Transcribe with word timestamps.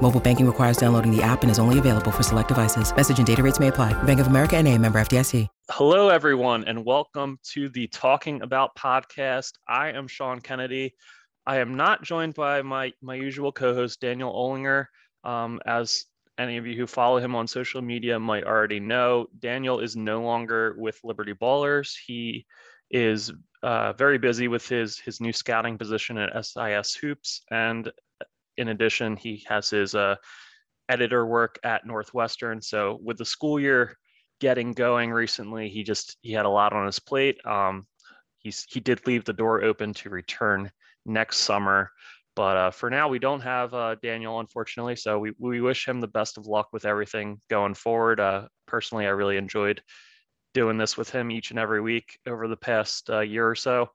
Mobile 0.00 0.20
banking 0.20 0.46
requires 0.46 0.76
downloading 0.76 1.14
the 1.14 1.22
app 1.22 1.42
and 1.42 1.50
is 1.50 1.58
only 1.58 1.78
available 1.78 2.10
for 2.10 2.22
select 2.22 2.48
devices. 2.48 2.94
Message 2.94 3.18
and 3.18 3.26
data 3.26 3.42
rates 3.42 3.58
may 3.58 3.68
apply. 3.68 4.00
Bank 4.04 4.20
of 4.20 4.28
America 4.28 4.56
and 4.56 4.66
a 4.66 4.78
member 4.78 5.00
FDIC. 5.00 5.48
Hello, 5.70 6.08
everyone, 6.08 6.64
and 6.64 6.84
welcome 6.84 7.38
to 7.50 7.68
the 7.68 7.88
Talking 7.88 8.40
About 8.42 8.76
podcast. 8.76 9.52
I 9.68 9.90
am 9.90 10.06
Sean 10.06 10.40
Kennedy. 10.40 10.94
I 11.46 11.58
am 11.58 11.76
not 11.76 12.02
joined 12.02 12.34
by 12.34 12.62
my, 12.62 12.92
my 13.02 13.16
usual 13.16 13.50
co-host, 13.50 14.00
Daniel 14.00 14.32
Olinger. 14.32 14.86
Um, 15.24 15.60
as 15.66 16.04
any 16.38 16.58
of 16.58 16.66
you 16.66 16.76
who 16.76 16.86
follow 16.86 17.18
him 17.18 17.34
on 17.34 17.48
social 17.48 17.82
media 17.82 18.20
might 18.20 18.44
already 18.44 18.78
know, 18.78 19.26
Daniel 19.40 19.80
is 19.80 19.96
no 19.96 20.22
longer 20.22 20.76
with 20.78 21.00
Liberty 21.02 21.34
Ballers. 21.34 21.92
He 22.06 22.46
is 22.90 23.32
uh, 23.62 23.92
very 23.94 24.18
busy 24.18 24.48
with 24.48 24.66
his 24.68 24.98
his 24.98 25.20
new 25.20 25.32
scouting 25.32 25.76
position 25.76 26.16
at 26.16 26.46
SIS 26.46 26.94
Hoops, 26.94 27.42
and 27.50 27.90
in 28.58 28.68
addition, 28.68 29.16
he 29.16 29.44
has 29.48 29.70
his 29.70 29.94
uh, 29.94 30.16
editor 30.88 31.24
work 31.26 31.58
at 31.62 31.86
Northwestern. 31.86 32.60
So 32.60 32.98
with 33.02 33.16
the 33.16 33.24
school 33.24 33.58
year 33.58 33.96
getting 34.40 34.72
going 34.72 35.10
recently, 35.10 35.68
he 35.68 35.82
just 35.82 36.16
he 36.20 36.32
had 36.32 36.46
a 36.46 36.50
lot 36.50 36.72
on 36.72 36.86
his 36.86 36.98
plate. 36.98 37.44
Um, 37.46 37.86
he's 38.38 38.66
he 38.68 38.80
did 38.80 39.06
leave 39.06 39.24
the 39.24 39.32
door 39.32 39.62
open 39.62 39.94
to 39.94 40.10
return 40.10 40.70
next 41.06 41.38
summer. 41.38 41.90
But 42.36 42.56
uh, 42.56 42.70
for 42.70 42.88
now, 42.88 43.08
we 43.08 43.18
don't 43.18 43.40
have 43.40 43.74
uh, 43.74 43.96
Daniel, 44.00 44.38
unfortunately. 44.38 44.94
So 44.94 45.18
we, 45.18 45.32
we 45.38 45.60
wish 45.60 45.88
him 45.88 46.00
the 46.00 46.06
best 46.06 46.38
of 46.38 46.46
luck 46.46 46.68
with 46.72 46.84
everything 46.84 47.40
going 47.50 47.74
forward. 47.74 48.20
Uh, 48.20 48.46
personally, 48.64 49.06
I 49.06 49.10
really 49.10 49.36
enjoyed 49.36 49.82
doing 50.54 50.78
this 50.78 50.96
with 50.96 51.10
him 51.10 51.32
each 51.32 51.50
and 51.50 51.58
every 51.58 51.80
week 51.80 52.18
over 52.28 52.46
the 52.46 52.56
past 52.56 53.10
uh, 53.10 53.20
year 53.20 53.48
or 53.48 53.56
so. 53.56 53.90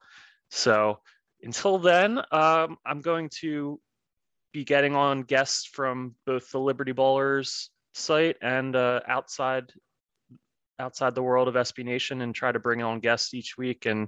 So 0.51 0.99
until 1.41 1.77
then, 1.77 2.17
um, 2.31 2.77
I'm 2.85 2.99
going 2.99 3.29
to 3.39 3.79
be 4.53 4.63
getting 4.63 4.95
on 4.95 5.23
guests 5.23 5.65
from 5.65 6.15
both 6.25 6.49
the 6.51 6.59
Liberty 6.59 6.93
Ballers 6.93 7.69
site 7.93 8.37
and 8.41 8.75
uh, 8.75 9.01
outside 9.07 9.71
outside 10.79 11.13
the 11.15 11.23
world 11.23 11.47
of 11.47 11.55
SB 11.55 11.83
Nation 11.83 12.21
and 12.21 12.33
try 12.33 12.51
to 12.51 12.59
bring 12.59 12.81
on 12.81 12.99
guests 12.99 13.33
each 13.33 13.57
week 13.57 13.85
and 13.85 14.07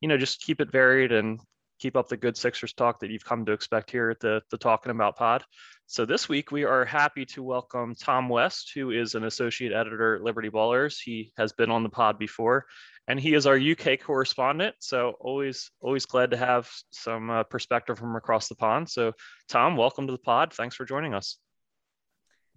you 0.00 0.08
know 0.08 0.16
just 0.16 0.40
keep 0.40 0.60
it 0.60 0.70
varied 0.70 1.12
and 1.12 1.40
keep 1.78 1.96
up 1.96 2.08
the 2.08 2.16
good 2.16 2.36
Sixers 2.36 2.72
talk 2.72 3.00
that 3.00 3.10
you've 3.10 3.24
come 3.24 3.44
to 3.44 3.52
expect 3.52 3.90
here 3.90 4.10
at 4.10 4.20
the, 4.20 4.42
the 4.50 4.58
Talking 4.58 4.90
About 4.90 5.16
Pod. 5.16 5.44
So 5.86 6.04
this 6.04 6.28
week 6.28 6.50
we 6.50 6.64
are 6.64 6.84
happy 6.84 7.24
to 7.26 7.42
welcome 7.42 7.94
Tom 7.94 8.28
West, 8.28 8.72
who 8.74 8.90
is 8.90 9.14
an 9.14 9.24
associate 9.24 9.72
editor 9.72 10.16
at 10.16 10.22
Liberty 10.22 10.50
Ballers. 10.50 10.96
He 11.02 11.32
has 11.36 11.52
been 11.52 11.70
on 11.70 11.82
the 11.82 11.88
pod 11.88 12.18
before, 12.18 12.66
and 13.06 13.20
he 13.20 13.34
is 13.34 13.46
our 13.46 13.56
UK 13.56 14.00
correspondent. 14.00 14.74
So 14.80 15.14
always 15.20 15.70
always 15.80 16.06
glad 16.06 16.32
to 16.32 16.36
have 16.36 16.68
some 16.90 17.30
uh, 17.30 17.44
perspective 17.44 17.98
from 17.98 18.16
across 18.16 18.48
the 18.48 18.56
pond. 18.56 18.90
So 18.90 19.12
Tom, 19.48 19.76
welcome 19.76 20.06
to 20.08 20.12
the 20.12 20.18
pod. 20.18 20.52
Thanks 20.52 20.74
for 20.74 20.84
joining 20.84 21.14
us. 21.14 21.38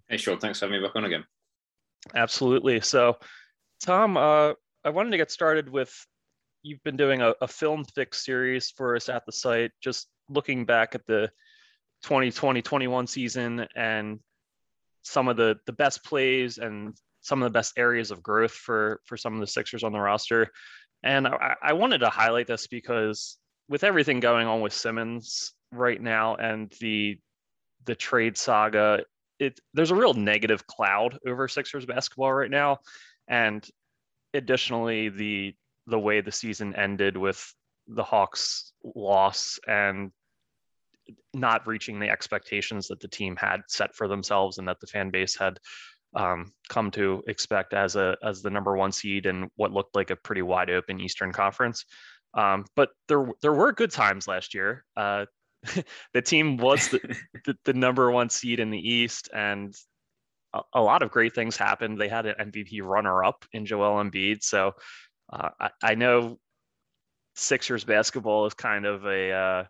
Hey, 0.08 0.16
sure. 0.16 0.36
Thanks 0.36 0.58
for 0.58 0.66
having 0.66 0.80
me 0.80 0.86
back 0.86 0.96
on 0.96 1.04
again. 1.04 1.24
Absolutely. 2.16 2.80
So, 2.80 3.18
Tom, 3.80 4.16
uh, 4.16 4.54
I 4.84 4.90
wanted 4.90 5.10
to 5.10 5.16
get 5.18 5.30
started 5.30 5.68
with 5.68 5.94
you've 6.62 6.82
been 6.82 6.96
doing 6.96 7.22
a, 7.22 7.34
a 7.40 7.48
film 7.48 7.84
fix 7.84 8.24
series 8.24 8.70
for 8.70 8.96
us 8.96 9.08
at 9.08 9.24
the 9.26 9.32
site, 9.32 9.72
just 9.82 10.08
looking 10.28 10.64
back 10.64 10.94
at 10.94 11.06
the 11.06 11.30
2020-21 12.04 13.08
season 13.08 13.66
and 13.76 14.20
some 15.02 15.28
of 15.28 15.36
the 15.36 15.56
the 15.66 15.72
best 15.72 16.04
plays 16.04 16.58
and 16.58 16.94
some 17.22 17.42
of 17.42 17.46
the 17.46 17.58
best 17.58 17.74
areas 17.76 18.10
of 18.10 18.22
growth 18.22 18.52
for 18.52 19.00
for 19.06 19.16
some 19.16 19.34
of 19.34 19.40
the 19.40 19.46
Sixers 19.46 19.82
on 19.82 19.92
the 19.92 20.00
roster. 20.00 20.48
And 21.02 21.26
I, 21.26 21.54
I 21.62 21.72
wanted 21.72 21.98
to 21.98 22.10
highlight 22.10 22.46
this 22.46 22.66
because 22.66 23.38
with 23.68 23.84
everything 23.84 24.20
going 24.20 24.46
on 24.46 24.60
with 24.60 24.72
Simmons 24.72 25.52
right 25.72 26.00
now 26.00 26.36
and 26.36 26.72
the 26.80 27.18
the 27.86 27.94
trade 27.94 28.36
saga, 28.36 29.04
it 29.38 29.58
there's 29.74 29.90
a 29.90 29.94
real 29.94 30.14
negative 30.14 30.66
cloud 30.66 31.18
over 31.26 31.48
Sixers 31.48 31.86
basketball 31.86 32.32
right 32.32 32.50
now. 32.50 32.78
And 33.28 33.66
additionally, 34.34 35.08
the 35.08 35.54
the 35.90 35.98
way 35.98 36.20
the 36.20 36.32
season 36.32 36.74
ended 36.76 37.16
with 37.16 37.52
the 37.88 38.04
Hawks 38.04 38.72
loss 38.84 39.58
and 39.66 40.12
not 41.34 41.66
reaching 41.66 41.98
the 41.98 42.08
expectations 42.08 42.88
that 42.88 43.00
the 43.00 43.08
team 43.08 43.36
had 43.36 43.62
set 43.68 43.94
for 43.94 44.08
themselves 44.08 44.58
and 44.58 44.68
that 44.68 44.80
the 44.80 44.86
fan 44.86 45.10
base 45.10 45.36
had 45.36 45.58
um, 46.14 46.52
come 46.68 46.90
to 46.92 47.22
expect 47.28 47.72
as 47.72 47.96
a 47.96 48.16
as 48.22 48.42
the 48.42 48.50
number 48.50 48.76
one 48.76 48.92
seed 48.92 49.26
in 49.26 49.48
what 49.56 49.72
looked 49.72 49.94
like 49.94 50.10
a 50.10 50.16
pretty 50.16 50.42
wide 50.42 50.70
open 50.70 51.00
Eastern 51.00 51.32
Conference. 51.32 51.84
Um, 52.34 52.64
but 52.76 52.90
there 53.08 53.28
there 53.42 53.52
were 53.52 53.72
good 53.72 53.90
times 53.90 54.26
last 54.26 54.54
year. 54.54 54.84
Uh, 54.96 55.26
the 56.14 56.22
team 56.22 56.56
was 56.56 56.88
the, 56.88 57.00
the, 57.44 57.56
the, 57.64 57.72
number 57.74 58.10
one 58.10 58.30
seed 58.30 58.60
in 58.60 58.70
the 58.70 58.78
East, 58.78 59.28
and 59.32 59.74
a, 60.54 60.60
a, 60.74 60.80
lot 60.80 61.02
of 61.02 61.10
great 61.10 61.34
things 61.34 61.56
happened. 61.56 62.00
They 62.00 62.08
had 62.08 62.26
an 62.26 62.50
MVP 62.50 62.82
runner 62.82 63.22
up 63.22 63.44
in 63.52 63.66
Joel 63.66 64.02
Embiid, 64.02 64.42
so 64.42 64.72
uh, 65.32 65.50
I, 65.60 65.70
I, 65.82 65.94
know 65.94 66.38
Sixers 67.36 67.84
basketball 67.84 68.46
is 68.46 68.54
kind 68.54 68.86
of 68.86 69.04
a 69.06 69.32
uh, 69.32 69.64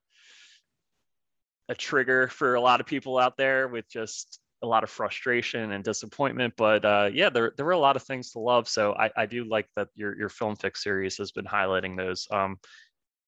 a 1.69 1.75
trigger 1.75 2.29
for 2.29 2.55
a 2.55 2.61
lot 2.61 2.81
of 2.81 2.87
people 2.87 3.19
out 3.19 3.37
there 3.37 3.69
with 3.69 3.89
just 3.89 4.41
a 4.63 4.67
lot 4.67 4.85
of 4.85 4.91
frustration 4.91 5.73
and 5.73 5.85
disappointment. 5.85 6.55
But 6.57 6.85
uh, 6.85 7.11
yeah, 7.13 7.31
there 7.31 7.53
there 7.57 7.67
were 7.67 7.73
a 7.73 7.79
lot 7.79 7.97
of 7.97 8.03
things 8.03 8.33
to 8.33 8.39
love. 8.39 8.69
So 8.69 8.95
I, 8.95 9.11
I 9.17 9.27
do 9.27 9.45
like 9.45 9.69
that 9.77 9.89
your 9.95 10.17
your 10.19 10.29
film 10.29 10.57
fix 10.57 10.83
series 10.83 11.17
has 11.19 11.33
been 11.33 11.45
highlighting 11.45 11.97
those. 11.97 12.27
Um, 12.31 12.59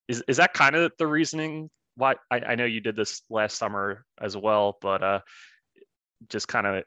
is 0.08 0.22
is 0.28 0.38
that 0.38 0.54
kind 0.54 0.74
of 0.74 0.92
the 0.98 1.06
reasoning 1.06 1.70
why 1.96 2.16
I, 2.30 2.40
I 2.40 2.54
know 2.54 2.64
you 2.64 2.80
did 2.80 2.96
this 2.96 3.22
last 3.30 3.58
summer 3.58 4.04
as 4.20 4.36
well, 4.36 4.78
but 4.80 5.02
uh, 5.02 5.20
just 6.28 6.48
kind 6.48 6.66
of 6.66 6.84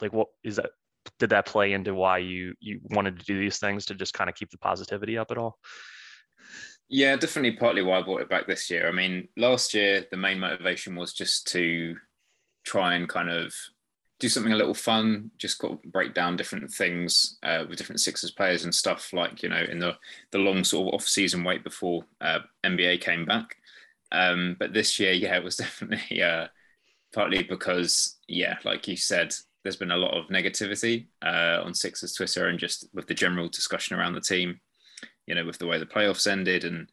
like 0.00 0.12
what 0.12 0.28
is 0.42 0.56
that 0.56 0.70
did 1.18 1.30
that 1.30 1.46
play 1.46 1.72
into 1.72 1.94
why 1.94 2.18
you 2.18 2.54
you 2.60 2.80
wanted 2.90 3.18
to 3.18 3.24
do 3.24 3.38
these 3.38 3.58
things 3.58 3.86
to 3.86 3.94
just 3.94 4.14
kind 4.14 4.30
of 4.30 4.36
keep 4.36 4.50
the 4.50 4.58
positivity 4.58 5.18
up 5.18 5.30
at 5.30 5.38
all? 5.38 5.58
Yeah, 6.88 7.16
definitely 7.16 7.56
partly 7.56 7.82
why 7.82 7.98
I 7.98 8.02
brought 8.02 8.20
it 8.20 8.28
back 8.28 8.46
this 8.46 8.70
year. 8.70 8.88
I 8.88 8.92
mean, 8.92 9.28
last 9.36 9.74
year 9.74 10.04
the 10.10 10.16
main 10.16 10.38
motivation 10.38 10.94
was 10.96 11.12
just 11.12 11.46
to 11.48 11.96
try 12.64 12.94
and 12.94 13.08
kind 13.08 13.30
of 13.30 13.54
do 14.20 14.28
something 14.28 14.52
a 14.52 14.56
little 14.56 14.74
fun, 14.74 15.30
just 15.38 15.58
got 15.58 15.82
break 15.82 16.14
down 16.14 16.36
different 16.36 16.70
things 16.70 17.38
uh, 17.42 17.64
with 17.68 17.78
different 17.78 18.00
Sixers 18.00 18.30
players 18.30 18.64
and 18.64 18.74
stuff 18.74 19.12
like, 19.12 19.42
you 19.42 19.48
know, 19.48 19.64
in 19.70 19.78
the, 19.78 19.96
the 20.30 20.38
long 20.38 20.62
sort 20.62 20.88
of 20.88 20.94
off 20.94 21.06
season 21.06 21.42
wait 21.42 21.64
before 21.64 22.04
uh, 22.20 22.40
NBA 22.64 23.00
came 23.00 23.24
back. 23.24 23.56
Um, 24.12 24.56
but 24.58 24.72
this 24.72 24.98
year, 25.00 25.12
yeah, 25.24 25.36
it 25.36 25.44
was 25.44 25.56
definitely 25.56 26.22
uh, 26.22 26.46
partly 27.12 27.42
because, 27.42 28.18
yeah, 28.28 28.58
like 28.64 28.86
you 28.88 28.96
said, 28.96 29.34
there's 29.64 29.76
been 29.76 29.90
a 29.90 29.96
lot 29.96 30.16
of 30.16 30.28
negativity 30.28 31.06
uh, 31.22 31.62
on 31.64 31.74
Sixers 31.74 32.12
Twitter 32.12 32.48
and 32.48 32.58
just 32.58 32.86
with 32.92 33.08
the 33.08 33.14
general 33.14 33.48
discussion 33.48 33.96
around 33.96 34.12
the 34.12 34.20
team, 34.20 34.60
you 35.26 35.34
know, 35.34 35.44
with 35.44 35.58
the 35.58 35.66
way 35.66 35.78
the 35.78 35.86
playoffs 35.86 36.30
ended 36.30 36.64
and 36.64 36.92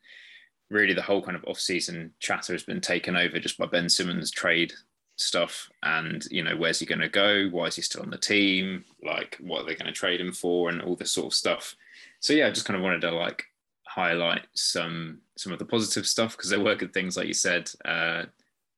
really 0.70 0.94
the 0.94 1.02
whole 1.02 1.22
kind 1.22 1.36
of 1.36 1.44
off-season 1.46 2.14
chatter 2.20 2.54
has 2.54 2.64
been 2.64 2.80
taken 2.80 3.18
over 3.18 3.40
just 3.40 3.58
by 3.58 3.66
Ben 3.66 3.90
Simmons 3.90 4.32
trade 4.32 4.74
stuff 5.18 5.70
and 5.84 6.26
you 6.32 6.44
know 6.44 6.56
where's 6.56 6.80
he 6.80 6.86
going 6.86 7.02
to 7.02 7.10
go? 7.10 7.48
Why 7.50 7.66
is 7.66 7.76
he 7.76 7.82
still 7.82 8.02
on 8.02 8.10
the 8.10 8.18
team? 8.18 8.86
Like 9.04 9.38
what 9.42 9.62
are 9.62 9.66
they 9.66 9.76
going 9.76 9.88
to 9.88 9.92
trade 9.92 10.22
him 10.22 10.32
for 10.32 10.70
and 10.70 10.82
all 10.82 10.96
this 10.96 11.12
sort 11.12 11.28
of 11.28 11.34
stuff. 11.34 11.76
So 12.22 12.34
yeah 12.34 12.48
i 12.48 12.52
just 12.52 12.66
kind 12.66 12.78
of 12.78 12.84
wanted 12.84 13.02
to 13.02 13.12
like 13.12 13.44
highlight 13.86 14.48
some 14.54 15.20
some 15.38 15.52
of 15.52 15.60
the 15.60 15.66
positive 15.66 16.08
stuff 16.08 16.38
because 16.38 16.50
there 16.50 16.62
were 16.62 16.76
good 16.76 16.94
things 16.94 17.18
like 17.18 17.28
you 17.28 17.34
said. 17.34 17.70
Uh, 17.84 18.24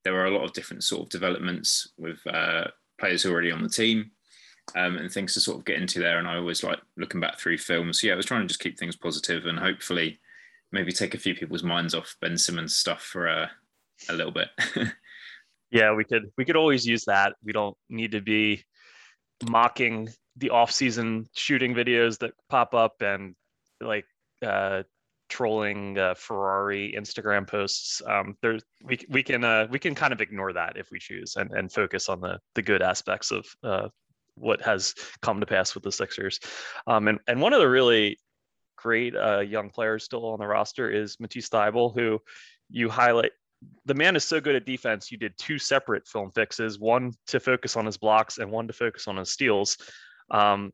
there 0.02 0.12
were 0.12 0.26
a 0.26 0.30
lot 0.30 0.44
of 0.44 0.52
different 0.52 0.82
sort 0.82 1.02
of 1.02 1.08
developments 1.08 1.88
with 1.96 2.18
uh, 2.26 2.64
players 2.98 3.26
already 3.26 3.50
on 3.50 3.62
the 3.62 3.68
team 3.68 4.10
um, 4.76 4.96
and 4.96 5.10
things 5.10 5.34
to 5.34 5.40
sort 5.40 5.58
of 5.58 5.64
get 5.64 5.80
into 5.80 5.98
there. 6.00 6.18
And 6.18 6.28
I 6.28 6.36
always 6.36 6.62
like 6.62 6.80
looking 6.96 7.20
back 7.20 7.38
through 7.38 7.58
films. 7.58 8.00
So 8.00 8.06
yeah, 8.06 8.14
I 8.14 8.16
was 8.16 8.26
trying 8.26 8.42
to 8.42 8.46
just 8.46 8.60
keep 8.60 8.78
things 8.78 8.96
positive 8.96 9.46
and 9.46 9.58
hopefully 9.58 10.18
maybe 10.72 10.92
take 10.92 11.14
a 11.14 11.18
few 11.18 11.34
people's 11.34 11.62
minds 11.62 11.94
off 11.94 12.16
Ben 12.20 12.36
Simmons 12.36 12.76
stuff 12.76 13.02
for 13.02 13.28
uh, 13.28 13.46
a 14.08 14.12
little 14.12 14.32
bit. 14.32 14.48
yeah, 15.70 15.94
we 15.94 16.04
could 16.04 16.30
we 16.36 16.44
could 16.44 16.56
always 16.56 16.86
use 16.86 17.04
that. 17.06 17.34
We 17.44 17.52
don't 17.52 17.76
need 17.88 18.12
to 18.12 18.20
be 18.20 18.64
mocking 19.48 20.08
the 20.36 20.50
off-season 20.50 21.28
shooting 21.34 21.74
videos 21.74 22.18
that 22.18 22.32
pop 22.48 22.74
up 22.74 23.02
and 23.02 23.34
like 23.80 24.06
uh, 24.44 24.82
trolling 25.34 25.98
uh, 25.98 26.14
Ferrari 26.14 26.94
Instagram 26.96 27.44
posts. 27.44 28.00
Um, 28.06 28.36
there's 28.40 28.62
we 28.84 28.98
we 29.08 29.20
can 29.20 29.42
uh, 29.42 29.66
we 29.68 29.80
can 29.80 29.92
kind 29.92 30.12
of 30.12 30.20
ignore 30.20 30.52
that 30.52 30.76
if 30.76 30.92
we 30.92 31.00
choose 31.00 31.34
and, 31.34 31.50
and 31.50 31.72
focus 31.72 32.08
on 32.08 32.20
the 32.20 32.38
the 32.54 32.62
good 32.62 32.82
aspects 32.82 33.32
of 33.32 33.44
uh, 33.64 33.88
what 34.36 34.62
has 34.62 34.94
come 35.22 35.40
to 35.40 35.46
pass 35.46 35.74
with 35.74 35.82
the 35.82 35.90
Sixers. 35.90 36.38
Um, 36.86 37.08
and 37.08 37.18
and 37.26 37.40
one 37.40 37.52
of 37.52 37.58
the 37.58 37.68
really 37.68 38.16
great 38.76 39.16
uh, 39.16 39.40
young 39.40 39.70
players 39.70 40.04
still 40.04 40.24
on 40.26 40.38
the 40.38 40.46
roster 40.46 40.88
is 40.88 41.18
Matisse 41.18 41.48
Thybulle, 41.48 41.92
who 41.92 42.20
you 42.70 42.88
highlight. 42.88 43.32
The 43.86 43.94
man 43.94 44.14
is 44.14 44.24
so 44.24 44.40
good 44.40 44.54
at 44.54 44.66
defense. 44.66 45.10
You 45.10 45.18
did 45.18 45.36
two 45.36 45.58
separate 45.58 46.06
film 46.06 46.30
fixes, 46.30 46.78
one 46.78 47.12
to 47.26 47.40
focus 47.40 47.76
on 47.76 47.86
his 47.86 47.96
blocks 47.96 48.38
and 48.38 48.52
one 48.52 48.68
to 48.68 48.72
focus 48.72 49.08
on 49.08 49.16
his 49.16 49.32
steals. 49.32 49.78
Um, 50.30 50.70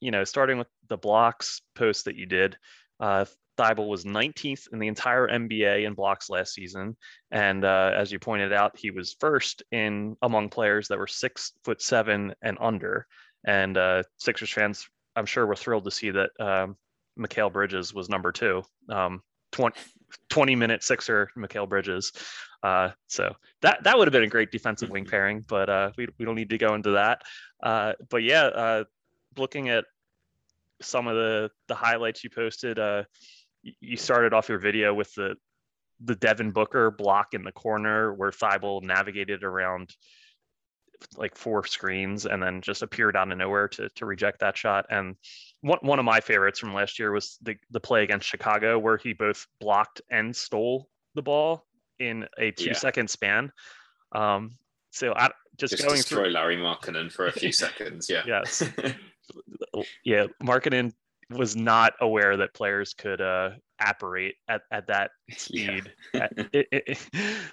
you 0.00 0.12
know, 0.12 0.22
starting 0.22 0.58
with 0.58 0.68
the 0.88 0.98
blocks 0.98 1.60
post 1.74 2.04
that 2.04 2.14
you 2.14 2.26
did, 2.26 2.56
uh, 3.00 3.24
Thybulle 3.56 3.88
was 3.88 4.04
19th 4.04 4.68
in 4.72 4.78
the 4.78 4.88
entire 4.88 5.28
NBA 5.28 5.86
in 5.86 5.94
blocks 5.94 6.28
last 6.28 6.54
season, 6.54 6.96
and 7.30 7.64
uh, 7.64 7.92
as 7.94 8.12
you 8.12 8.18
pointed 8.18 8.52
out, 8.52 8.76
he 8.76 8.90
was 8.90 9.16
first 9.18 9.62
in 9.72 10.16
among 10.22 10.48
players 10.48 10.88
that 10.88 10.98
were 10.98 11.06
six 11.06 11.52
foot 11.64 11.80
seven 11.80 12.34
and 12.42 12.58
under. 12.60 13.06
And 13.46 13.76
uh, 13.76 14.02
Sixers 14.16 14.50
fans, 14.50 14.88
I'm 15.14 15.26
sure, 15.26 15.46
were 15.46 15.54
thrilled 15.54 15.84
to 15.84 15.90
see 15.90 16.10
that 16.10 16.30
um, 16.40 16.76
Mikal 17.18 17.52
Bridges 17.52 17.94
was 17.94 18.08
number 18.08 18.32
two. 18.32 18.62
Um, 18.88 19.22
20, 19.52 19.78
20 20.28 20.56
minute 20.56 20.82
Sixer 20.82 21.30
Mikal 21.36 21.68
Bridges. 21.68 22.12
Uh, 22.62 22.90
so 23.06 23.34
that 23.62 23.82
that 23.84 23.96
would 23.96 24.08
have 24.08 24.12
been 24.12 24.24
a 24.24 24.28
great 24.28 24.50
defensive 24.50 24.90
wing 24.90 25.04
pairing, 25.04 25.44
but 25.46 25.68
uh, 25.70 25.90
we, 25.96 26.08
we 26.18 26.24
don't 26.24 26.34
need 26.34 26.50
to 26.50 26.58
go 26.58 26.74
into 26.74 26.90
that. 26.90 27.22
Uh, 27.62 27.92
but 28.10 28.22
yeah, 28.22 28.44
uh, 28.46 28.84
looking 29.36 29.68
at 29.68 29.84
some 30.82 31.06
of 31.06 31.14
the 31.14 31.50
the 31.68 31.74
highlights 31.74 32.24
you 32.24 32.30
posted, 32.30 32.78
uh, 32.78 33.04
you 33.80 33.96
started 33.96 34.32
off 34.32 34.48
your 34.48 34.58
video 34.58 34.94
with 34.94 35.12
the 35.14 35.36
the 36.00 36.14
Devin 36.14 36.50
Booker 36.50 36.90
block 36.90 37.32
in 37.32 37.42
the 37.42 37.52
corner 37.52 38.12
where 38.12 38.30
Thybulle 38.30 38.82
navigated 38.82 39.44
around 39.44 39.94
like 41.16 41.36
four 41.36 41.64
screens 41.64 42.26
and 42.26 42.42
then 42.42 42.60
just 42.60 42.82
appeared 42.82 43.16
out 43.16 43.30
of 43.30 43.38
nowhere 43.38 43.68
to 43.68 43.88
to 43.90 44.06
reject 44.06 44.40
that 44.40 44.56
shot. 44.56 44.86
And 44.90 45.16
one 45.60 45.78
one 45.82 45.98
of 45.98 46.04
my 46.04 46.20
favorites 46.20 46.58
from 46.58 46.74
last 46.74 46.98
year 46.98 47.12
was 47.12 47.38
the 47.42 47.56
the 47.70 47.80
play 47.80 48.02
against 48.02 48.28
Chicago 48.28 48.78
where 48.78 48.96
he 48.96 49.12
both 49.12 49.46
blocked 49.60 50.00
and 50.10 50.34
stole 50.34 50.88
the 51.14 51.22
ball 51.22 51.66
in 51.98 52.26
a 52.38 52.50
two 52.50 52.66
yeah. 52.66 52.72
second 52.74 53.08
span. 53.08 53.52
Um, 54.12 54.52
so 54.90 55.12
I 55.14 55.30
just, 55.58 55.72
just 55.72 55.82
going 55.84 55.96
destroy 55.96 56.24
through 56.24 56.30
Lauri 56.30 56.56
Markkanen 56.56 57.10
for 57.10 57.26
a 57.26 57.32
few 57.32 57.52
seconds. 57.64 58.08
Yeah. 58.08 58.22
yes. 58.26 58.62
yeah, 60.04 60.26
Markkanen 60.42 60.92
was 61.30 61.56
not 61.56 61.94
aware 62.00 62.36
that 62.36 62.54
players 62.54 62.94
could 62.94 63.20
uh, 63.20 63.50
apparate 63.80 64.36
at, 64.48 64.62
at 64.70 64.86
that 64.86 65.10
speed. 65.36 65.92
Yeah. 66.14 66.28
it, 66.52 66.68
it, 66.70 66.98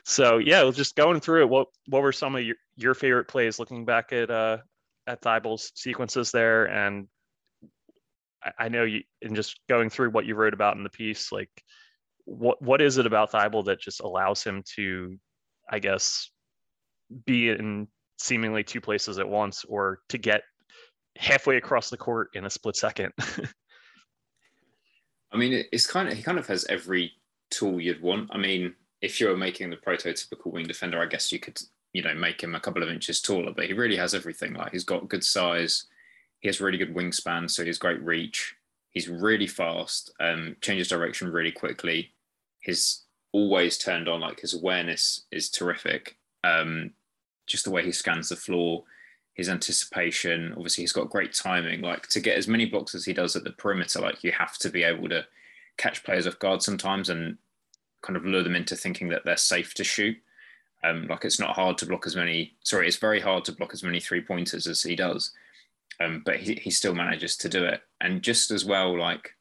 so 0.03 0.37
yeah, 0.37 0.69
just 0.71 0.95
going 0.95 1.19
through 1.19 1.43
it. 1.43 1.49
What 1.49 1.67
what 1.87 2.01
were 2.01 2.11
some 2.11 2.35
of 2.35 2.43
your, 2.43 2.55
your 2.75 2.93
favorite 2.93 3.27
plays 3.27 3.59
looking 3.59 3.85
back 3.85 4.13
at 4.13 4.29
uh, 4.29 4.57
at 5.07 5.21
Thybulle's 5.21 5.71
sequences 5.75 6.31
there? 6.31 6.65
And 6.65 7.07
I, 8.43 8.51
I 8.59 8.69
know 8.69 8.83
you 8.83 9.01
and 9.21 9.35
just 9.35 9.59
going 9.67 9.89
through 9.89 10.11
what 10.11 10.25
you 10.25 10.35
wrote 10.35 10.53
about 10.53 10.77
in 10.77 10.83
the 10.83 10.89
piece, 10.89 11.31
like 11.31 11.49
what 12.25 12.61
what 12.61 12.81
is 12.81 12.97
it 12.97 13.05
about 13.05 13.31
Thybulle 13.31 13.65
that 13.65 13.81
just 13.81 14.01
allows 14.01 14.43
him 14.43 14.63
to, 14.75 15.17
I 15.69 15.79
guess, 15.79 16.29
be 17.25 17.49
in 17.49 17.87
seemingly 18.19 18.63
two 18.63 18.81
places 18.81 19.19
at 19.19 19.27
once 19.27 19.65
or 19.65 19.99
to 20.09 20.17
get 20.17 20.43
halfway 21.17 21.57
across 21.57 21.89
the 21.89 21.97
court 21.97 22.29
in 22.33 22.45
a 22.45 22.49
split 22.49 22.75
second. 22.75 23.11
I 25.33 25.37
mean, 25.37 25.65
it's 25.71 25.87
kind 25.87 26.07
of 26.07 26.15
he 26.15 26.23
kind 26.23 26.39
of 26.39 26.47
has 26.47 26.65
every 26.65 27.13
tool 27.49 27.81
you'd 27.81 28.01
want. 28.01 28.29
I 28.31 28.37
mean, 28.37 28.73
if 29.01 29.19
you're 29.19 29.35
making 29.35 29.69
the 29.69 29.77
prototypical 29.77 30.51
wing 30.51 30.67
defender, 30.67 31.01
I 31.01 31.07
guess 31.07 31.31
you 31.31 31.39
could 31.39 31.59
you 31.93 32.01
know 32.01 32.13
make 32.13 32.41
him 32.41 32.55
a 32.55 32.59
couple 32.59 32.83
of 32.83 32.89
inches 32.89 33.21
taller, 33.21 33.51
but 33.51 33.65
he 33.65 33.73
really 33.73 33.97
has 33.97 34.13
everything. 34.13 34.53
Like 34.53 34.71
he's 34.71 34.83
got 34.83 35.09
good 35.09 35.23
size, 35.23 35.85
he 36.39 36.47
has 36.49 36.61
really 36.61 36.77
good 36.77 36.93
wingspan, 36.93 37.49
so 37.49 37.63
he's 37.63 37.77
great 37.77 38.01
reach. 38.03 38.55
He's 38.89 39.09
really 39.09 39.47
fast, 39.47 40.13
um, 40.19 40.55
changes 40.61 40.87
direction 40.87 41.31
really 41.31 41.51
quickly. 41.51 42.11
He's 42.59 43.03
always 43.31 43.77
turned 43.77 44.07
on, 44.07 44.19
like 44.21 44.41
his 44.41 44.53
awareness 44.53 45.23
is 45.31 45.49
terrific. 45.49 46.17
Um, 46.43 46.91
just 47.47 47.63
the 47.63 47.71
way 47.71 47.83
he 47.83 47.91
scans 47.91 48.29
the 48.29 48.35
floor, 48.35 48.83
his 49.33 49.49
anticipation. 49.49 50.53
Obviously, 50.55 50.83
he's 50.83 50.93
got 50.93 51.09
great 51.09 51.33
timing. 51.33 51.81
Like 51.81 52.07
to 52.09 52.19
get 52.19 52.37
as 52.37 52.47
many 52.47 52.65
blocks 52.65 52.95
as 52.95 53.05
he 53.05 53.13
does 53.13 53.35
at 53.35 53.43
the 53.43 53.51
perimeter, 53.51 53.99
like 53.99 54.23
you 54.23 54.31
have 54.31 54.57
to 54.59 54.69
be 54.69 54.83
able 54.83 55.09
to 55.09 55.25
catch 55.77 56.03
players 56.03 56.27
off 56.27 56.39
guard 56.39 56.61
sometimes 56.61 57.09
and 57.09 57.37
kind 58.01 58.15
of 58.15 58.25
lure 58.25 58.43
them 58.43 58.55
into 58.55 58.75
thinking 58.75 59.09
that 59.09 59.25
they're 59.25 59.37
safe 59.37 59.73
to 59.75 59.83
shoot. 59.83 60.17
Um, 60.83 61.07
like 61.07 61.23
it's 61.25 61.39
not 61.39 61.55
hard 61.55 61.77
to 61.79 61.85
block 61.85 62.05
as 62.05 62.15
many. 62.15 62.53
Sorry, 62.63 62.87
it's 62.87 62.97
very 62.97 63.19
hard 63.19 63.45
to 63.45 63.53
block 63.53 63.73
as 63.73 63.83
many 63.83 63.99
three 63.99 64.21
pointers 64.21 64.67
as 64.67 64.81
he 64.81 64.95
does. 64.95 65.31
Um, 65.99 66.21
but 66.25 66.37
he, 66.37 66.55
he 66.55 66.71
still 66.71 66.93
manages 66.93 67.37
to 67.37 67.49
do 67.49 67.63
it. 67.63 67.81
And 68.01 68.21
just 68.21 68.51
as 68.51 68.65
well, 68.65 68.97
like 68.97 69.31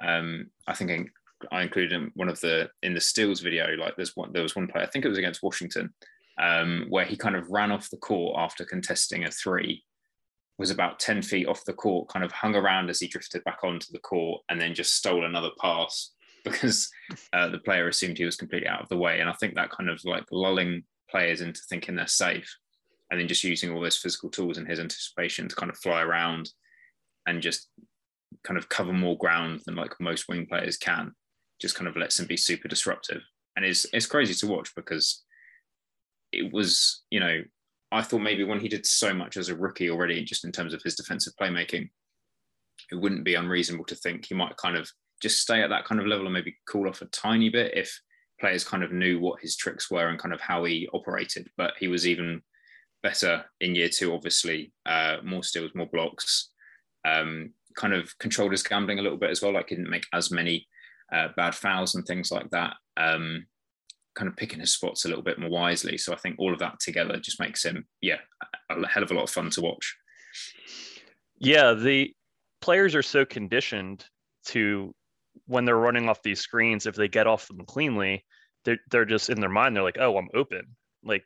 um, 0.00 0.50
I 0.66 0.74
think 0.74 1.10
I 1.50 1.62
included 1.62 1.92
in 1.92 2.12
one 2.14 2.28
of 2.28 2.40
the 2.40 2.70
in 2.82 2.94
the 2.94 3.00
steals 3.00 3.40
video. 3.40 3.74
Like 3.76 3.96
there's 3.96 4.16
one 4.16 4.32
there 4.32 4.42
was 4.42 4.56
one 4.56 4.68
play 4.68 4.82
I 4.82 4.86
think 4.86 5.04
it 5.04 5.08
was 5.08 5.18
against 5.18 5.42
Washington 5.42 5.92
um, 6.38 6.86
where 6.88 7.04
he 7.04 7.16
kind 7.16 7.36
of 7.36 7.50
ran 7.50 7.72
off 7.72 7.90
the 7.90 7.96
court 7.96 8.36
after 8.38 8.64
contesting 8.64 9.24
a 9.24 9.30
three, 9.30 9.84
was 10.58 10.70
about 10.70 10.98
10 10.98 11.22
feet 11.22 11.46
off 11.46 11.64
the 11.64 11.72
court, 11.72 12.08
kind 12.08 12.24
of 12.24 12.32
hung 12.32 12.54
around 12.54 12.88
as 12.88 13.00
he 13.00 13.08
drifted 13.08 13.44
back 13.44 13.58
onto 13.62 13.92
the 13.92 13.98
court, 13.98 14.42
and 14.48 14.60
then 14.60 14.74
just 14.74 14.94
stole 14.94 15.24
another 15.24 15.50
pass 15.60 16.12
because 16.44 16.88
uh, 17.32 17.48
the 17.48 17.58
player 17.58 17.88
assumed 17.88 18.16
he 18.16 18.24
was 18.24 18.36
completely 18.36 18.68
out 18.68 18.82
of 18.82 18.88
the 18.88 18.96
way. 18.96 19.20
And 19.20 19.28
I 19.28 19.32
think 19.34 19.54
that 19.54 19.70
kind 19.70 19.90
of 19.90 20.00
like 20.04 20.24
lulling 20.30 20.84
players 21.10 21.40
into 21.40 21.60
thinking 21.68 21.96
they're 21.96 22.06
safe 22.06 22.56
and 23.10 23.20
then 23.20 23.28
just 23.28 23.44
using 23.44 23.72
all 23.72 23.80
those 23.80 23.96
physical 23.96 24.30
tools 24.30 24.58
and 24.58 24.66
his 24.66 24.80
anticipation 24.80 25.48
to 25.48 25.56
kind 25.56 25.70
of 25.70 25.78
fly 25.78 26.02
around 26.02 26.50
and 27.26 27.42
just 27.42 27.68
kind 28.42 28.58
of 28.58 28.68
cover 28.68 28.92
more 28.92 29.16
ground 29.18 29.60
than 29.66 29.74
like 29.76 30.00
most 30.00 30.28
wing 30.28 30.46
players 30.46 30.76
can 30.76 31.12
just 31.60 31.74
kind 31.74 31.88
of 31.88 31.96
lets 31.96 32.18
him 32.18 32.26
be 32.26 32.36
super 32.36 32.68
disruptive 32.68 33.22
and 33.56 33.64
it's 33.64 33.86
it's 33.92 34.06
crazy 34.06 34.34
to 34.34 34.46
watch 34.46 34.74
because 34.74 35.24
it 36.32 36.52
was, 36.52 37.04
you 37.10 37.20
know, 37.20 37.42
I 37.92 38.02
thought 38.02 38.18
maybe 38.18 38.44
when 38.44 38.60
he 38.60 38.68
did 38.68 38.84
so 38.84 39.14
much 39.14 39.36
as 39.36 39.48
a 39.48 39.56
rookie 39.56 39.90
already, 39.90 40.24
just 40.24 40.44
in 40.44 40.52
terms 40.52 40.74
of 40.74 40.82
his 40.82 40.96
defensive 40.96 41.34
playmaking, 41.40 41.88
it 42.90 42.96
wouldn't 42.96 43.24
be 43.24 43.34
unreasonable 43.34 43.84
to 43.86 43.94
think 43.94 44.26
he 44.26 44.34
might 44.34 44.56
kind 44.56 44.76
of 44.76 44.88
just 45.22 45.40
stay 45.40 45.62
at 45.62 45.70
that 45.70 45.84
kind 45.84 46.00
of 46.00 46.06
level 46.06 46.26
and 46.26 46.34
maybe 46.34 46.56
cool 46.68 46.88
off 46.88 47.02
a 47.02 47.06
tiny 47.06 47.48
bit 47.48 47.72
if 47.76 48.00
players 48.40 48.64
kind 48.64 48.82
of 48.82 48.92
knew 48.92 49.18
what 49.18 49.40
his 49.40 49.56
tricks 49.56 49.90
were 49.90 50.08
and 50.08 50.18
kind 50.18 50.34
of 50.34 50.40
how 50.40 50.64
he 50.64 50.88
operated. 50.92 51.48
But 51.56 51.74
he 51.78 51.88
was 51.88 52.06
even 52.06 52.42
better 53.02 53.44
in 53.60 53.74
year 53.74 53.88
two, 53.88 54.12
obviously, 54.12 54.72
uh, 54.84 55.18
more 55.24 55.42
steals, 55.42 55.70
more 55.74 55.88
blocks, 55.90 56.50
um, 57.06 57.52
kind 57.76 57.94
of 57.94 58.16
controlled 58.18 58.52
his 58.52 58.62
gambling 58.62 58.98
a 58.98 59.02
little 59.02 59.18
bit 59.18 59.30
as 59.30 59.40
well. 59.40 59.54
Like 59.54 59.68
he 59.68 59.76
didn't 59.76 59.90
make 59.90 60.06
as 60.12 60.30
many 60.30 60.66
uh, 61.12 61.28
bad 61.36 61.54
fouls 61.54 61.94
and 61.94 62.04
things 62.04 62.30
like 62.30 62.50
that. 62.50 62.74
Um, 62.96 63.46
kind 64.16 64.28
of 64.28 64.36
picking 64.36 64.60
his 64.60 64.72
spots 64.72 65.04
a 65.04 65.08
little 65.08 65.22
bit 65.22 65.38
more 65.38 65.50
wisely. 65.50 65.98
So 65.98 66.12
I 66.12 66.16
think 66.16 66.36
all 66.38 66.52
of 66.52 66.58
that 66.60 66.80
together 66.80 67.18
just 67.18 67.38
makes 67.38 67.64
him, 67.64 67.86
yeah, 68.00 68.18
a 68.70 68.86
hell 68.88 69.02
of 69.02 69.10
a 69.10 69.14
lot 69.14 69.24
of 69.24 69.30
fun 69.30 69.50
to 69.50 69.60
watch. 69.60 69.96
Yeah, 71.38 71.74
the 71.74 72.12
players 72.60 72.94
are 72.94 73.02
so 73.02 73.24
conditioned 73.24 74.04
to 74.46 74.94
when 75.46 75.64
they're 75.64 75.76
running 75.76 76.08
off 76.08 76.22
these 76.22 76.40
screens, 76.40 76.86
if 76.86 76.96
they 76.96 77.08
get 77.08 77.26
off 77.26 77.46
them 77.48 77.64
cleanly, 77.66 78.24
they're, 78.64 78.78
they're 78.90 79.04
just 79.04 79.28
in 79.28 79.38
their 79.38 79.50
mind, 79.50 79.76
they're 79.76 79.82
like, 79.82 79.98
oh, 80.00 80.16
I'm 80.16 80.30
open. 80.34 80.62
Like 81.04 81.24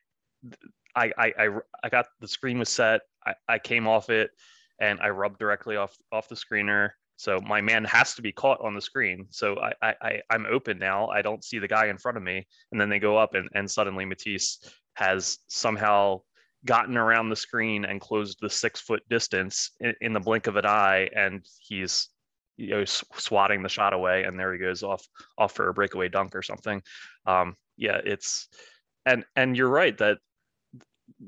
I, 0.97 1.13
I, 1.17 1.33
I, 1.39 1.49
I 1.85 1.89
got 1.89 2.07
the 2.21 2.29
screen 2.29 2.59
was 2.59 2.69
set. 2.69 3.03
I, 3.25 3.35
I 3.49 3.59
came 3.59 3.87
off 3.87 4.11
it 4.11 4.31
and 4.81 4.99
I 5.01 5.11
rubbed 5.11 5.39
directly 5.39 5.77
off, 5.77 5.97
off 6.11 6.29
the 6.29 6.35
screener. 6.35 6.91
So 7.21 7.39
my 7.47 7.61
man 7.61 7.85
has 7.85 8.15
to 8.15 8.23
be 8.23 8.33
caught 8.33 8.63
on 8.63 8.75
the 8.75 8.81
screen. 8.81 9.27
So 9.29 9.55
I, 9.83 9.95
I, 10.01 10.23
I'm 10.31 10.47
open 10.47 10.79
now. 10.79 11.09
I 11.09 11.21
don't 11.21 11.45
see 11.45 11.59
the 11.59 11.69
guy 11.69 11.89
in 11.89 11.99
front 11.99 12.17
of 12.17 12.23
me. 12.23 12.47
And 12.73 12.81
then 12.81 12.89
they 12.89 12.99
go 12.99 13.19
up 13.19 13.35
and, 13.35 13.47
and 13.55 13.71
suddenly 13.71 14.07
Matisse 14.07 14.59
has 14.95 15.37
somehow 15.47 16.23
gotten 16.65 16.97
around 16.97 17.29
the 17.29 17.37
screen 17.37 17.85
and 17.85 18.01
closed 18.01 18.39
the 18.41 18.49
six 18.49 18.81
foot 18.81 19.03
distance 19.11 19.73
in, 19.81 19.95
in 20.01 20.15
the 20.15 20.21
blink 20.21 20.47
of 20.47 20.57
an 20.57 20.65
eye. 20.65 21.11
And 21.15 21.45
he's, 21.61 22.09
you 22.57 22.71
know, 22.71 22.85
swatting 22.87 23.63
the 23.63 23.69
shot 23.69 23.93
away 23.93 24.23
and 24.23 24.41
there 24.41 24.55
he 24.55 24.59
goes 24.59 24.83
off, 24.83 25.07
off 25.37 25.53
for 25.53 25.69
a 25.69 25.75
breakaway 25.75 26.09
dunk 26.09 26.35
or 26.35 26.41
something. 26.41 26.81
Um, 27.27 27.55
yeah, 27.77 28.01
it's, 28.03 28.49
and, 29.05 29.27
and 29.37 29.59
you're 29.59 29.69
right 29.69 29.97
that 29.99 30.17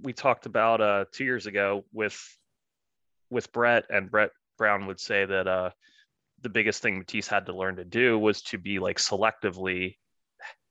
we 0.01 0.15
talked 0.15 0.47
about 0.47 0.81
uh, 0.81 1.05
two 1.13 1.25
years 1.25 1.47
ago 1.47 1.85
with, 1.93 2.19
with 3.29 3.53
Brett 3.53 3.85
and 3.91 4.11
Brett 4.11 4.31
Brown 4.59 4.87
would 4.87 5.01
say 5.01 5.25
that 5.25 5.47
uh, 5.47 5.71
the 6.43 6.49
biggest 6.49 6.83
thing 6.83 6.99
Matisse 6.99 7.29
had 7.29 7.47
to 7.47 7.57
learn 7.57 7.77
to 7.77 7.85
do 7.85 8.19
was 8.19 8.43
to 8.43 8.59
be 8.59 8.79
like 8.79 8.99
selectively 8.99 9.97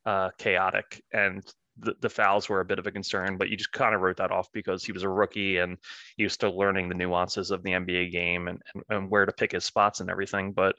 uh, 0.05 0.29
chaotic, 0.38 1.01
and 1.13 1.43
the, 1.77 1.95
the 2.01 2.09
fouls 2.09 2.50
were 2.50 2.59
a 2.59 2.65
bit 2.65 2.79
of 2.79 2.88
a 2.88 2.91
concern. 2.91 3.38
But 3.38 3.50
you 3.50 3.57
just 3.57 3.71
kind 3.71 3.95
of 3.95 4.01
wrote 4.01 4.17
that 4.17 4.31
off 4.31 4.47
because 4.51 4.83
he 4.83 4.91
was 4.91 5.03
a 5.03 5.09
rookie 5.09 5.57
and 5.57 5.77
he 6.17 6.23
was 6.23 6.33
still 6.33 6.57
learning 6.57 6.89
the 6.89 6.95
nuances 6.95 7.51
of 7.51 7.63
the 7.63 7.71
NBA 7.71 8.11
game 8.11 8.47
and, 8.47 8.61
and, 8.73 8.83
and 8.89 9.09
where 9.09 9.25
to 9.25 9.31
pick 9.31 9.53
his 9.53 9.65
spots 9.65 10.00
and 10.00 10.09
everything. 10.09 10.51
But 10.51 10.75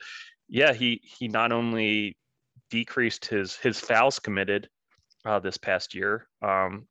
yeah, 0.49 0.73
he 0.73 1.01
he 1.03 1.29
not 1.29 1.53
only 1.53 2.17
decreased 2.71 3.27
his 3.27 3.57
his 3.57 3.81
fouls 3.81 4.19
committed 4.19 4.69
uh, 5.25 5.39
this 5.39 5.57
past 5.57 5.95
year 5.95 6.27
um, 6.43 6.87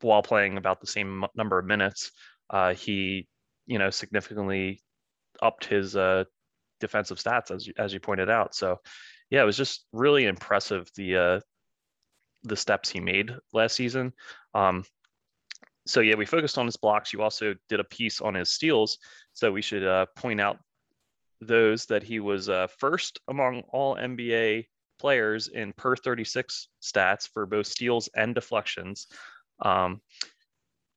while 0.00 0.22
playing 0.22 0.58
about 0.58 0.80
the 0.80 0.86
same 0.86 1.24
number 1.34 1.58
of 1.58 1.66
minutes. 1.66 2.10
Uh, 2.50 2.74
he 2.74 3.26
you 3.66 3.78
know, 3.78 3.90
significantly 3.90 4.82
upped 5.42 5.66
his 5.66 5.96
uh, 5.96 6.24
defensive 6.80 7.18
stats 7.18 7.50
as 7.50 7.66
you, 7.66 7.74
as 7.76 7.92
you 7.92 8.00
pointed 8.00 8.30
out. 8.30 8.54
So, 8.54 8.80
yeah, 9.30 9.42
it 9.42 9.46
was 9.46 9.56
just 9.56 9.86
really 9.92 10.26
impressive 10.26 10.90
the 10.96 11.16
uh, 11.16 11.40
the 12.44 12.56
steps 12.56 12.88
he 12.88 13.00
made 13.00 13.32
last 13.52 13.76
season. 13.76 14.12
Um, 14.54 14.84
so 15.86 16.00
yeah, 16.00 16.14
we 16.14 16.26
focused 16.26 16.58
on 16.58 16.66
his 16.66 16.76
blocks. 16.76 17.12
You 17.12 17.22
also 17.22 17.54
did 17.68 17.80
a 17.80 17.84
piece 17.84 18.20
on 18.20 18.34
his 18.34 18.50
steals. 18.50 18.98
So 19.32 19.50
we 19.50 19.62
should 19.62 19.84
uh, 19.84 20.06
point 20.16 20.40
out 20.40 20.58
those 21.40 21.86
that 21.86 22.02
he 22.02 22.20
was 22.20 22.48
uh, 22.48 22.68
first 22.78 23.20
among 23.28 23.62
all 23.68 23.96
NBA 23.96 24.66
players 24.98 25.48
in 25.48 25.72
per 25.72 25.96
36 25.96 26.68
stats 26.80 27.28
for 27.28 27.46
both 27.46 27.66
steals 27.66 28.08
and 28.14 28.34
deflections. 28.34 29.08
Um, 29.60 30.00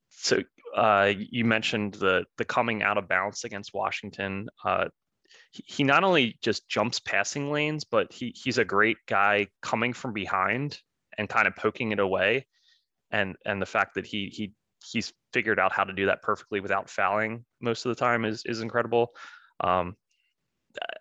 so 0.10 0.42
uh, 0.76 1.14
you 1.18 1.46
mentioned 1.46 1.96
the 1.96 2.26
the 2.38 2.46
coming 2.46 2.84
out 2.84 2.98
of 2.98 3.08
bounds 3.08 3.44
against 3.44 3.74
Washington. 3.74 4.50
Uh, 4.64 4.86
he, 5.52 5.64
he 5.68 5.84
not 5.84 6.04
only 6.04 6.38
just 6.42 6.68
jumps 6.68 7.00
passing 7.00 7.52
lanes, 7.52 7.84
but 7.84 8.12
he 8.12 8.36
he's 8.36 8.58
a 8.58 8.66
great 8.66 8.98
guy 9.08 9.48
coming 9.62 9.94
from 9.94 10.14
behind 10.14 10.78
and 11.18 11.30
kind 11.30 11.48
of 11.48 11.56
poking 11.56 11.92
it 11.92 12.00
away. 12.00 12.46
And 13.12 13.36
and 13.46 13.62
the 13.62 13.66
fact 13.66 13.96
that 13.96 14.06
he 14.06 14.28
he 14.28 14.54
he's 14.84 15.14
figured 15.34 15.60
out 15.60 15.72
how 15.72 15.84
to 15.84 15.94
do 15.94 16.08
that 16.08 16.22
perfectly 16.22 16.60
without 16.60 16.90
fouling 16.90 17.46
most 17.62 17.86
of 17.86 17.90
the 17.90 18.00
time 18.00 18.26
is 18.26 18.44
is 18.46 18.62
incredible. 18.62 19.16
Um, 19.62 19.96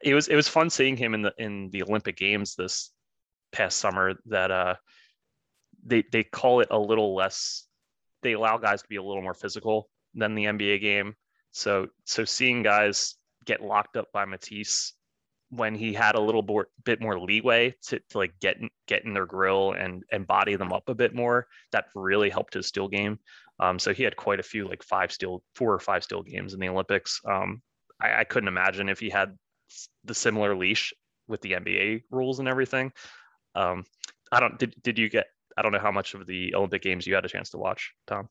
it 0.02 0.14
was 0.14 0.28
it 0.28 0.37
was 0.37 0.49
fun 0.49 0.71
seeing 0.71 0.97
him 0.97 1.14
in 1.14 1.23
the 1.23 1.33
in 1.38 1.71
the 1.71 1.83
Olympic 1.83 2.16
Games 2.16 2.54
this 2.54 2.90
past 3.52 3.78
summer. 3.78 4.14
That 4.26 4.50
uh, 4.50 4.75
they 5.85 6.04
they 6.12 6.25
call 6.25 6.61
it 6.61 6.69
a 6.71 6.78
little 6.78 7.14
less. 7.14 7.66
They 8.25 8.33
allow 8.33 8.59
guys 8.59 8.83
to 8.83 8.88
be 8.88 8.97
a 8.97 9.02
little 9.02 9.23
more 9.23 9.35
physical 9.35 9.88
than 10.14 10.35
the 10.35 10.47
NBA 10.47 10.81
game. 10.81 11.14
So 11.52 11.87
so 12.04 12.25
seeing 12.25 12.64
guys 12.64 13.14
get 13.45 13.62
locked 13.62 13.97
up 13.97 14.11
by 14.12 14.25
Matisse 14.25 14.95
when 15.50 15.75
he 15.76 15.93
had 15.93 16.16
a 16.16 16.21
little 16.21 16.45
bit 16.85 17.00
more 17.00 17.21
leeway 17.21 17.75
to, 17.83 18.00
to 18.11 18.19
like 18.19 18.33
get 18.40 18.57
in, 18.57 18.69
get 18.88 19.04
in 19.04 19.14
their 19.14 19.26
grill 19.26 19.73
and 19.73 20.02
and 20.11 20.26
body 20.26 20.57
them 20.57 20.73
up 20.73 20.88
a 20.88 20.95
bit 20.95 21.14
more, 21.14 21.47
that 21.71 21.87
really 21.95 22.31
helped 22.31 22.54
his 22.54 22.66
steal 22.66 22.88
game. 22.88 23.19
Um, 23.61 23.78
so 23.78 23.95
he 23.95 24.02
had 24.02 24.16
quite 24.16 24.40
a 24.40 24.45
few 24.45 24.66
like 24.66 24.83
five 24.83 25.12
steal, 25.12 25.43
four 25.54 25.73
or 25.73 25.78
five 25.78 26.02
steal 26.02 26.23
games 26.23 26.54
in 26.54 26.61
the 26.61 26.69
Olympics. 26.69 27.21
Um, 27.25 27.62
I, 28.00 28.21
I 28.21 28.25
couldn't 28.25 28.49
imagine 28.49 28.88
if 28.88 28.99
he 28.99 29.11
had 29.11 29.37
the 30.04 30.14
similar 30.14 30.57
leash 30.57 30.93
with 31.28 31.40
the 31.40 31.52
NBA 31.52 32.02
rules 32.11 32.40
and 32.40 32.49
everything. 32.49 32.93
Um, 33.54 33.85
I 34.33 34.40
don't. 34.40 34.59
Did 34.59 34.75
did 34.83 34.99
you 34.99 35.09
get? 35.09 35.26
I 35.56 35.62
don't 35.62 35.73
know 35.73 35.78
how 35.78 35.92
much 35.92 36.14
of 36.14 36.26
the 36.26 36.54
Olympic 36.54 36.82
games 36.82 37.06
you 37.06 37.14
had 37.14 37.25
a 37.25 37.28
chance 37.28 37.50
to 37.50 37.58
watch, 37.58 37.92
Tom. 38.06 38.28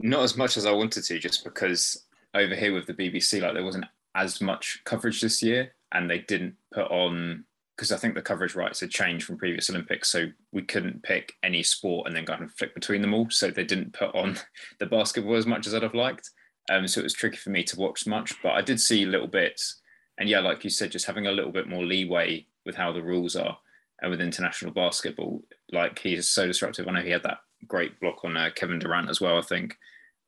Not 0.00 0.22
as 0.22 0.36
much 0.36 0.56
as 0.56 0.66
I 0.66 0.72
wanted 0.72 1.04
to, 1.04 1.18
just 1.18 1.44
because 1.44 2.04
over 2.34 2.54
here 2.54 2.74
with 2.74 2.86
the 2.86 2.94
BBC, 2.94 3.40
like 3.40 3.54
there 3.54 3.64
wasn't 3.64 3.86
as 4.14 4.40
much 4.40 4.80
coverage 4.84 5.20
this 5.20 5.42
year, 5.42 5.74
and 5.92 6.10
they 6.10 6.18
didn't 6.18 6.54
put 6.72 6.90
on 6.90 7.44
because 7.76 7.92
I 7.92 7.98
think 7.98 8.14
the 8.14 8.22
coverage 8.22 8.54
rights 8.54 8.80
had 8.80 8.90
changed 8.90 9.26
from 9.26 9.36
previous 9.36 9.68
Olympics, 9.68 10.08
so 10.08 10.26
we 10.50 10.62
couldn't 10.62 11.02
pick 11.02 11.34
any 11.42 11.62
sport 11.62 12.06
and 12.06 12.16
then 12.16 12.24
kind 12.24 12.42
of 12.42 12.50
flick 12.52 12.74
between 12.74 13.02
them 13.02 13.12
all. 13.12 13.28
So 13.28 13.50
they 13.50 13.64
didn't 13.64 13.92
put 13.92 14.14
on 14.14 14.36
the 14.80 14.86
basketball 14.86 15.36
as 15.36 15.46
much 15.46 15.66
as 15.66 15.74
I'd 15.74 15.82
have 15.82 15.94
liked. 15.94 16.30
Um, 16.70 16.88
so 16.88 17.00
it 17.00 17.04
was 17.04 17.12
tricky 17.12 17.36
for 17.36 17.50
me 17.50 17.62
to 17.64 17.78
watch 17.78 18.06
much, 18.06 18.34
but 18.42 18.52
I 18.52 18.62
did 18.62 18.80
see 18.80 19.04
little 19.04 19.26
bits. 19.28 19.82
And 20.18 20.28
yeah, 20.28 20.40
like 20.40 20.64
you 20.64 20.70
said, 20.70 20.90
just 20.90 21.06
having 21.06 21.26
a 21.26 21.32
little 21.32 21.52
bit 21.52 21.68
more 21.68 21.84
leeway 21.84 22.46
with 22.64 22.74
how 22.74 22.92
the 22.92 23.02
rules 23.02 23.36
are 23.36 23.58
with 24.02 24.20
international 24.20 24.72
basketball, 24.72 25.42
like 25.72 25.98
he 25.98 26.14
is 26.14 26.28
so 26.28 26.46
disruptive. 26.46 26.86
I 26.86 26.92
know 26.92 27.02
he 27.02 27.10
had 27.10 27.22
that 27.22 27.38
great 27.66 27.98
block 28.00 28.24
on 28.24 28.36
uh, 28.36 28.50
Kevin 28.54 28.78
Durant 28.78 29.10
as 29.10 29.20
well, 29.20 29.38
I 29.38 29.42
think. 29.42 29.76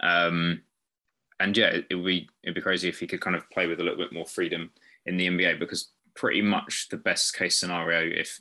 Um, 0.01 0.63
and 1.41 1.57
yeah, 1.57 1.69
it, 1.69 1.87
it 1.91 1.95
would 1.95 2.07
be 2.07 2.29
it'd 2.43 2.55
be 2.55 2.61
crazy 2.61 2.89
if 2.89 2.99
he 2.99 3.07
could 3.07 3.21
kind 3.21 3.37
of 3.37 3.49
play 3.51 3.67
with 3.67 3.81
a 3.81 3.83
little 3.83 3.99
bit 3.99 4.13
more 4.13 4.27
freedom 4.27 4.71
in 5.07 5.17
the 5.17 5.29
NBA 5.29 5.59
because 5.59 5.91
pretty 6.15 6.43
much 6.43 6.89
the 6.91 6.97
best 6.97 7.37
case 7.37 7.59
scenario 7.59 8.01
if 8.19 8.41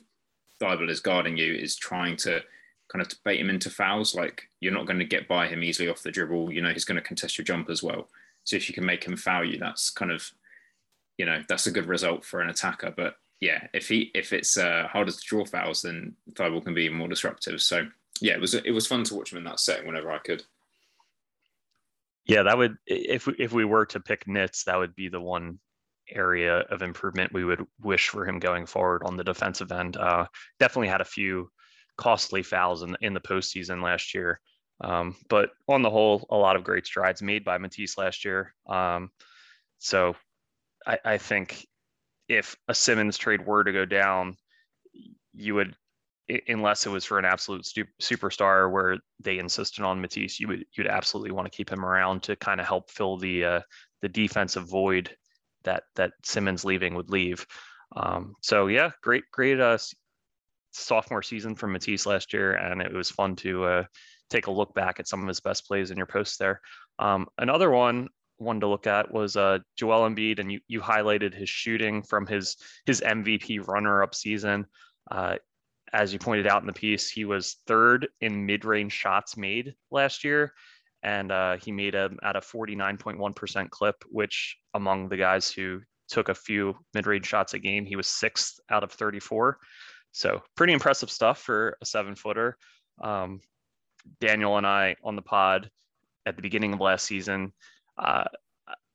Thybulle 0.60 0.90
is 0.90 1.00
guarding 1.00 1.36
you 1.36 1.54
is 1.54 1.76
trying 1.76 2.16
to 2.16 2.42
kind 2.88 3.02
of 3.04 3.12
bait 3.24 3.40
him 3.40 3.50
into 3.50 3.70
fouls. 3.70 4.14
Like 4.14 4.48
you're 4.60 4.72
not 4.72 4.86
going 4.86 4.98
to 4.98 5.04
get 5.04 5.28
by 5.28 5.46
him 5.46 5.62
easily 5.62 5.88
off 5.88 6.02
the 6.02 6.10
dribble. 6.10 6.52
You 6.52 6.62
know 6.62 6.72
he's 6.72 6.84
going 6.84 7.00
to 7.00 7.06
contest 7.06 7.38
your 7.38 7.44
jump 7.44 7.70
as 7.70 7.82
well. 7.82 8.08
So 8.44 8.56
if 8.56 8.68
you 8.68 8.74
can 8.74 8.84
make 8.84 9.04
him 9.04 9.16
foul 9.16 9.44
you, 9.44 9.58
that's 9.58 9.90
kind 9.90 10.10
of 10.10 10.30
you 11.16 11.26
know 11.26 11.42
that's 11.48 11.66
a 11.66 11.72
good 11.72 11.86
result 11.86 12.24
for 12.24 12.40
an 12.40 12.50
attacker. 12.50 12.92
But 12.96 13.16
yeah, 13.40 13.66
if 13.72 13.88
he 13.88 14.10
if 14.14 14.32
it's 14.32 14.56
uh, 14.56 14.88
harder 14.90 15.12
to 15.12 15.20
draw 15.26 15.44
fouls, 15.44 15.82
then 15.82 16.14
Thybulle 16.32 16.64
can 16.64 16.74
be 16.74 16.88
more 16.88 17.08
disruptive. 17.08 17.60
So 17.60 17.86
yeah, 18.20 18.34
it 18.34 18.40
was 18.40 18.54
it 18.54 18.70
was 18.72 18.86
fun 18.86 19.04
to 19.04 19.14
watch 19.14 19.32
him 19.32 19.38
in 19.38 19.44
that 19.44 19.60
setting 19.60 19.86
whenever 19.86 20.10
I 20.10 20.18
could. 20.18 20.42
Yeah, 22.26 22.42
that 22.42 22.58
would 22.58 22.76
if 22.86 23.26
we, 23.26 23.34
if 23.38 23.52
we 23.52 23.64
were 23.64 23.86
to 23.86 24.00
pick 24.00 24.26
nits, 24.26 24.64
that 24.64 24.78
would 24.78 24.94
be 24.94 25.08
the 25.08 25.20
one 25.20 25.58
area 26.10 26.60
of 26.70 26.82
improvement 26.82 27.32
we 27.32 27.44
would 27.44 27.64
wish 27.80 28.08
for 28.08 28.26
him 28.26 28.38
going 28.38 28.66
forward 28.66 29.02
on 29.04 29.16
the 29.16 29.24
defensive 29.24 29.72
end. 29.72 29.96
Uh, 29.96 30.26
definitely 30.58 30.88
had 30.88 31.00
a 31.00 31.06
few 31.06 31.50
costly 31.96 32.42
fouls 32.42 32.82
in, 32.82 32.96
in 33.00 33.14
the 33.14 33.20
postseason 33.20 33.82
last 33.82 34.14
year. 34.14 34.40
Um, 34.80 35.16
but 35.28 35.50
on 35.68 35.82
the 35.82 35.90
whole, 35.90 36.26
a 36.30 36.36
lot 36.36 36.56
of 36.56 36.64
great 36.64 36.86
strides 36.86 37.20
made 37.20 37.44
by 37.44 37.58
Matisse 37.58 37.98
last 37.98 38.24
year. 38.24 38.54
Um, 38.68 39.10
so 39.78 40.14
I, 40.86 40.98
I, 41.04 41.18
think 41.18 41.66
if 42.28 42.56
a 42.68 42.74
Simmons 42.74 43.16
trade 43.16 43.46
were 43.46 43.64
to 43.64 43.72
go 43.72 43.84
down, 43.84 44.36
you 45.34 45.54
would, 45.54 45.74
unless 46.46 46.86
it 46.86 46.90
was 46.90 47.04
for 47.04 47.18
an 47.18 47.24
absolute 47.24 47.66
superstar 48.00 48.70
where 48.70 48.98
they 49.20 49.38
insisted 49.38 49.84
on 49.84 50.00
Matisse, 50.00 50.38
you 50.38 50.48
would 50.48 50.64
you'd 50.76 50.86
absolutely 50.86 51.30
want 51.30 51.50
to 51.50 51.56
keep 51.56 51.70
him 51.70 51.84
around 51.84 52.22
to 52.24 52.36
kind 52.36 52.60
of 52.60 52.66
help 52.66 52.90
fill 52.90 53.16
the 53.16 53.44
uh, 53.44 53.60
the 54.02 54.08
defensive 54.08 54.68
void 54.68 55.16
that 55.64 55.84
that 55.96 56.12
Simmons 56.24 56.64
leaving 56.64 56.94
would 56.94 57.10
leave. 57.10 57.46
Um, 57.96 58.34
so 58.42 58.66
yeah, 58.66 58.90
great 59.02 59.24
great 59.32 59.58
uh, 59.58 59.78
sophomore 60.72 61.22
season 61.22 61.54
from 61.54 61.72
Matisse 61.72 62.06
last 62.06 62.32
year, 62.32 62.52
and 62.54 62.82
it 62.82 62.92
was 62.92 63.10
fun 63.10 63.36
to 63.36 63.64
uh, 63.64 63.84
take 64.28 64.48
a 64.48 64.52
look 64.52 64.74
back 64.74 65.00
at 65.00 65.08
some 65.08 65.22
of 65.22 65.28
his 65.28 65.40
best 65.40 65.66
plays 65.66 65.90
in 65.90 65.96
your 65.96 66.06
posts 66.06 66.36
there. 66.36 66.60
Um, 66.98 67.28
another 67.38 67.70
one 67.70 68.08
one 68.38 68.60
to 68.60 68.66
look 68.66 68.86
at 68.86 69.12
was 69.12 69.36
uh, 69.36 69.58
Joel 69.76 70.08
Embiid, 70.08 70.38
and 70.38 70.50
you 70.50 70.60
you 70.68 70.80
highlighted 70.80 71.34
his 71.34 71.48
shooting 71.48 72.02
from 72.02 72.26
his 72.26 72.56
his 72.86 73.00
MVP 73.00 73.66
runner-up 73.66 74.14
season. 74.14 74.66
Uh, 75.10 75.36
as 75.92 76.12
you 76.12 76.18
pointed 76.18 76.46
out 76.46 76.60
in 76.60 76.66
the 76.66 76.72
piece, 76.72 77.10
he 77.10 77.24
was 77.24 77.56
third 77.66 78.08
in 78.20 78.46
mid-range 78.46 78.92
shots 78.92 79.36
made 79.36 79.74
last 79.90 80.24
year, 80.24 80.52
and 81.02 81.32
uh, 81.32 81.56
he 81.56 81.72
made 81.72 81.94
a 81.94 82.10
at 82.22 82.36
a 82.36 82.40
49.1% 82.40 83.70
clip, 83.70 83.96
which 84.10 84.56
among 84.74 85.08
the 85.08 85.16
guys 85.16 85.50
who 85.50 85.80
took 86.08 86.28
a 86.28 86.34
few 86.34 86.74
mid-range 86.94 87.26
shots 87.26 87.54
a 87.54 87.58
game, 87.58 87.84
he 87.84 87.96
was 87.96 88.06
sixth 88.06 88.60
out 88.70 88.82
of 88.82 88.92
34. 88.92 89.58
So 90.12 90.42
pretty 90.56 90.72
impressive 90.72 91.10
stuff 91.10 91.40
for 91.40 91.76
a 91.82 91.86
seven-footer. 91.86 92.56
Um, 93.02 93.40
Daniel 94.20 94.56
and 94.56 94.66
I 94.66 94.96
on 95.04 95.16
the 95.16 95.22
pod 95.22 95.70
at 96.26 96.36
the 96.36 96.42
beginning 96.42 96.72
of 96.72 96.80
last 96.80 97.04
season, 97.06 97.52
uh, 97.98 98.24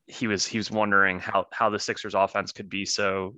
he 0.08 0.28
was 0.28 0.46
he 0.46 0.58
was 0.58 0.70
wondering 0.70 1.20
how 1.20 1.46
how 1.52 1.70
the 1.70 1.80
Sixers 1.80 2.14
offense 2.14 2.52
could 2.52 2.70
be 2.70 2.86
so 2.86 3.36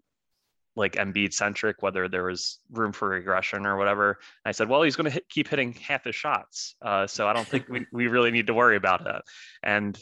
like 0.76 0.94
Embiid 0.94 1.34
centric, 1.34 1.82
whether 1.82 2.08
there 2.08 2.26
was 2.26 2.60
room 2.72 2.92
for 2.92 3.10
regression 3.10 3.66
or 3.66 3.78
whatever. 3.78 4.10
And 4.44 4.50
I 4.50 4.52
said, 4.52 4.68
well, 4.68 4.82
he's 4.82 4.96
going 4.96 5.06
to 5.06 5.12
hit, 5.12 5.30
keep 5.30 5.48
hitting 5.48 5.74
half 5.74 6.04
his 6.04 6.16
shots. 6.16 6.76
Uh, 6.82 7.08
so 7.08 7.28
I 7.28 7.34
don't 7.34 7.48
think 7.48 7.70
we, 7.70 7.86
we 7.94 8.08
really 8.08 8.32
need 8.32 8.48
to 8.48 8.54
worry 8.54 8.76
about 8.76 9.06
that. 9.06 9.24
And 9.64 9.98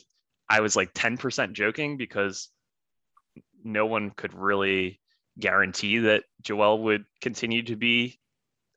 I 0.50 0.62
was 0.62 0.76
like 0.76 0.94
10% 0.94 1.54
joking 1.54 1.98
because 1.98 2.50
no 3.64 3.86
one 3.86 4.12
could 4.12 4.34
really 4.34 5.00
guarantee 5.40 6.00
that 6.00 6.24
Joel 6.42 6.82
would 6.84 7.06
continue 7.22 7.64
to 7.64 7.76
be 7.76 8.20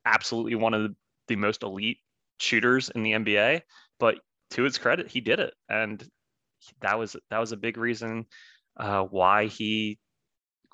absolutely 0.05 0.55
one 0.55 0.73
of 0.73 0.83
the, 0.83 0.95
the 1.27 1.35
most 1.35 1.63
elite 1.63 1.97
shooters 2.39 2.89
in 2.89 3.03
the 3.03 3.13
NBA. 3.13 3.61
But 3.99 4.19
to 4.51 4.63
his 4.63 4.77
credit, 4.77 5.07
he 5.07 5.19
did 5.19 5.39
it. 5.39 5.53
And 5.67 6.07
that 6.81 6.97
was, 6.97 7.15
that 7.29 7.39
was 7.39 7.51
a 7.51 7.57
big 7.57 7.77
reason 7.77 8.25
uh, 8.79 9.03
why 9.03 9.47
he 9.47 9.99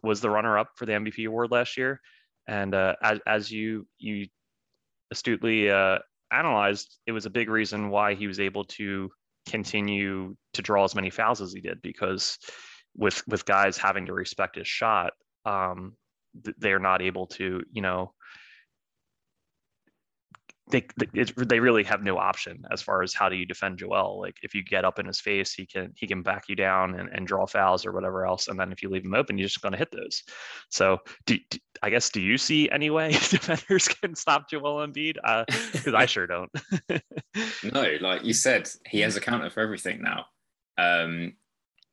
was 0.03 0.21
the 0.21 0.29
runner-up 0.29 0.71
for 0.75 0.85
the 0.85 0.93
MVP 0.93 1.25
award 1.27 1.51
last 1.51 1.77
year, 1.77 1.99
and 2.47 2.75
uh, 2.75 2.95
as 3.01 3.19
as 3.25 3.51
you 3.51 3.87
you 3.97 4.27
astutely 5.11 5.69
uh, 5.71 5.99
analyzed, 6.31 6.99
it 7.07 7.13
was 7.13 7.25
a 7.25 7.29
big 7.29 7.49
reason 7.49 7.89
why 7.89 8.13
he 8.13 8.27
was 8.27 8.39
able 8.39 8.65
to 8.65 9.09
continue 9.47 10.35
to 10.53 10.61
draw 10.61 10.83
as 10.83 10.95
many 10.95 11.09
fouls 11.09 11.41
as 11.41 11.53
he 11.53 11.61
did 11.61 11.81
because 11.81 12.37
with 12.95 13.23
with 13.27 13.45
guys 13.45 13.77
having 13.77 14.05
to 14.05 14.13
respect 14.13 14.57
his 14.57 14.67
shot, 14.67 15.13
um, 15.45 15.93
they're 16.57 16.79
not 16.79 17.01
able 17.01 17.27
to 17.27 17.61
you 17.71 17.81
know 17.81 18.13
they 20.70 20.86
they 21.36 21.60
really 21.60 21.84
have 21.84 22.03
no 22.03 22.17
option 22.17 22.63
as 22.72 22.82
far 22.82 23.03
as 23.03 23.13
how 23.13 23.27
do 23.27 23.36
you 23.36 23.46
defend 23.46 23.77
Joel. 23.77 24.20
Like 24.20 24.38
if 24.43 24.55
you 24.55 24.63
get 24.63 24.86
up 24.86 24.98
in 24.98 25.05
his 25.05 25.20
face, 25.20 25.53
he 25.53 25.65
can 25.65 25.93
he 25.96 26.08
can 26.08 26.22
back 26.22 26.46
you 26.48 26.55
down 26.55 26.98
and, 27.00 27.10
and 27.10 27.27
draw 27.27 27.46
fouls 27.46 27.86
or 27.86 27.91
whatever 27.91 28.25
else. 28.25 28.48
And 28.48 28.58
then 28.58 28.72
if 28.72 28.82
you 28.82 28.89
leave 28.89 29.03
him 29.03 29.13
open, 29.13 29.38
you're 29.38 29.48
just 29.48 29.62
going 29.62 29.74
to 29.74 29.77
hit 29.77 29.91
those. 29.91 30.24
So 30.70 31.00
do, 31.25 31.38
do, 31.50 31.60
I 31.82 31.89
guess 31.89 32.10
do 32.10 32.22
you 32.22 32.38
see 32.38 32.70
any 32.70 32.89
way 32.89 33.12
defenders 33.29 33.89
can 33.89 34.15
stop 34.15 34.50
Joel 34.50 34.88
Embiid? 34.88 35.15
Because 35.74 35.93
uh, 35.93 35.98
I 35.98 36.05
sure 36.08 36.27
don't. 36.27 36.51
no, 37.74 37.98
like 38.00 38.24
you 38.24 38.34
said, 38.34 38.70
he 38.88 39.01
has 39.01 39.17
a 39.17 39.22
counter 39.22 39.50
for 39.50 39.60
everything 39.60 40.01
now. 40.01 40.25
Um, 40.77 41.34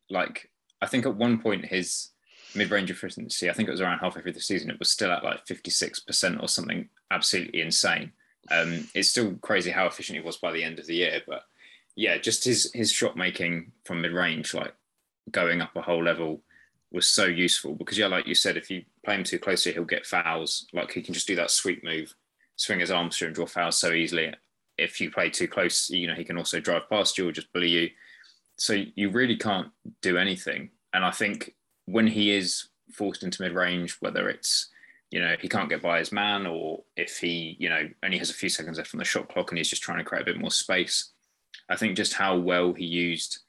like 0.09 0.49
I 0.81 0.87
think 0.87 1.07
at 1.07 1.17
one 1.17 1.41
point 1.41 1.67
his 1.67 2.11
mid-range 2.55 2.91
efficiency, 2.91 3.51
I 3.51 3.53
think 3.53 3.69
it 3.69 3.73
was 3.73 3.81
around 3.81 3.99
halfway 3.99 4.23
through 4.23 4.33
the 4.33 4.41
season, 4.41 4.71
it 4.71 4.79
was 4.79 4.91
still 4.91 5.11
at 5.11 5.25
like 5.25 5.45
56% 5.47 6.43
or 6.43 6.49
something 6.49 6.89
absolutely 7.11 7.61
insane. 7.61 8.13
Um, 8.51 8.89
it's 8.95 9.11
still 9.11 9.35
crazy 9.37 9.71
how 9.71 9.87
efficient 9.87 10.19
he 10.19 10.25
was 10.25 10.39
by 10.39 10.53
the 10.53 10.65
end 10.65 10.79
of 10.79 10.87
the 10.87 10.95
year, 10.97 11.21
but 11.27 11.43
yeah, 11.97 12.19
just 12.19 12.45
his 12.45 12.71
his 12.73 12.91
shot 12.91 13.17
making 13.17 13.73
from 13.85 14.01
mid-range, 14.01 14.55
like 14.55 14.75
going 15.31 15.61
up 15.61 15.77
a 15.77 15.83
whole 15.83 16.03
level 16.03 16.43
was 16.93 17.07
so 17.07 17.25
useful 17.25 17.75
because 17.75 17.99
yeah, 17.99 18.07
like 18.07 18.27
you 18.27 18.35
said, 18.35 18.57
if 18.57 18.71
you 18.71 18.83
play 19.05 19.15
him 19.15 19.25
too 19.25 19.39
closely, 19.39 19.73
he'll 19.73 19.85
get 19.85 20.07
fouls. 20.07 20.67
Like 20.73 20.93
he 20.93 21.03
can 21.03 21.15
just 21.15 21.27
do 21.27 21.37
that 21.37 21.51
sweep 21.51 21.85
move, 21.85 22.15
swing 22.57 22.81
his 22.81 22.91
arms 22.91 23.17
through 23.17 23.29
and 23.29 23.35
draw 23.35 23.47
fouls 23.47 23.79
so 23.79 23.93
easily. 23.93 24.33
If 24.79 25.01
you 25.01 25.11
play 25.11 25.31
too 25.31 25.47
close, 25.47 25.91
you 25.91 26.07
know, 26.07 26.15
he 26.15 26.25
can 26.25 26.39
also 26.39 26.59
drive 26.59 26.89
past 26.89 27.19
you 27.19 27.29
or 27.29 27.33
just 27.33 27.53
bully 27.53 27.69
you. 27.69 27.91
So 28.57 28.83
you 28.95 29.11
really 29.11 29.37
can't 29.37 29.69
do 30.03 30.17
anything. 30.17 30.71
And 30.93 31.05
I 31.05 31.11
think 31.11 31.55
when 31.87 32.07
he 32.07 32.33
is 32.33 32.69
forced 32.93 33.23
into 33.23 33.43
mid 33.43 33.53
range, 33.53 33.97
whether 34.01 34.29
it's 34.29 34.69
you 35.11 35.21
know 35.21 35.35
he 35.41 35.49
can't 35.49 35.69
get 35.69 35.83
by 35.83 35.99
his 35.99 36.13
man, 36.13 36.47
or 36.47 36.83
if 36.97 37.19
he 37.19 37.57
you 37.59 37.69
know 37.69 37.89
only 38.03 38.19
has 38.19 38.31
a 38.31 38.35
few 38.35 38.49
seconds 38.49 38.79
left 38.79 38.95
on 38.95 38.99
the 38.99 39.05
shot 39.05 39.29
clock 39.29 39.51
and 39.51 39.59
he's 39.59 39.69
just 39.69 39.83
trying 39.83 39.99
to 39.99 40.05
create 40.05 40.23
a 40.23 40.27
bit 40.27 40.41
more 40.41 40.51
space, 40.51 41.13
I 41.69 41.77
think 41.77 41.97
just 41.97 42.15
how 42.15 42.37
well 42.37 42.73
he 42.73 42.85
used 42.85 43.41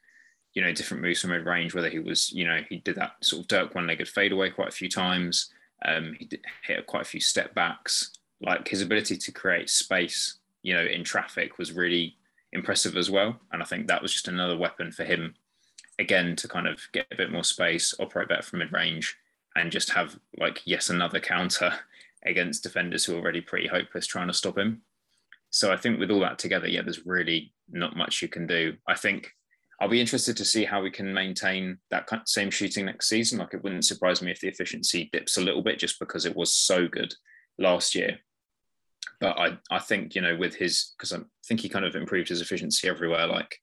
you 0.54 0.62
know 0.62 0.74
different 0.74 1.04
moves 1.04 1.22
from 1.22 1.32
mid 1.32 1.46
range, 1.46 1.74
whether 1.74 1.90
he 1.90 2.00
was 2.00 2.32
you 2.32 2.46
know 2.46 2.62
he 2.70 2.78
did 2.78 2.96
that 2.96 3.14
sort 3.22 3.42
of 3.42 3.48
Dirk 3.48 3.76
one 3.76 3.88
legged 3.88 4.10
fadeaway 4.10 4.50
quite 4.50 4.70
a 4.70 4.72
few 4.72 4.90
times, 4.90 5.52
um, 5.86 6.16
he 6.20 6.30
hit 6.66 6.88
quite 6.88 7.04
a 7.04 7.10
few 7.10 7.22
step 7.22 7.54
backs, 7.54 8.12
like 8.42 8.68
his 8.68 8.82
ability 8.82 9.18
to 9.18 9.32
create 9.32 9.70
space 9.70 10.40
you 10.64 10.74
know 10.74 10.84
in 10.84 11.04
traffic 11.04 11.58
was 11.58 11.72
really 11.74 12.18
impressive 12.54 12.98
as 12.98 13.10
well, 13.10 13.40
and 13.52 13.62
I 13.62 13.66
think 13.66 13.88
that 13.88 14.02
was 14.02 14.14
just 14.14 14.28
another 14.28 14.58
weapon 14.58 14.92
for 14.92 15.04
him 15.04 15.36
again 16.00 16.36
to 16.36 16.48
kind 16.48 16.68
of 16.68 16.80
get 16.92 17.06
a 17.12 17.16
bit 17.16 17.32
more 17.32 17.44
space, 17.44 17.94
operate 18.00 18.28
better 18.28 18.42
from 18.42 18.60
mid 18.60 18.74
range, 18.74 19.16
and 19.56 19.72
just 19.72 19.92
have 19.92 20.18
like 20.38 20.62
yes 20.66 20.90
another 20.90 21.20
counter 21.20 21.74
against 22.26 22.64
defenders 22.64 23.06
who 23.06 23.16
are 23.16 23.20
already 23.20 23.42
pretty 23.42 23.68
hopeless 23.68 24.08
trying 24.08 24.28
to 24.28 24.34
stop 24.34 24.58
him. 24.58 24.82
So 25.50 25.72
I 25.72 25.78
think 25.78 26.00
with 26.00 26.12
all 26.12 26.22
that 26.22 26.40
together, 26.40 26.68
yeah, 26.68 26.82
there's 26.82 27.06
really 27.06 27.54
not 27.70 27.98
much 27.98 28.22
you 28.22 28.28
can 28.28 28.48
do. 28.48 28.76
I 28.88 28.96
think 28.96 29.32
I'll 29.82 29.90
be 29.90 30.00
interested 30.00 30.38
to 30.38 30.46
see 30.46 30.64
how 30.64 30.82
we 30.82 30.92
can 30.92 31.14
maintain 31.14 31.80
that 31.90 32.08
same 32.26 32.52
shooting 32.52 32.86
next 32.86 33.10
season. 33.10 33.40
Like 33.40 33.54
it 33.54 33.64
wouldn't 33.64 33.86
surprise 33.86 34.22
me 34.22 34.32
if 34.32 34.40
the 34.40 34.48
efficiency 34.48 35.10
dips 35.12 35.38
a 35.38 35.42
little 35.42 35.64
bit 35.64 35.80
just 35.80 36.00
because 36.00 36.26
it 36.26 36.36
was 36.36 36.54
so 36.54 36.88
good 36.88 37.14
last 37.58 37.96
year. 37.96 38.20
But 39.20 39.40
I, 39.40 39.58
I 39.72 39.80
think, 39.80 40.16
you 40.16 40.22
know, 40.22 40.38
with 40.38 40.56
his, 40.56 40.94
because 40.98 41.12
I 41.12 41.20
think 41.48 41.62
he 41.62 41.70
kind 41.70 41.84
of 41.84 41.96
improved 41.96 42.30
his 42.30 42.42
efficiency 42.42 42.88
everywhere. 42.88 43.26
Like 43.26 43.58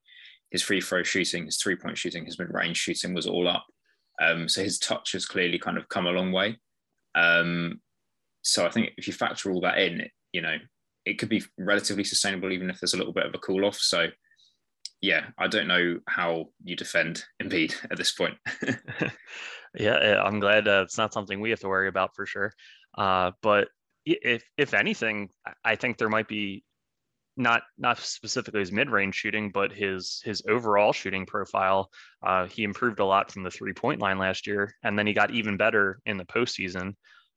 his 0.50 0.62
free 0.62 0.80
throw 0.80 1.04
shooting, 1.04 1.46
his 1.46 1.56
three 1.56 1.76
point 1.76 1.96
shooting, 1.96 2.24
his 2.24 2.38
mid 2.38 2.52
range 2.52 2.76
shooting 2.76 3.14
was 3.14 3.26
all 3.26 3.46
up. 3.46 3.66
Um, 4.20 4.48
so 4.48 4.62
his 4.62 4.78
touch 4.78 5.12
has 5.12 5.26
clearly 5.26 5.58
kind 5.58 5.78
of 5.78 5.88
come 5.88 6.06
a 6.06 6.10
long 6.10 6.32
way. 6.32 6.58
Um, 7.14 7.80
so 8.42 8.66
I 8.66 8.70
think 8.70 8.92
if 8.96 9.06
you 9.06 9.12
factor 9.12 9.50
all 9.50 9.60
that 9.62 9.78
in, 9.78 10.08
you 10.32 10.42
know, 10.42 10.56
it 11.04 11.18
could 11.18 11.28
be 11.28 11.42
relatively 11.58 12.04
sustainable 12.04 12.52
even 12.52 12.70
if 12.70 12.80
there's 12.80 12.94
a 12.94 12.98
little 12.98 13.12
bit 13.12 13.26
of 13.26 13.34
a 13.34 13.38
cool 13.38 13.64
off. 13.64 13.76
So 13.76 14.08
yeah, 15.00 15.26
I 15.38 15.46
don't 15.46 15.68
know 15.68 15.98
how 16.08 16.46
you 16.64 16.76
defend 16.76 17.24
Embiid 17.42 17.74
at 17.90 17.96
this 17.96 18.12
point. 18.12 18.34
yeah, 19.78 20.22
I'm 20.22 20.40
glad 20.40 20.66
uh, 20.66 20.82
it's 20.84 20.98
not 20.98 21.12
something 21.12 21.40
we 21.40 21.50
have 21.50 21.60
to 21.60 21.68
worry 21.68 21.88
about 21.88 22.14
for 22.14 22.26
sure. 22.26 22.52
Uh, 22.96 23.32
but 23.42 23.68
if 24.04 24.42
if 24.56 24.74
anything, 24.74 25.28
I 25.64 25.76
think 25.76 25.98
there 25.98 26.08
might 26.08 26.28
be 26.28 26.64
not 27.38 27.62
not 27.78 27.98
specifically 27.98 28.60
his 28.60 28.72
mid-range 28.72 29.14
shooting, 29.14 29.50
but 29.50 29.72
his 29.72 30.20
his 30.24 30.42
overall 30.48 30.92
shooting 30.92 31.24
profile. 31.24 31.90
Uh, 32.22 32.46
he 32.46 32.64
improved 32.64 33.00
a 33.00 33.04
lot 33.04 33.30
from 33.32 33.44
the 33.44 33.50
three-point 33.50 34.00
line 34.00 34.18
last 34.18 34.46
year, 34.46 34.74
and 34.82 34.98
then 34.98 35.06
he 35.06 35.12
got 35.12 35.30
even 35.30 35.56
better 35.56 36.00
in 36.04 36.16
the 36.18 36.24
postseason. 36.24 36.94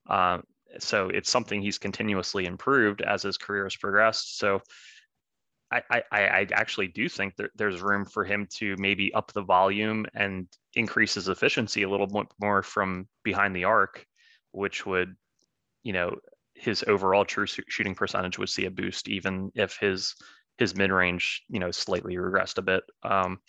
Uh, 0.09 0.39
so 0.79 1.09
it's 1.09 1.29
something 1.29 1.61
he's 1.61 1.77
continuously 1.77 2.45
improved 2.45 3.01
as 3.01 3.21
his 3.21 3.37
career 3.37 3.63
has 3.63 3.75
progressed. 3.75 4.37
So 4.37 4.61
I, 5.71 5.81
I, 5.89 6.03
I 6.11 6.47
actually 6.51 6.87
do 6.87 7.07
think 7.07 7.35
that 7.37 7.51
there's 7.55 7.81
room 7.81 8.05
for 8.05 8.25
him 8.25 8.47
to 8.57 8.75
maybe 8.77 9.13
up 9.13 9.31
the 9.31 9.43
volume 9.43 10.05
and 10.13 10.47
increase 10.73 11.13
his 11.13 11.29
efficiency 11.29 11.83
a 11.83 11.89
little 11.89 12.07
bit 12.07 12.27
more 12.41 12.63
from 12.63 13.07
behind 13.23 13.55
the 13.55 13.65
arc, 13.65 14.05
which 14.51 14.85
would, 14.85 15.15
you 15.83 15.93
know, 15.93 16.15
his 16.61 16.83
overall 16.87 17.25
true 17.25 17.47
shooting 17.47 17.95
percentage 17.95 18.37
would 18.37 18.49
see 18.49 18.65
a 18.65 18.71
boost, 18.71 19.07
even 19.07 19.51
if 19.55 19.77
his 19.77 20.15
his 20.59 20.75
mid 20.75 20.91
range, 20.91 21.41
you 21.49 21.59
know, 21.59 21.71
slightly 21.71 22.15
regressed 22.15 22.59
a 22.59 22.61
bit. 22.61 22.83
Um, 23.01 23.39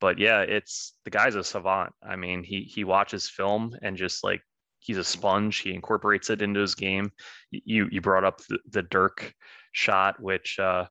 but 0.00 0.18
yeah, 0.18 0.42
it's 0.42 0.92
the 1.04 1.10
guy's 1.10 1.34
a 1.34 1.42
savant. 1.42 1.94
I 2.06 2.16
mean, 2.16 2.42
he 2.42 2.62
he 2.62 2.84
watches 2.84 3.30
film 3.30 3.74
and 3.80 3.96
just 3.96 4.22
like 4.22 4.42
he's 4.80 4.98
a 4.98 5.04
sponge. 5.04 5.58
He 5.58 5.72
incorporates 5.72 6.28
it 6.28 6.42
into 6.42 6.60
his 6.60 6.74
game. 6.74 7.10
You 7.50 7.88
you 7.90 8.02
brought 8.02 8.24
up 8.24 8.42
the, 8.48 8.58
the 8.70 8.82
Dirk 8.82 9.32
shot, 9.72 10.20
which 10.20 10.58
uh, 10.58 10.84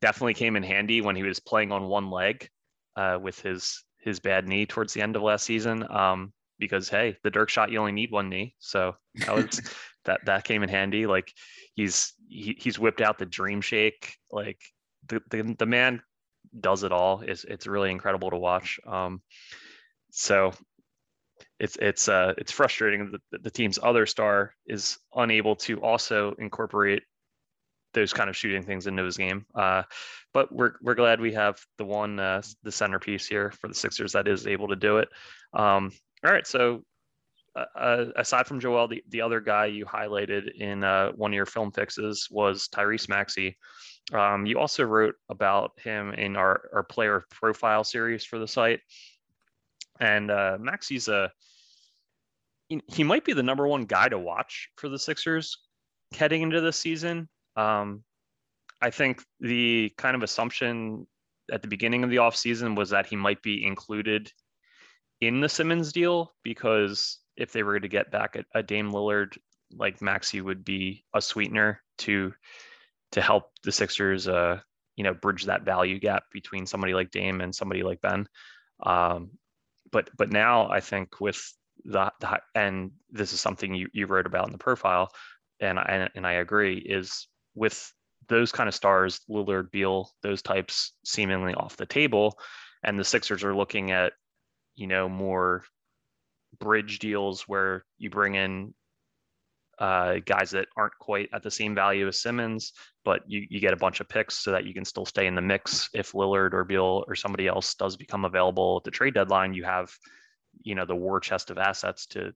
definitely 0.00 0.34
came 0.34 0.54
in 0.54 0.62
handy 0.62 1.00
when 1.00 1.16
he 1.16 1.24
was 1.24 1.40
playing 1.40 1.72
on 1.72 1.88
one 1.88 2.10
leg 2.10 2.48
uh, 2.94 3.18
with 3.20 3.40
his 3.40 3.82
his 3.98 4.20
bad 4.20 4.46
knee 4.46 4.66
towards 4.66 4.92
the 4.92 5.02
end 5.02 5.16
of 5.16 5.22
last 5.22 5.44
season. 5.44 5.84
Um, 5.90 6.32
because 6.60 6.88
hey, 6.88 7.16
the 7.24 7.30
Dirk 7.30 7.48
shot 7.48 7.72
you 7.72 7.80
only 7.80 7.90
need 7.90 8.12
one 8.12 8.28
knee, 8.28 8.54
so 8.60 8.94
that 9.16 9.34
was 9.34 9.60
that 10.04 10.24
that 10.26 10.44
came 10.44 10.62
in 10.62 10.68
handy. 10.68 11.06
Like 11.06 11.32
he's 11.74 12.14
he, 12.28 12.56
he's 12.58 12.78
whipped 12.78 13.00
out 13.00 13.18
the 13.18 13.26
dream 13.26 13.60
shake. 13.60 14.16
Like 14.30 14.58
the, 15.08 15.20
the 15.30 15.54
the 15.58 15.66
man 15.66 16.02
does 16.58 16.82
it 16.82 16.92
all. 16.92 17.22
It's 17.26 17.44
it's 17.44 17.66
really 17.66 17.90
incredible 17.90 18.30
to 18.30 18.38
watch. 18.38 18.78
Um, 18.86 19.22
so 20.10 20.52
it's 21.58 21.76
it's 21.76 22.08
uh 22.08 22.34
it's 22.38 22.52
frustrating 22.52 23.12
that 23.30 23.42
the 23.42 23.50
team's 23.50 23.78
other 23.82 24.06
star 24.06 24.54
is 24.66 24.98
unable 25.14 25.56
to 25.56 25.80
also 25.80 26.34
incorporate 26.38 27.02
those 27.94 28.12
kind 28.12 28.30
of 28.30 28.36
shooting 28.36 28.62
things 28.62 28.86
into 28.86 29.04
his 29.04 29.16
game. 29.16 29.44
Uh, 29.54 29.82
but 30.32 30.52
we're 30.52 30.72
we're 30.82 30.94
glad 30.94 31.20
we 31.20 31.32
have 31.32 31.58
the 31.78 31.84
one 31.84 32.18
uh, 32.18 32.42
the 32.62 32.72
centerpiece 32.72 33.26
here 33.26 33.52
for 33.60 33.68
the 33.68 33.74
Sixers 33.74 34.12
that 34.12 34.28
is 34.28 34.46
able 34.46 34.68
to 34.68 34.76
do 34.76 34.98
it. 34.98 35.08
Um, 35.52 35.92
all 36.24 36.32
right, 36.32 36.46
so 36.46 36.82
uh, 37.54 38.06
aside 38.16 38.46
from 38.46 38.60
Joel, 38.60 38.88
the, 38.88 39.02
the 39.08 39.20
other 39.20 39.40
guy 39.40 39.66
you 39.66 39.84
highlighted 39.84 40.54
in 40.58 40.84
uh, 40.84 41.12
one 41.12 41.32
of 41.32 41.34
your 41.34 41.46
film 41.46 41.70
fixes 41.70 42.28
was 42.30 42.68
Tyrese 42.68 43.08
Maxey. 43.08 43.58
Um, 44.12 44.46
you 44.46 44.58
also 44.58 44.84
wrote 44.84 45.14
about 45.28 45.72
him 45.78 46.12
in 46.14 46.36
our, 46.36 46.68
our 46.72 46.82
player 46.82 47.24
profile 47.30 47.84
series 47.84 48.24
for 48.24 48.38
the 48.38 48.48
site. 48.48 48.80
And 50.00 50.30
uh, 50.30 50.58
Maxey's 50.60 51.08
a, 51.08 51.30
he 52.86 53.04
might 53.04 53.24
be 53.24 53.34
the 53.34 53.42
number 53.42 53.66
one 53.66 53.84
guy 53.84 54.08
to 54.08 54.18
watch 54.18 54.70
for 54.76 54.88
the 54.88 54.98
Sixers 54.98 55.58
heading 56.14 56.42
into 56.42 56.60
this 56.60 56.78
season. 56.78 57.28
Um, 57.54 58.02
I 58.80 58.90
think 58.90 59.22
the 59.40 59.92
kind 59.98 60.16
of 60.16 60.22
assumption 60.22 61.06
at 61.52 61.60
the 61.60 61.68
beginning 61.68 62.02
of 62.02 62.10
the 62.10 62.16
offseason 62.16 62.76
was 62.76 62.90
that 62.90 63.06
he 63.06 63.16
might 63.16 63.42
be 63.42 63.64
included 63.64 64.32
in 65.20 65.40
the 65.40 65.48
Simmons 65.48 65.92
deal 65.92 66.34
because 66.42 67.18
if 67.36 67.52
they 67.52 67.62
were 67.62 67.78
to 67.78 67.88
get 67.88 68.10
back 68.10 68.36
a, 68.36 68.44
a 68.54 68.62
Dame 68.62 68.92
Lillard, 68.92 69.36
like 69.72 70.02
Maxey 70.02 70.40
would 70.40 70.64
be 70.64 71.04
a 71.14 71.20
sweetener 71.20 71.80
to 71.98 72.32
to 73.12 73.20
help 73.20 73.50
the 73.62 73.72
Sixers, 73.72 74.26
uh, 74.26 74.60
you 74.96 75.04
know, 75.04 75.14
bridge 75.14 75.44
that 75.44 75.64
value 75.64 75.98
gap 75.98 76.24
between 76.32 76.66
somebody 76.66 76.94
like 76.94 77.10
Dame 77.10 77.40
and 77.40 77.54
somebody 77.54 77.82
like 77.82 78.00
Ben. 78.00 78.26
Um, 78.82 79.32
but 79.90 80.10
but 80.16 80.30
now 80.30 80.68
I 80.70 80.80
think 80.80 81.20
with 81.20 81.40
the, 81.84 82.12
the 82.20 82.40
and 82.54 82.92
this 83.10 83.32
is 83.32 83.40
something 83.40 83.74
you, 83.74 83.88
you 83.92 84.06
wrote 84.06 84.26
about 84.26 84.46
in 84.46 84.52
the 84.52 84.58
profile, 84.58 85.10
and 85.60 85.78
I 85.78 86.08
and 86.14 86.26
I 86.26 86.32
agree 86.32 86.78
is 86.78 87.28
with 87.54 87.92
those 88.28 88.52
kind 88.52 88.68
of 88.68 88.74
stars, 88.74 89.20
Lillard, 89.28 89.70
Beal, 89.70 90.10
those 90.22 90.42
types 90.42 90.92
seemingly 91.04 91.54
off 91.54 91.76
the 91.76 91.86
table, 91.86 92.38
and 92.82 92.98
the 92.98 93.04
Sixers 93.04 93.44
are 93.44 93.54
looking 93.54 93.90
at 93.90 94.12
you 94.74 94.86
know 94.86 95.08
more 95.08 95.64
bridge 96.58 96.98
deals 96.98 97.42
where 97.42 97.84
you 97.98 98.10
bring 98.10 98.34
in 98.34 98.74
uh, 99.78 100.16
guys 100.24 100.50
that 100.50 100.68
aren't 100.76 100.96
quite 101.00 101.28
at 101.32 101.42
the 101.42 101.50
same 101.50 101.74
value 101.74 102.06
as 102.06 102.20
Simmons, 102.20 102.72
but 103.04 103.22
you, 103.26 103.46
you 103.50 103.60
get 103.60 103.72
a 103.72 103.76
bunch 103.76 104.00
of 104.00 104.08
picks 104.08 104.38
so 104.38 104.52
that 104.52 104.64
you 104.64 104.74
can 104.74 104.84
still 104.84 105.06
stay 105.06 105.26
in 105.26 105.34
the 105.34 105.40
mix. 105.40 105.88
If 105.94 106.12
Lillard 106.12 106.52
or 106.52 106.64
Beal 106.64 107.04
or 107.08 107.14
somebody 107.14 107.48
else 107.48 107.74
does 107.74 107.96
become 107.96 108.24
available 108.24 108.76
at 108.78 108.84
the 108.84 108.90
trade 108.90 109.14
deadline, 109.14 109.54
you 109.54 109.64
have, 109.64 109.90
you 110.62 110.74
know, 110.74 110.84
the 110.84 110.94
war 110.94 111.20
chest 111.20 111.50
of 111.50 111.58
assets 111.58 112.06
to 112.08 112.32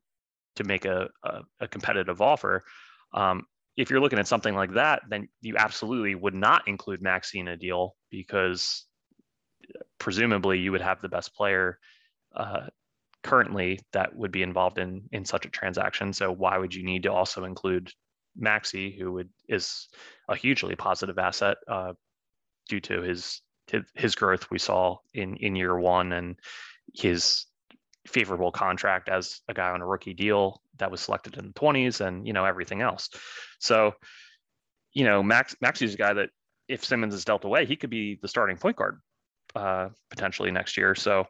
to 0.57 0.65
make 0.65 0.87
a, 0.87 1.09
a, 1.23 1.41
a 1.61 1.69
competitive 1.69 2.23
offer. 2.23 2.65
Um, 3.13 3.45
if 3.77 3.91
you're 3.91 4.01
looking 4.01 4.19
at 4.19 4.27
something 4.27 4.55
like 4.55 4.73
that, 4.73 5.03
then 5.09 5.29
you 5.43 5.57
absolutely 5.59 6.15
would 6.15 6.35
not 6.35 6.67
include 6.67 7.03
Maxey 7.03 7.41
in 7.41 7.49
a 7.49 7.59
deal 7.59 7.95
because 8.11 8.87
presumably 9.99 10.59
you 10.59 10.73
would 10.73 10.81
have 10.81 11.03
the 11.03 11.09
best 11.09 11.35
player 11.35 11.79
uh, 12.35 12.67
currently 13.27 13.81
that 13.93 14.15
would 14.15 14.31
be 14.31 14.45
involved 14.45 14.79
in 14.79 15.03
in 15.11 15.25
such 15.25 15.47
a 15.47 15.51
transaction. 15.51 16.13
So 16.13 16.31
why 16.31 16.57
would 16.59 16.73
you 16.73 16.85
need 16.85 17.03
to 17.03 17.13
also 17.13 17.45
include 17.45 17.91
Maxey, 18.37 18.97
who 18.97 19.13
would 19.13 19.31
is 19.49 19.89
a 20.29 20.37
hugely 20.37 20.77
positive 20.77 21.19
asset 21.19 21.57
uh, 21.69 21.93
due 22.69 22.81
to 22.81 23.03
his 23.03 23.43
his 23.95 24.15
growth 24.15 24.49
we 24.51 24.59
saw 24.59 24.97
in 25.13 25.37
in 25.39 25.57
year 25.57 25.77
one 25.79 26.13
and 26.13 26.37
his 26.95 27.47
favorable 28.07 28.53
contract 28.53 29.09
as 29.09 29.41
a 29.49 29.55
guy 29.55 29.71
on 29.71 29.83
a 29.83 29.87
rookie 29.87 30.15
deal 30.15 30.63
that 30.79 30.93
was 30.93 31.01
selected 31.01 31.37
in 31.37 31.49
the 31.49 31.53
20s 31.55 32.01
and 32.01 32.25
you 32.25 32.33
know 32.33 32.45
everything 32.45 32.81
else 32.81 33.11
so 33.59 33.93
you 34.93 35.05
know 35.05 35.21
max 35.25 35.57
maxey's 35.61 35.95
a 35.95 35.97
guy 35.97 36.13
that 36.13 36.31
if 36.69 36.85
simmons 36.85 37.13
is 37.13 37.25
dealt 37.25 37.45
away 37.45 37.67
he 37.67 37.75
could 37.75 37.91
be 37.91 38.17
the 38.23 38.29
starting 38.29 38.57
point 38.57 38.77
guard 38.77 39.01
uh, 39.57 39.89
potentially 40.09 40.53
next 40.53 40.77
year 40.77 40.95
so 40.95 41.25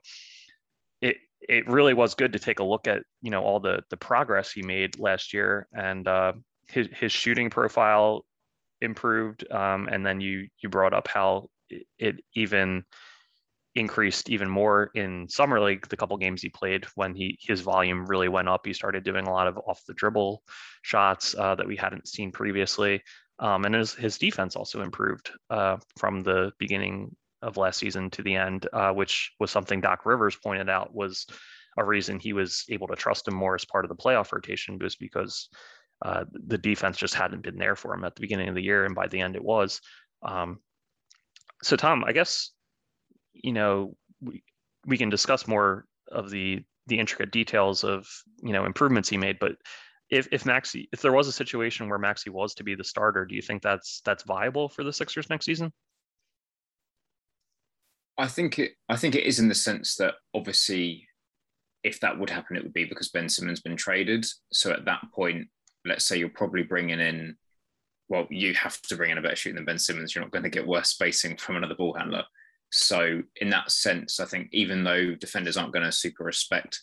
it 1.01 1.17
it 1.49 1.69
really 1.69 1.95
was 1.95 2.15
good 2.15 2.33
to 2.33 2.39
take 2.39 2.61
a 2.61 2.65
look 2.65 2.87
at 2.87 3.03
you 3.23 3.31
know 3.31 3.43
all 3.43 3.61
the 3.61 3.83
the 3.91 3.97
progress 3.97 4.53
he 4.53 4.63
made 4.63 4.99
last 4.99 5.33
year 5.33 5.67
and 5.73 6.07
uh, 6.09 6.33
his 6.69 6.89
his 6.93 7.13
shooting 7.13 7.51
profile 7.51 8.25
improved 8.81 9.51
um, 9.51 9.89
and 9.91 10.05
then 10.05 10.21
you 10.21 10.49
you 10.61 10.69
brought 10.69 10.95
up 10.95 11.09
how 11.09 11.49
it, 11.99 12.17
even 12.35 12.85
increased 13.75 14.31
even 14.31 14.49
more 14.49 14.91
in 14.95 15.29
summer 15.29 15.61
league 15.61 15.87
the 15.89 15.97
couple 15.97 16.17
games 16.17 16.41
he 16.41 16.49
played 16.49 16.87
when 16.95 17.15
he 17.15 17.39
his 17.41 17.61
volume 17.61 18.07
really 18.07 18.29
went 18.29 18.49
up. 18.49 18.65
He 18.65 18.73
started 18.73 19.05
doing 19.05 19.27
a 19.27 19.33
lot 19.33 19.49
of 19.49 19.59
off 19.67 19.83
the 19.87 19.93
dribble 19.93 20.43
shots 20.83 21.35
uh, 21.39 21.55
that 21.57 21.67
we 21.67 21.77
hadn't 21.77 22.09
seen 22.09 22.33
previously 22.33 23.03
um, 23.39 23.65
and 23.65 23.75
his, 23.75 23.95
his 23.95 24.19
defense 24.19 24.57
also 24.57 24.83
improved 24.83 25.31
uh, 25.51 25.77
from 25.99 26.23
the 26.23 26.53
beginning 26.59 27.15
of 27.43 27.57
last 27.57 27.79
season 27.79 28.11
to 28.11 28.23
the 28.23 28.35
end 28.35 28.67
uh, 28.73 28.93
which 28.93 29.33
was 29.39 29.51
something 29.51 29.81
doc 29.81 30.07
rivers 30.07 30.37
pointed 30.37 30.69
out 30.69 30.95
was 30.95 31.27
a 31.79 31.85
reason 31.85 32.19
he 32.19 32.33
was 32.33 32.65
able 32.71 32.87
to 32.87 32.97
trust 32.97 33.29
him 33.29 33.35
more 33.35 33.55
as 33.55 33.65
part 33.65 33.85
of 33.85 33.89
the 33.89 33.95
playoff 33.95 34.33
rotation 34.33 34.79
was 34.79 34.97
because 34.97 35.49
uh, 36.05 36.25
the 36.33 36.59
defense 36.59 36.97
just 36.97 37.15
hadn't 37.15 37.43
been 37.43 37.59
there 37.59 37.77
for 37.77 37.95
him 37.95 38.05
at 38.05 38.15
the 38.15 38.21
beginning 38.21 38.49
of 38.49 38.55
the 38.55 38.63
year 38.63 38.85
and 38.85 38.95
by 38.95 39.07
the 39.07 39.21
end 39.21 39.37
it 39.37 39.45
was 39.45 39.81
um, 40.23 40.59
so 41.63 41.77
tom 41.77 42.05
i 42.05 42.13
guess 42.13 42.51
you 43.43 43.53
know, 43.53 43.97
we, 44.21 44.43
we 44.87 44.99
can 44.99 45.11
discuss 45.11 45.47
more 45.47 45.85
of 46.11 46.31
the 46.31 46.63
the 46.89 46.99
intricate 46.99 47.33
details 47.33 47.83
of 47.83 48.07
you 48.43 48.53
know 48.53 48.65
improvements 48.65 49.09
he 49.09 49.17
made. 49.17 49.39
But 49.39 49.57
if 50.11 50.29
if 50.33 50.47
Maxey, 50.47 50.89
if 50.93 51.03
there 51.03 51.13
was 51.13 51.29
a 51.29 51.33
situation 51.33 51.89
where 51.89 51.99
Maxey 51.99 52.31
was 52.31 52.55
to 52.55 52.65
be 52.65 52.75
the 52.75 52.85
starter, 52.85 53.25
do 53.25 53.35
you 53.35 53.43
think 53.43 53.63
that's 53.63 54.01
that's 54.05 54.25
viable 54.25 54.69
for 54.69 54.85
the 54.85 54.93
Sixers 54.93 55.29
next 55.29 55.47
season? 55.47 55.73
I 58.19 58.27
think 58.29 58.59
it. 58.59 58.73
I 58.89 58.97
think 58.97 59.15
it 59.15 59.25
is 59.25 59.39
in 59.39 59.49
the 59.49 59.55
sense 59.55 59.97
that 59.97 60.15
obviously, 60.35 61.07
if 61.85 62.01
that 62.01 62.19
would 62.19 62.31
happen, 62.31 62.57
it 62.57 62.63
would 62.63 62.73
be 62.73 62.85
because 62.85 63.09
Ben 63.11 63.29
Simmons 63.29 63.61
been 63.61 63.77
traded. 63.77 64.27
So 64.53 64.71
at 64.73 64.85
that 64.87 65.03
point, 65.15 65.49
let's 65.85 66.05
say 66.05 66.19
you're 66.19 66.29
probably 66.29 66.63
bringing 66.63 67.01
in. 67.01 67.37
Well, 68.09 68.27
you 68.31 68.55
have 68.55 68.81
to 68.83 68.97
bring 68.97 69.11
in 69.11 69.19
a 69.19 69.23
better 69.23 69.37
shooter 69.37 69.57
than 69.57 69.65
Ben 69.65 69.79
Simmons. 69.79 70.15
You're 70.15 70.25
not 70.25 70.31
going 70.31 70.45
to 70.45 70.51
get 70.51 70.67
worse 70.67 70.91
spacing 70.91 71.37
from 71.37 71.57
another 71.57 71.75
ball 71.75 71.95
handler. 71.95 72.25
So 72.71 73.23
in 73.41 73.51
that 73.51 73.71
sense, 73.71 74.21
I 74.21 74.25
think 74.25 74.49
even 74.53 74.85
though 74.85 75.15
defenders 75.15 75.57
aren't 75.57 75.73
going 75.73 75.85
to 75.85 75.93
super 75.93 76.25
respect 76.25 76.81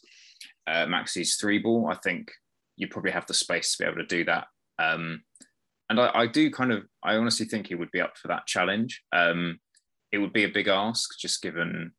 uh, 0.68 0.86
Maxey's 0.86 1.36
three 1.36 1.60
ball, 1.60 1.88
I 1.90 1.96
think 1.96 2.32
you 2.76 2.88
probably 2.88 3.12
have 3.12 3.26
the 3.26 3.34
space 3.34 3.76
to 3.76 3.84
be 3.84 3.88
able 3.88 4.02
to 4.02 4.06
do 4.06 4.26
that. 4.26 4.48
Um, 4.80 5.24
and 5.90 6.00
I, 6.00 6.12
I, 6.14 6.28
do 6.28 6.50
kind 6.50 6.72
of, 6.72 6.84
I 7.04 7.16
honestly 7.16 7.46
think 7.46 7.68
he 7.68 7.76
would 7.76 7.92
be 7.92 8.02
up 8.02 8.18
for 8.18 8.30
that 8.30 8.48
challenge. 8.48 9.04
Um, 9.12 9.60
it 10.14 10.20
would 10.20 10.32
be 10.32 10.44
a 10.44 10.50
big 10.50 10.68
ask, 10.68 11.18
just 11.18 11.42
given, 11.42 11.92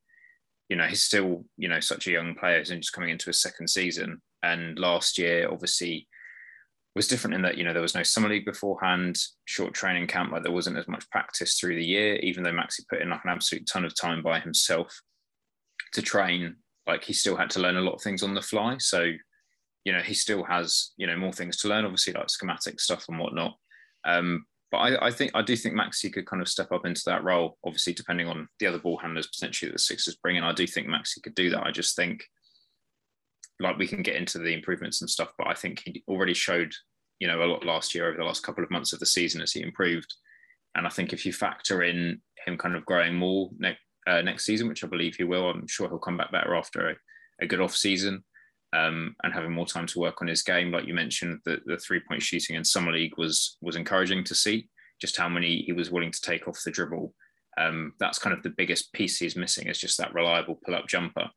you 0.68 0.76
know, 0.76 0.86
he's 0.86 1.02
still, 1.02 1.44
you 1.58 1.68
know, 1.68 1.80
such 1.80 2.06
a 2.06 2.12
young 2.12 2.36
player 2.36 2.58
and 2.58 2.80
just 2.80 2.92
coming 2.92 3.10
into 3.10 3.26
his 3.26 3.42
second 3.42 3.68
season. 3.68 4.22
And 4.40 4.78
last 4.78 5.18
year, 5.18 5.50
obviously, 5.50 6.06
was 6.94 7.08
different 7.08 7.34
in 7.34 7.42
that 7.42 7.58
you 7.58 7.64
know 7.64 7.72
there 7.72 7.82
was 7.82 7.96
no 7.96 8.04
summer 8.04 8.28
league 8.28 8.44
beforehand, 8.44 9.18
short 9.46 9.74
training 9.74 10.06
camp, 10.06 10.30
like 10.30 10.44
there 10.44 10.52
wasn't 10.52 10.78
as 10.78 10.86
much 10.86 11.10
practice 11.10 11.58
through 11.58 11.74
the 11.74 11.84
year. 11.84 12.16
Even 12.16 12.44
though 12.44 12.52
Maxey 12.52 12.84
put 12.88 13.00
in 13.00 13.10
like 13.10 13.24
an 13.24 13.30
absolute 13.30 13.66
ton 13.66 13.84
of 13.84 13.96
time 13.96 14.22
by 14.22 14.38
himself 14.38 14.96
to 15.94 16.02
train, 16.02 16.54
like 16.86 17.02
he 17.02 17.12
still 17.12 17.36
had 17.36 17.50
to 17.50 17.60
learn 17.60 17.76
a 17.76 17.80
lot 17.80 17.94
of 17.94 18.02
things 18.02 18.22
on 18.22 18.34
the 18.34 18.40
fly. 18.40 18.76
So, 18.78 19.10
you 19.84 19.92
know, 19.92 20.02
he 20.02 20.14
still 20.14 20.44
has 20.44 20.92
you 20.96 21.08
know 21.08 21.16
more 21.16 21.32
things 21.32 21.56
to 21.58 21.68
learn, 21.68 21.84
obviously 21.84 22.12
like 22.12 22.30
schematic 22.30 22.78
stuff 22.78 23.06
and 23.08 23.18
whatnot. 23.18 23.56
Um, 24.04 24.46
but 24.74 24.80
I, 24.80 25.06
I, 25.06 25.10
think 25.12 25.30
I 25.34 25.42
do 25.42 25.54
think 25.54 25.76
Maxey 25.76 26.10
could 26.10 26.26
kind 26.26 26.42
of 26.42 26.48
step 26.48 26.72
up 26.72 26.84
into 26.84 27.02
that 27.06 27.22
role. 27.22 27.58
Obviously, 27.64 27.92
depending 27.92 28.26
on 28.26 28.48
the 28.58 28.66
other 28.66 28.80
ball 28.80 28.98
handlers 28.98 29.28
potentially 29.28 29.68
that 29.68 29.74
the 29.74 29.78
Sixers 29.78 30.16
bring 30.16 30.34
in, 30.34 30.42
I 30.42 30.52
do 30.52 30.66
think 30.66 30.88
Maxey 30.88 31.20
could 31.20 31.36
do 31.36 31.48
that. 31.50 31.62
I 31.62 31.70
just 31.70 31.94
think 31.94 32.24
like 33.60 33.78
we 33.78 33.86
can 33.86 34.02
get 34.02 34.16
into 34.16 34.38
the 34.38 34.52
improvements 34.52 35.00
and 35.00 35.08
stuff, 35.08 35.28
but 35.38 35.46
I 35.46 35.54
think 35.54 35.82
he 35.84 36.02
already 36.08 36.34
showed, 36.34 36.72
you 37.20 37.28
know, 37.28 37.44
a 37.44 37.46
lot 37.46 37.64
last 37.64 37.94
year 37.94 38.08
over 38.08 38.16
the 38.16 38.24
last 38.24 38.42
couple 38.42 38.64
of 38.64 38.70
months 38.72 38.92
of 38.92 38.98
the 38.98 39.06
season 39.06 39.40
as 39.40 39.52
he 39.52 39.62
improved. 39.62 40.12
And 40.74 40.88
I 40.88 40.90
think 40.90 41.12
if 41.12 41.24
you 41.24 41.32
factor 41.32 41.84
in 41.84 42.20
him 42.44 42.58
kind 42.58 42.74
of 42.74 42.84
growing 42.84 43.14
more 43.14 43.50
next 43.56 43.78
uh, 44.08 44.22
next 44.22 44.44
season, 44.44 44.66
which 44.66 44.82
I 44.82 44.88
believe 44.88 45.14
he 45.14 45.22
will, 45.22 45.50
I'm 45.50 45.68
sure 45.68 45.88
he'll 45.88 45.98
come 45.98 46.16
back 46.16 46.32
better 46.32 46.56
after 46.56 46.90
a, 46.90 46.94
a 47.40 47.46
good 47.46 47.60
off 47.60 47.76
season 47.76 48.24
um, 48.74 49.14
and 49.22 49.32
having 49.32 49.52
more 49.52 49.66
time 49.66 49.86
to 49.86 49.98
work 49.98 50.20
on 50.20 50.28
his 50.28 50.42
game. 50.42 50.70
Like 50.70 50.86
you 50.86 50.94
mentioned, 50.94 51.40
the, 51.44 51.60
the 51.64 51.78
three 51.78 52.00
point 52.00 52.22
shooting 52.22 52.56
in 52.56 52.64
summer 52.64 52.92
league 52.92 53.16
was 53.16 53.56
was 53.60 53.76
encouraging 53.76 54.24
to 54.24 54.34
see 54.34 54.68
just 55.00 55.16
how 55.16 55.28
many 55.28 55.62
he 55.62 55.72
was 55.72 55.90
willing 55.90 56.10
to 56.10 56.20
take 56.20 56.48
off 56.48 56.62
the 56.64 56.70
dribble. 56.70 57.14
Um, 57.56 57.92
that's 58.00 58.18
kind 58.18 58.36
of 58.36 58.42
the 58.42 58.50
biggest 58.50 58.92
piece 58.92 59.18
he's 59.18 59.36
missing 59.36 59.68
is 59.68 59.78
just 59.78 59.96
that 59.98 60.12
reliable 60.12 60.58
pull 60.64 60.74
up 60.74 60.88
jumper 60.88 61.30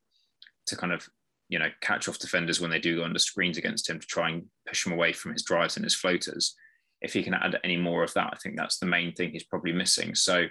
to 0.65 0.75
kind 0.75 0.91
of 0.91 1.07
you 1.49 1.59
know, 1.59 1.69
catch 1.81 2.07
off 2.09 2.19
defenders 2.19 2.59
when 2.59 2.69
they 2.69 2.79
do 2.79 2.97
go 2.97 3.03
under 3.03 3.19
screens 3.19 3.57
against 3.57 3.89
him 3.89 3.99
to 3.99 4.07
try 4.07 4.29
and 4.29 4.45
push 4.67 4.85
him 4.85 4.91
away 4.91 5.13
from 5.13 5.31
his 5.31 5.43
drives 5.43 5.77
and 5.77 5.85
his 5.85 5.95
floaters. 5.95 6.55
If 7.01 7.13
he 7.13 7.23
can 7.23 7.33
add 7.33 7.59
any 7.63 7.77
more 7.77 8.03
of 8.03 8.13
that, 8.15 8.31
I 8.33 8.37
think 8.37 8.57
that's 8.57 8.79
the 8.79 8.85
main 8.85 9.13
thing 9.13 9.31
he's 9.31 9.43
probably 9.43 9.71
missing. 9.71 10.15
So 10.15 10.47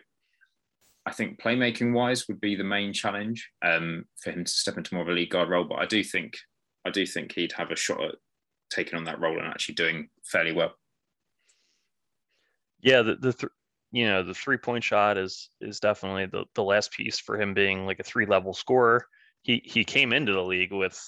I 1.05 1.13
think 1.13 1.41
playmaking 1.41 1.93
wise 1.93 2.27
would 2.29 2.41
be 2.41 2.55
the 2.55 2.65
main 2.65 2.93
challenge 2.93 3.51
um, 3.65 4.05
for 4.23 4.31
him 4.31 4.45
to 4.45 4.51
step 4.51 4.79
into 4.79 4.95
more 4.95 5.03
of 5.03 5.09
a 5.09 5.13
lead 5.13 5.31
guard 5.31 5.51
role. 5.51 5.65
But 5.65 5.81
I 5.81 5.87
do 5.87 6.03
think 6.03 6.35
I 6.87 6.91
do 6.91 7.05
think 7.07 7.33
he'd 7.33 7.53
have 7.53 7.71
a 7.71 7.77
shot 7.77 8.03
at 8.03 8.15
taking 8.71 8.97
on 8.97 9.05
that 9.05 9.21
role 9.21 9.39
and 9.39 9.47
actually 9.47 9.75
doing 9.75 10.09
fairly 10.25 10.53
well. 10.53 10.75
Yeah, 12.81 13.03
the, 13.03 13.17
the 13.17 13.33
th- 13.33 13.53
you 13.93 14.07
know 14.07 14.23
the 14.23 14.35
three 14.35 14.59
point 14.59 14.85
shot 14.85 15.19
is 15.19 15.51
is 15.61 15.81
definitely 15.81 16.27
the 16.27 16.45
the 16.55 16.63
last 16.63 16.93
piece 16.93 17.19
for 17.19 17.41
him 17.41 17.55
being 17.55 17.87
like 17.87 18.01
a 18.01 18.05
three 18.05 18.27
level 18.27 18.53
scorer 18.53 19.07
he 19.47 19.63
he 19.65 19.85
came 19.85 20.13
into 20.13 20.33
the 20.33 20.43
league 20.43 20.73
with 20.73 21.01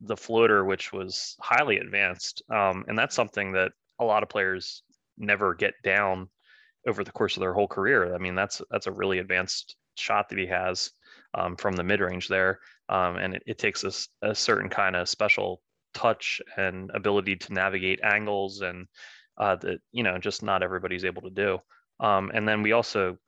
the 0.00 0.16
floater, 0.16 0.64
which 0.64 0.92
was 0.92 1.36
highly 1.40 1.78
advanced, 1.78 2.42
um, 2.50 2.84
and 2.88 2.98
that's 2.98 3.14
something 3.14 3.52
that 3.52 3.70
a 4.00 4.04
lot 4.04 4.24
of 4.24 4.28
players 4.28 4.82
never 5.16 5.54
get 5.54 5.74
down 5.84 6.28
over 6.88 7.04
the 7.04 7.12
course 7.12 7.36
of 7.36 7.40
their 7.40 7.54
whole 7.54 7.68
career. 7.68 8.12
I 8.12 8.18
mean, 8.18 8.34
that's 8.34 8.60
that's 8.70 8.88
a 8.88 8.92
really 8.92 9.20
advanced 9.20 9.76
shot 9.94 10.28
that 10.28 10.38
he 10.38 10.46
has 10.46 10.90
um, 11.34 11.54
from 11.56 11.76
the 11.76 11.84
mid 11.84 12.00
range 12.00 12.26
there, 12.26 12.58
um, 12.88 13.16
and 13.16 13.34
it, 13.34 13.42
it 13.46 13.58
takes 13.58 13.84
a, 13.84 14.28
a 14.28 14.34
certain 14.34 14.68
kind 14.68 14.96
of 14.96 15.08
special 15.08 15.62
touch 15.94 16.40
and 16.56 16.90
ability 16.94 17.36
to 17.36 17.52
navigate 17.52 18.00
angles 18.02 18.60
and 18.60 18.86
uh, 19.38 19.56
that 19.56 19.78
you 19.92 20.02
know 20.02 20.18
just 20.18 20.42
not 20.42 20.62
everybody's 20.62 21.04
able 21.04 21.22
to 21.22 21.30
do. 21.30 21.58
Um, 22.00 22.30
and 22.34 22.46
then 22.46 22.62
we 22.62 22.72
also 22.72 23.18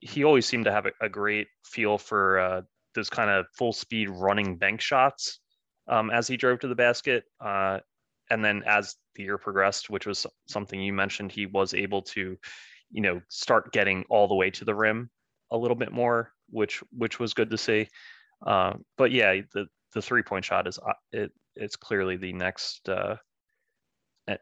he, 0.00 0.24
always 0.24 0.46
seemed 0.46 0.64
to 0.64 0.72
have 0.72 0.86
a, 0.86 0.92
a 1.00 1.08
great 1.08 1.46
feel 1.64 1.98
for 1.98 2.38
uh, 2.38 2.62
those 2.94 3.10
kind 3.10 3.30
of 3.30 3.46
full 3.52 3.72
speed 3.72 4.08
running 4.10 4.56
bank 4.56 4.80
shots 4.80 5.40
um, 5.88 6.10
as 6.10 6.26
he 6.26 6.36
drove 6.36 6.60
to 6.60 6.68
the 6.68 6.74
basket. 6.74 7.24
Uh, 7.40 7.78
and 8.30 8.44
then 8.44 8.62
as 8.66 8.96
the 9.14 9.22
year 9.22 9.38
progressed, 9.38 9.88
which 9.88 10.06
was 10.06 10.26
something 10.48 10.80
you 10.80 10.92
mentioned, 10.92 11.30
he 11.30 11.46
was 11.46 11.74
able 11.74 12.02
to, 12.02 12.36
you 12.90 13.00
know, 13.00 13.20
start 13.28 13.72
getting 13.72 14.04
all 14.10 14.26
the 14.26 14.34
way 14.34 14.50
to 14.50 14.64
the 14.64 14.74
rim 14.74 15.08
a 15.52 15.56
little 15.56 15.76
bit 15.76 15.92
more, 15.92 16.32
which 16.50 16.82
which 16.90 17.20
was 17.20 17.34
good 17.34 17.50
to 17.50 17.58
see. 17.58 17.88
Uh, 18.44 18.74
but 18.96 19.10
yeah, 19.10 19.40
the 19.54 19.66
the 19.94 20.02
three 20.02 20.22
point 20.22 20.44
shot 20.44 20.66
is 20.66 20.78
uh, 20.78 20.92
it 21.12 21.32
it's 21.54 21.76
clearly 21.76 22.16
the 22.16 22.32
next 22.32 22.88
uh, 22.88 23.16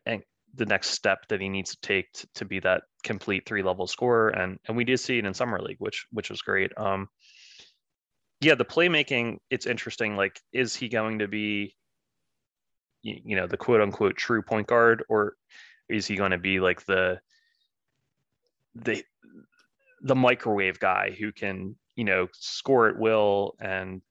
and 0.06 0.22
the 0.56 0.66
next 0.66 0.90
step 0.90 1.26
that 1.28 1.40
he 1.40 1.48
needs 1.48 1.72
to 1.72 1.80
take 1.80 2.12
to, 2.12 2.28
to 2.34 2.44
be 2.44 2.60
that 2.60 2.82
complete 3.02 3.46
three 3.46 3.62
level 3.62 3.86
scorer 3.86 4.28
and 4.30 4.58
and 4.66 4.76
we 4.76 4.84
did 4.84 4.98
see 4.98 5.18
it 5.18 5.24
in 5.24 5.34
summer 5.34 5.60
league 5.60 5.76
which 5.80 6.06
which 6.12 6.30
was 6.30 6.42
great 6.42 6.72
um 6.78 7.08
yeah, 8.44 8.54
the 8.54 8.64
playmaking, 8.64 9.38
it's 9.50 9.66
interesting. 9.66 10.16
Like, 10.16 10.40
is 10.52 10.76
he 10.76 10.88
going 10.88 11.20
to 11.20 11.28
be, 11.28 11.74
you 13.02 13.36
know, 13.36 13.46
the 13.46 13.56
quote 13.56 13.80
unquote 13.80 14.16
true 14.16 14.42
point 14.42 14.66
guard, 14.66 15.02
or 15.08 15.34
is 15.88 16.06
he 16.06 16.16
going 16.16 16.32
to 16.32 16.38
be 16.38 16.60
like 16.60 16.84
the 16.84 17.20
the 18.74 19.02
the 20.02 20.14
microwave 20.14 20.78
guy 20.78 21.16
who 21.18 21.32
can, 21.32 21.76
you 21.96 22.04
know, 22.04 22.28
score 22.32 22.88
at 22.88 22.98
will 22.98 23.54
and 23.60 24.02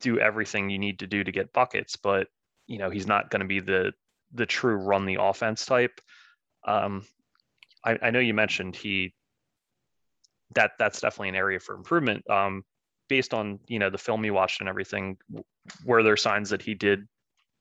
do 0.00 0.18
everything 0.18 0.70
you 0.70 0.78
need 0.78 0.98
to 1.00 1.06
do 1.06 1.22
to 1.22 1.32
get 1.32 1.52
buckets, 1.52 1.96
but 1.96 2.28
you 2.66 2.78
know, 2.78 2.90
he's 2.90 3.06
not 3.06 3.30
going 3.30 3.40
to 3.40 3.46
be 3.46 3.60
the 3.60 3.92
the 4.32 4.46
true 4.46 4.76
run 4.76 5.06
the 5.06 5.18
offense 5.20 5.64
type. 5.64 6.00
Um, 6.66 7.04
I, 7.84 7.98
I 8.02 8.10
know 8.10 8.18
you 8.18 8.34
mentioned 8.34 8.74
he 8.74 9.14
that 10.54 10.72
that's 10.78 11.00
definitely 11.00 11.30
an 11.30 11.36
area 11.36 11.60
for 11.60 11.74
improvement. 11.74 12.28
Um, 12.30 12.64
based 13.08 13.34
on 13.34 13.60
you 13.68 13.78
know 13.78 13.90
the 13.90 13.98
film 13.98 14.24
you 14.24 14.34
watched 14.34 14.60
and 14.60 14.68
everything, 14.68 15.16
were 15.84 16.02
there 16.02 16.16
signs 16.16 16.50
that 16.50 16.62
he 16.62 16.74
did 16.74 17.06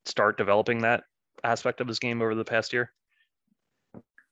start 0.06 0.38
developing 0.38 0.80
that 0.80 1.04
aspect 1.44 1.82
of 1.82 1.88
his 1.88 2.00
game 2.00 2.22
over 2.22 2.36
the 2.36 2.46
past 2.46 2.74
year? 2.74 2.92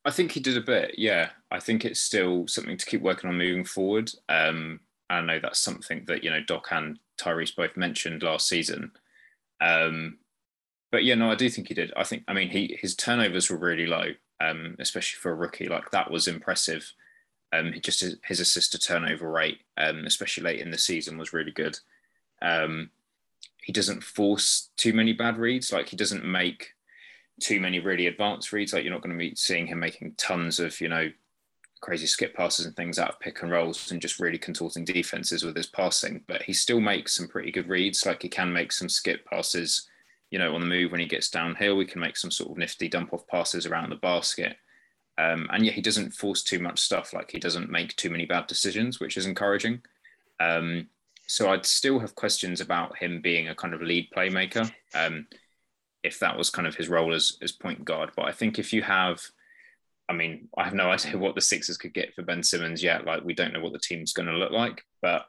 I 0.06 0.12
think 0.12 0.32
he 0.32 0.40
did 0.40 0.58
a 0.58 0.62
bit. 0.62 0.96
Yeah, 0.98 1.30
I 1.50 1.60
think 1.60 1.86
it's 1.86 2.02
still 2.02 2.48
something 2.48 2.78
to 2.78 2.86
keep 2.86 3.02
working 3.02 3.30
on 3.30 3.38
moving 3.38 3.64
forward. 3.64 4.12
Um, 4.28 4.82
I 5.14 5.22
know 5.22 5.40
that's 5.40 5.60
something 5.60 6.04
that 6.08 6.24
you 6.24 6.30
know 6.30 6.42
Doc 6.42 6.68
and 6.72 7.00
Tyrese 7.18 7.56
both 7.56 7.78
mentioned 7.78 8.24
last 8.24 8.48
season. 8.48 8.92
Um, 9.62 10.18
but 10.92 11.04
yeah, 11.04 11.16
no, 11.16 11.32
I 11.32 11.36
do 11.36 11.50
think 11.50 11.70
he 11.70 11.74
did. 11.74 11.92
I 11.98 12.04
think, 12.04 12.24
I 12.28 12.34
mean, 12.34 12.50
he 12.50 12.78
his 12.80 12.96
turnovers 12.96 13.50
were 13.50 13.58
really 13.58 13.88
low, 13.88 14.10
um, 14.40 14.76
especially 14.80 15.18
for 15.20 15.32
a 15.32 15.36
rookie. 15.36 15.68
Like 15.68 15.92
that 15.92 16.12
was 16.12 16.28
impressive. 16.28 16.92
Um, 17.52 17.74
just 17.82 18.02
his, 18.02 18.18
his 18.26 18.40
assist 18.40 18.72
to 18.72 18.80
turnover 18.80 19.30
rate, 19.30 19.62
um, 19.78 20.06
especially 20.06 20.44
late 20.44 20.60
in 20.60 20.72
the 20.72 20.78
season, 20.78 21.18
was 21.18 21.34
really 21.34 21.52
good. 21.52 21.78
Um, 22.42 22.90
he 23.64 23.72
doesn't 23.72 24.04
force 24.04 24.70
too 24.76 24.94
many 24.94 25.14
bad 25.14 25.38
reads. 25.38 25.72
Like 25.72 25.90
he 25.90 25.96
doesn't 25.96 26.26
make 26.26 26.74
too 27.40 27.60
many 27.60 27.80
really 27.80 28.08
advanced 28.08 28.52
reads. 28.52 28.74
Like 28.74 28.84
you're 28.84 28.94
not 28.94 29.02
going 29.02 29.18
to 29.18 29.20
be 29.20 29.36
seeing 29.36 29.68
him 29.68 29.80
making 29.80 30.16
tons 30.18 30.60
of 30.60 30.80
you 30.82 30.90
know 30.90 31.10
crazy 31.84 32.08
skip 32.08 32.34
passes 32.34 32.66
and 32.66 32.76
things 32.78 32.98
out 32.98 33.10
of 33.10 33.20
pick 33.20 33.42
and 33.42 33.52
rolls 33.52 33.92
and 33.92 34.02
just 34.02 34.18
really 34.18 34.38
contorting 34.38 34.86
defenses 34.86 35.44
with 35.44 35.56
his 35.56 35.68
passing. 35.68 36.24
But 36.28 36.42
he 36.42 36.54
still 36.54 36.80
makes 36.80 37.14
some 37.14 37.28
pretty 37.28 37.52
good 37.52 37.68
reads. 37.68 38.06
Like 38.06 38.22
he 38.22 38.30
can 38.30 38.54
make 38.54 38.72
some 38.72 38.88
skip 38.88 39.26
passes, 39.26 39.90
you 40.32 40.40
know, 40.40 40.56
on 40.56 40.62
the 40.62 40.66
move 40.66 40.92
when 40.92 41.02
he 41.02 41.06
gets 41.06 41.30
downhill. 41.30 41.76
We 41.76 41.86
can 41.86 42.00
make 42.00 42.16
some 42.16 42.32
sort 42.32 42.52
of 42.52 42.58
nifty 42.58 42.88
dump 42.88 43.12
off 43.12 43.28
passes 43.28 43.66
around 43.66 43.90
the 43.90 43.98
basket. 43.98 44.56
Um, 45.18 45.48
and 45.52 45.66
yet 45.66 45.76
he 45.76 45.82
doesn't 45.82 46.14
force 46.14 46.42
too 46.42 46.60
much 46.60 46.80
stuff. 46.80 47.14
Like 47.14 47.30
he 47.30 47.38
doesn't 47.38 47.70
make 47.70 47.94
too 47.98 48.10
many 48.10 48.26
bad 48.26 48.48
decisions, 48.48 49.02
which 49.02 49.18
is 49.18 49.26
encouraging. 49.26 49.82
Um, 50.40 50.88
so 51.28 51.52
I'd 51.52 51.66
still 51.66 52.00
have 52.00 52.16
questions 52.16 52.62
about 52.62 52.98
him 52.98 53.22
being 53.22 53.50
a 53.50 53.56
kind 53.56 53.74
of 53.74 53.82
lead 53.82 54.08
playmaker, 54.16 54.72
um, 54.96 55.28
if 56.02 56.18
that 56.20 56.38
was 56.38 56.50
kind 56.50 56.68
of 56.68 56.76
his 56.76 56.88
role 56.88 57.14
as 57.14 57.38
as 57.42 57.52
point 57.52 57.84
guard. 57.84 58.12
But 58.16 58.26
I 58.26 58.32
think 58.32 58.58
if 58.58 58.72
you 58.72 58.82
have, 58.84 59.22
I 60.10 60.14
mean, 60.14 60.50
I 60.58 60.64
have 60.64 60.74
no 60.74 60.90
idea 60.92 61.18
what 61.18 61.36
the 61.36 61.42
Sixers 61.42 61.78
could 61.78 61.94
get 61.94 62.14
for 62.14 62.24
Ben 62.24 62.44
Simmons 62.44 62.84
yet. 62.84 63.06
Like 63.06 63.24
we 63.24 63.34
don't 63.34 63.54
know 63.54 63.62
what 63.62 63.74
the 63.74 63.80
team's 63.80 64.14
going 64.14 64.28
to 64.28 64.38
look 64.38 64.52
like, 64.52 64.84
but 65.02 65.26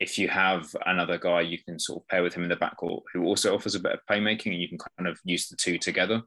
if 0.00 0.18
you 0.18 0.28
have 0.28 0.74
another 0.86 1.18
guy 1.18 1.40
you 1.40 1.58
can 1.62 1.78
sort 1.78 2.02
of 2.02 2.08
pair 2.08 2.22
with 2.22 2.34
him 2.34 2.42
in 2.42 2.48
the 2.48 2.56
backcourt 2.56 3.02
who 3.12 3.24
also 3.24 3.54
offers 3.54 3.76
a 3.76 3.80
bit 3.80 3.92
of 3.92 4.00
playmaking 4.10 4.52
and 4.52 4.60
you 4.60 4.68
can 4.68 4.78
kind 4.98 5.08
of 5.08 5.18
use 5.24 5.48
the 5.48 5.56
two 5.56 5.78
together, 5.78 6.20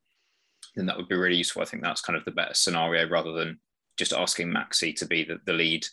then 0.76 0.86
that 0.86 0.98
would 0.98 1.10
be 1.10 1.16
really 1.16 1.36
useful. 1.36 1.62
I 1.62 1.66
think 1.66 1.84
that's 1.84 2.02
kind 2.02 2.18
of 2.18 2.24
the 2.26 2.32
better 2.32 2.54
scenario 2.54 3.10
rather 3.10 3.34
than 3.34 3.60
just 3.98 4.14
asking 4.14 4.52
Maxey 4.52 4.94
to 4.94 5.06
be 5.06 5.24
the, 5.24 5.40
the 5.46 5.54
lead 5.54 5.86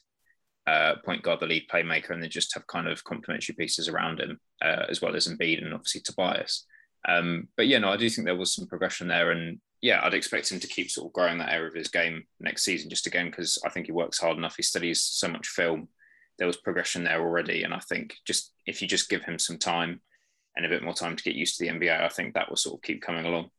uh, 0.66 0.96
point 1.04 1.22
guard, 1.22 1.40
the 1.40 1.46
lead 1.46 1.64
playmaker, 1.72 2.11
and 2.11 2.22
then 2.22 2.30
just 2.30 2.54
have 2.54 2.66
kind 2.66 2.87
of 2.87 3.02
complementary 3.04 3.54
pieces 3.54 3.88
around 3.88 4.20
him, 4.20 4.38
uh, 4.62 4.85
as 4.88 5.02
well 5.02 5.16
as 5.16 5.26
Embiid 5.26 5.62
and 5.64 5.74
obviously 5.74 6.00
Tobias. 6.00 6.66
Um, 7.07 7.48
but 7.57 7.66
yeah, 7.66 7.78
no, 7.78 7.90
I 7.90 7.96
do 7.96 8.09
think 8.09 8.26
there 8.26 8.37
was 8.37 8.54
some 8.54 8.66
progression 8.66 9.09
there, 9.09 9.30
and 9.30 9.59
yeah, 9.85 10.01
I'd 10.03 10.14
expect 10.14 10.51
him 10.51 10.61
to 10.61 10.66
keep 10.66 10.90
sort 10.90 11.09
of 11.09 11.12
growing 11.12 11.37
that 11.37 11.53
area 11.53 11.68
of 11.68 11.75
his 11.75 11.88
game 11.88 12.25
next 12.40 12.64
season. 12.64 12.88
Just 12.88 13.07
again, 13.07 13.27
because 13.27 13.59
I 13.66 13.68
think 13.68 13.85
he 13.85 13.92
works 13.92 14.18
hard 14.18 14.38
enough. 14.38 14.57
He 14.57 14.62
studies 14.62 15.03
so 15.03 15.29
much 15.29 15.49
film. 15.49 15.88
There 16.38 16.47
was 16.47 16.57
progression 16.57 17.05
there 17.05 17.20
already, 17.20 17.64
and 17.64 17.75
I 17.75 17.81
think 17.81 18.16
just 18.25 18.55
if 18.64 18.81
you 18.81 18.88
just 18.88 19.11
give 19.11 19.23
him 19.23 19.38
some 19.38 19.59
time 19.59 20.01
and 20.57 20.64
a 20.64 20.70
bit 20.70 20.83
more 20.83 20.94
time 20.94 21.16
to 21.16 21.23
get 21.23 21.35
used 21.35 21.59
to 21.59 21.64
the 21.64 21.70
NBA, 21.70 22.03
I 22.03 22.09
think 22.09 22.33
that 22.33 22.49
will 22.49 22.57
sort 22.57 22.79
of 22.79 22.83
keep 22.83 23.03
coming 23.03 23.27
along. 23.27 23.51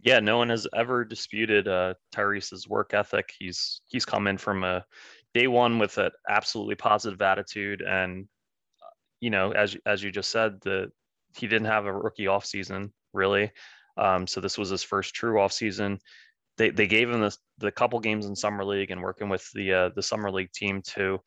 Yeah, 0.00 0.18
no 0.18 0.38
one 0.38 0.48
has 0.48 0.66
ever 0.74 1.04
disputed 1.04 1.68
uh, 1.68 1.92
Tyrese's 2.10 2.66
work 2.66 2.94
ethic. 2.94 3.34
He's 3.38 3.82
he's 3.86 4.06
come 4.06 4.26
in 4.28 4.38
from 4.38 4.64
a 4.64 4.86
day 5.34 5.46
one 5.46 5.78
with 5.78 5.98
an 5.98 6.10
absolutely 6.26 6.76
positive 6.76 7.20
attitude, 7.20 7.82
and 7.82 8.26
you 9.20 9.28
know, 9.28 9.52
as 9.52 9.76
as 9.84 10.02
you 10.02 10.10
just 10.10 10.30
said, 10.30 10.58
the 10.62 10.90
he 11.36 11.46
didn't 11.48 11.68
have 11.68 11.84
a 11.84 11.92
rookie 11.92 12.28
off 12.28 12.46
season 12.46 12.94
really, 13.12 13.52
um, 14.00 14.26
so 14.26 14.40
this 14.40 14.56
was 14.56 14.70
his 14.70 14.82
first 14.82 15.14
true 15.14 15.38
off 15.38 15.52
season. 15.52 15.98
They 16.56 16.70
they 16.70 16.86
gave 16.86 17.10
him 17.10 17.20
the 17.20 17.36
the 17.58 17.70
couple 17.70 18.00
games 18.00 18.26
in 18.26 18.34
summer 18.34 18.64
league 18.64 18.90
and 18.90 19.02
working 19.02 19.28
with 19.28 19.48
the 19.54 19.72
uh, 19.72 19.90
the 19.94 20.02
summer 20.02 20.32
league 20.32 20.52
team 20.52 20.82
to, 20.94 21.20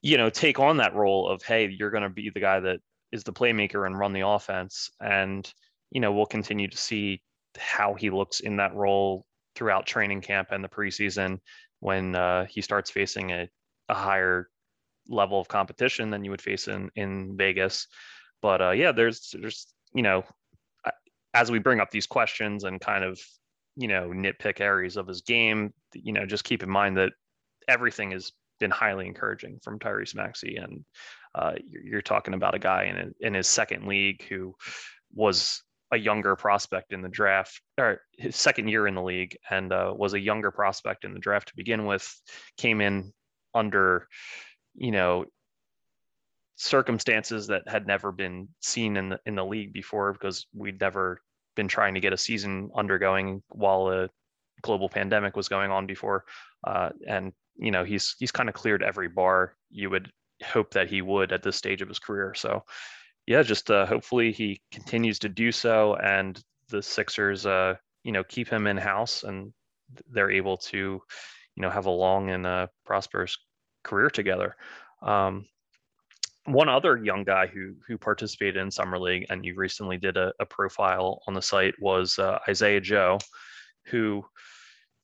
you 0.00 0.16
know, 0.16 0.30
take 0.30 0.60
on 0.60 0.78
that 0.78 0.94
role 0.94 1.28
of 1.28 1.42
hey, 1.42 1.68
you're 1.68 1.90
going 1.90 2.04
to 2.04 2.08
be 2.08 2.30
the 2.30 2.40
guy 2.40 2.60
that 2.60 2.80
is 3.12 3.24
the 3.24 3.32
playmaker 3.32 3.86
and 3.86 3.98
run 3.98 4.12
the 4.12 4.26
offense, 4.26 4.90
and 5.00 5.52
you 5.90 6.00
know 6.00 6.12
we'll 6.12 6.26
continue 6.26 6.68
to 6.68 6.76
see 6.76 7.20
how 7.58 7.94
he 7.94 8.10
looks 8.10 8.40
in 8.40 8.56
that 8.56 8.74
role 8.74 9.26
throughout 9.56 9.86
training 9.86 10.20
camp 10.20 10.48
and 10.50 10.64
the 10.64 10.68
preseason 10.68 11.38
when 11.80 12.16
uh, 12.16 12.44
he 12.46 12.60
starts 12.60 12.90
facing 12.90 13.30
a, 13.30 13.48
a 13.88 13.94
higher 13.94 14.48
level 15.08 15.38
of 15.38 15.48
competition 15.48 16.10
than 16.10 16.24
you 16.24 16.30
would 16.30 16.42
face 16.42 16.68
in 16.68 16.90
in 16.94 17.36
Vegas. 17.36 17.88
But 18.42 18.62
uh, 18.62 18.70
yeah, 18.70 18.92
there's 18.92 19.34
there's 19.40 19.66
you 19.92 20.02
know 20.02 20.24
as 21.34 21.50
we 21.50 21.58
bring 21.58 21.80
up 21.80 21.90
these 21.90 22.06
questions 22.06 22.64
and 22.64 22.80
kind 22.80 23.04
of 23.04 23.20
you 23.76 23.88
know 23.88 24.10
nitpick 24.10 24.60
areas 24.60 24.96
of 24.96 25.06
his 25.06 25.22
game, 25.22 25.72
you 25.92 26.12
know 26.12 26.24
just 26.24 26.44
keep 26.44 26.62
in 26.62 26.70
mind 26.70 26.96
that 26.96 27.12
everything 27.68 28.12
has 28.12 28.32
been 28.60 28.70
highly 28.70 29.06
encouraging 29.06 29.58
from 29.62 29.78
Tyrese 29.78 30.14
Maxey, 30.14 30.56
and 30.56 30.84
uh, 31.34 31.54
you're, 31.68 32.02
talking 32.02 32.34
about 32.34 32.54
a 32.54 32.58
guy 32.58 32.84
in 32.84 33.12
in 33.20 33.34
his 33.34 33.48
second 33.48 33.86
league 33.86 34.24
who 34.28 34.54
was 35.12 35.62
a 35.92 35.98
younger 35.98 36.36
prospect 36.36 36.92
in 36.92 37.02
the 37.02 37.08
draft, 37.08 37.60
or 37.78 38.00
his 38.16 38.36
second 38.36 38.68
year 38.68 38.86
in 38.86 38.94
the 38.94 39.02
league, 39.02 39.36
and 39.50 39.72
uh, 39.72 39.92
was 39.96 40.14
a 40.14 40.20
younger 40.20 40.50
prospect 40.50 41.04
in 41.04 41.12
the 41.12 41.20
draft 41.20 41.48
to 41.48 41.56
begin 41.56 41.86
with. 41.86 42.08
Came 42.56 42.80
in 42.80 43.12
under, 43.54 44.08
you 44.74 44.92
know, 44.92 45.24
circumstances 46.56 47.48
that 47.48 47.62
had 47.66 47.86
never 47.86 48.12
been 48.12 48.48
seen 48.60 48.96
in 48.96 49.08
the 49.10 49.20
in 49.26 49.34
the 49.34 49.44
league 49.44 49.72
before 49.72 50.12
because 50.12 50.46
we'd 50.54 50.80
never 50.80 51.20
been 51.56 51.68
trying 51.68 51.94
to 51.94 52.00
get 52.00 52.12
a 52.12 52.18
season 52.18 52.70
undergoing 52.74 53.42
while 53.48 53.88
a 53.88 54.08
global 54.62 54.88
pandemic 54.88 55.36
was 55.36 55.48
going 55.48 55.70
on 55.70 55.86
before. 55.86 56.24
Uh, 56.66 56.90
and 57.06 57.32
you 57.56 57.70
know, 57.70 57.84
he's 57.84 58.16
he's 58.18 58.32
kind 58.32 58.48
of 58.48 58.54
cleared 58.54 58.82
every 58.82 59.08
bar 59.08 59.56
you 59.70 59.90
would 59.90 60.10
hope 60.44 60.72
that 60.72 60.88
he 60.88 61.02
would 61.02 61.32
at 61.32 61.42
this 61.42 61.56
stage 61.56 61.82
of 61.82 61.88
his 61.88 61.98
career. 61.98 62.34
So 62.34 62.64
yeah, 63.26 63.42
just 63.42 63.70
uh, 63.70 63.86
hopefully 63.86 64.32
he 64.32 64.60
continues 64.70 65.18
to 65.20 65.28
do 65.28 65.50
so, 65.50 65.96
and 65.96 66.40
the 66.68 66.82
Sixers, 66.82 67.46
uh, 67.46 67.74
you 68.02 68.12
know, 68.12 68.24
keep 68.24 68.48
him 68.48 68.66
in 68.66 68.76
house, 68.76 69.22
and 69.22 69.52
they're 70.10 70.30
able 70.30 70.56
to, 70.58 70.78
you 70.78 71.62
know, 71.62 71.70
have 71.70 71.86
a 71.86 71.90
long 71.90 72.30
and 72.30 72.46
uh, 72.46 72.66
prosperous 72.84 73.38
career 73.82 74.10
together. 74.10 74.56
Um, 75.02 75.46
one 76.46 76.68
other 76.68 76.96
young 76.96 77.24
guy 77.24 77.46
who 77.46 77.74
who 77.86 77.96
participated 77.96 78.56
in 78.56 78.70
summer 78.70 78.98
league, 78.98 79.26
and 79.30 79.44
you 79.44 79.54
recently 79.54 79.96
did 79.96 80.16
a, 80.16 80.32
a 80.40 80.46
profile 80.46 81.22
on 81.26 81.34
the 81.34 81.42
site, 81.42 81.74
was 81.80 82.18
uh, 82.18 82.38
Isaiah 82.48 82.80
Joe, 82.80 83.18
who, 83.86 84.24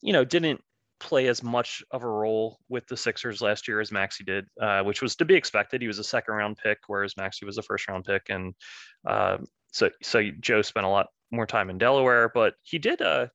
you 0.02 0.12
know, 0.12 0.24
didn't 0.24 0.60
play 0.98 1.28
as 1.28 1.42
much 1.42 1.82
of 1.90 2.02
a 2.02 2.08
role 2.08 2.58
with 2.68 2.86
the 2.86 2.96
Sixers 2.96 3.40
last 3.40 3.66
year 3.66 3.80
as 3.80 3.90
Maxey 3.90 4.22
did, 4.22 4.46
uh, 4.60 4.82
which 4.82 5.00
was 5.00 5.16
to 5.16 5.24
be 5.24 5.34
expected. 5.34 5.80
He 5.80 5.88
was 5.88 5.98
a 5.98 6.04
second 6.04 6.34
round 6.34 6.58
pick, 6.58 6.78
whereas 6.86 7.16
Maxey 7.16 7.46
was 7.46 7.56
a 7.56 7.62
first 7.62 7.88
round 7.88 8.04
pick, 8.04 8.22
and 8.28 8.54
uh, 9.06 9.38
so 9.72 9.90
so 10.02 10.22
Joe 10.40 10.62
spent 10.62 10.86
a 10.86 10.90
lot 10.90 11.06
more 11.30 11.46
time 11.46 11.70
in 11.70 11.78
Delaware. 11.78 12.30
But 12.32 12.54
he 12.62 12.78
did, 12.78 13.00
uh, 13.00 13.28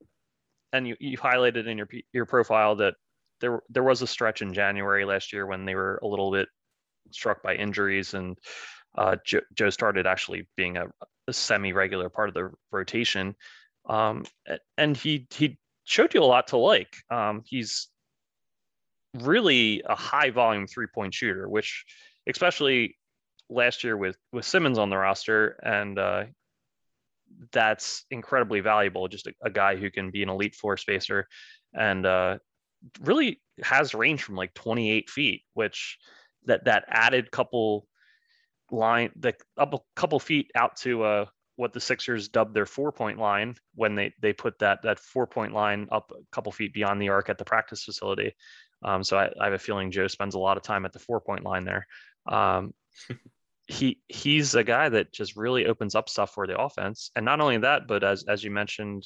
and 0.74 0.88
you 0.88 0.96
you 1.00 1.18
highlighted 1.18 1.66
in 1.66 1.78
your 1.78 1.90
your 2.14 2.26
profile 2.26 2.76
that 2.76 2.94
there 3.42 3.64
there 3.70 3.84
was 3.84 4.04
a 4.04 4.08
stretch 4.08 4.44
in 4.44 4.54
January 4.54 5.06
last 5.06 5.34
year 5.34 5.48
when 5.48 5.66
they 5.66 5.74
were 5.74 6.00
a 6.04 6.08
little 6.08 6.32
bit 6.32 6.48
struck 7.12 7.42
by 7.42 7.56
injuries, 7.56 8.14
and 8.14 8.38
uh, 8.98 9.18
Joe, 9.26 9.42
Joe 9.54 9.70
started 9.70 10.08
actually 10.08 10.48
being 10.56 10.78
a, 10.78 10.88
a 11.28 11.34
semi 11.34 11.74
regular 11.74 12.10
part 12.10 12.30
of 12.30 12.36
the 12.36 12.52
rotation. 12.72 13.36
Um, 13.88 14.26
and 14.78 14.98
he 14.98 15.28
he 15.34 15.58
showed 15.84 16.14
you 16.14 16.22
a 16.22 16.26
lot 16.26 16.48
to 16.48 16.58
like. 16.58 16.96
Um, 17.10 17.44
he's 17.46 17.90
really 19.14 19.84
a 19.86 19.96
high 19.96 20.32
volume 20.32 20.68
three 20.68 20.88
point 20.94 21.14
shooter, 21.14 21.48
which 21.48 21.86
especially 22.28 22.98
last 23.50 23.84
year 23.84 23.96
with 23.98 24.18
with 24.32 24.46
Simmons 24.46 24.78
on 24.78 24.90
the 24.90 24.98
roster, 24.98 25.60
and 25.64 25.98
uh, 26.00 26.24
that's 27.52 28.06
incredibly 28.12 28.60
valuable. 28.60 29.08
Just 29.08 29.28
a, 29.28 29.34
a, 29.44 29.50
guy 29.50 29.76
who 29.76 29.92
can 29.92 30.12
be 30.12 30.24
an 30.24 30.30
elite 30.30 30.56
floor 30.56 30.78
spacer, 30.78 31.28
and 31.74 32.06
uh, 32.06 32.38
really 33.02 33.42
has 33.64 33.94
range 33.94 34.24
from 34.24 34.36
like 34.36 34.54
28 34.54 35.10
feet, 35.10 35.44
which 35.54 35.98
that 36.46 36.66
that 36.66 36.86
added 36.88 37.32
couple 37.32 37.88
line 38.72 39.12
the 39.16 39.34
up 39.58 39.74
a 39.74 39.80
couple 39.96 40.20
feet 40.20 40.52
out 40.56 40.76
to 40.78 41.04
uh 41.04 41.26
what 41.58 41.72
the 41.72 41.80
Sixers 41.80 42.28
dubbed 42.28 42.54
their 42.54 42.66
four 42.66 42.92
point 42.92 43.18
line 43.18 43.56
when 43.76 43.96
they 43.96 44.14
they 44.22 44.34
put 44.34 44.60
that 44.60 44.82
that 44.84 45.00
four 45.00 45.28
point 45.28 45.54
line 45.54 45.88
up 45.92 46.12
a 46.12 46.22
couple 46.32 46.52
feet 46.52 46.74
beyond 46.74 47.02
the 47.02 47.10
arc 47.10 47.30
at 47.30 47.38
the 47.38 47.46
practice 47.46 47.84
facility. 47.84 48.34
Um, 48.84 49.04
so 49.04 49.18
I, 49.18 49.30
I, 49.40 49.46
have 49.46 49.54
a 49.54 49.58
feeling 49.60 49.90
Joe 49.90 50.08
spends 50.08 50.36
a 50.36 50.40
lot 50.40 50.58
of 50.58 50.64
time 50.64 50.86
at 50.86 50.94
the 50.94 51.00
four 51.00 51.22
point 51.22 51.44
line 51.44 51.64
there. 51.64 51.88
Um, 52.28 52.74
he 53.68 54.02
he's 54.08 54.54
a 54.54 54.64
guy 54.64 54.90
that 54.90 55.14
just 55.14 55.36
really 55.36 55.66
opens 55.66 55.96
up 55.96 56.10
stuff 56.10 56.34
for 56.34 56.46
the 56.46 56.60
offense, 56.60 57.10
and 57.16 57.26
not 57.26 57.42
only 57.42 57.58
that, 57.60 57.88
but 57.88 58.04
as 58.04 58.26
as 58.28 58.44
you 58.44 58.52
mentioned, 58.52 59.06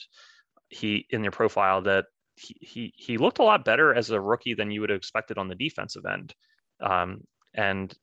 he 0.69 1.05
in 1.11 1.23
your 1.23 1.31
profile 1.31 1.81
that 1.83 2.05
he 2.35 2.57
he, 2.61 2.93
he 2.95 3.17
looked 3.17 3.39
a 3.39 3.43
lot 3.43 3.63
better 3.63 3.93
as 3.93 4.09
a 4.09 4.19
rookie 4.19 4.55
than 4.55 4.71
you 4.71 4.81
would 4.81 4.89
have 4.89 4.97
expected 4.97 5.37
on 5.37 5.47
the 5.47 5.55
defensive 5.55 6.05
end. 6.05 6.33
Um, 6.81 7.21
and 7.53 7.93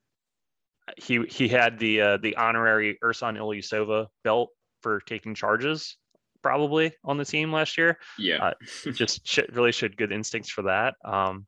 he 0.97 1.25
he 1.29 1.49
had 1.49 1.79
the 1.79 2.01
uh, 2.01 2.17
the 2.19 2.37
honorary 2.37 2.99
Ersan 3.03 3.37
Ilyasova 3.39 4.07
belt 4.23 4.51
for 4.83 5.01
taking 5.01 5.35
charges 5.35 5.97
probably 6.43 6.93
on 7.05 7.17
the 7.17 7.25
team 7.25 7.53
last 7.53 7.77
year. 7.77 7.99
Yeah, 8.19 8.45
uh, 8.45 8.91
just 8.93 9.39
really 9.53 9.73
showed 9.73 9.97
good 9.97 10.13
instincts 10.13 10.51
for 10.51 10.63
that. 10.63 10.95
Um, 11.05 11.47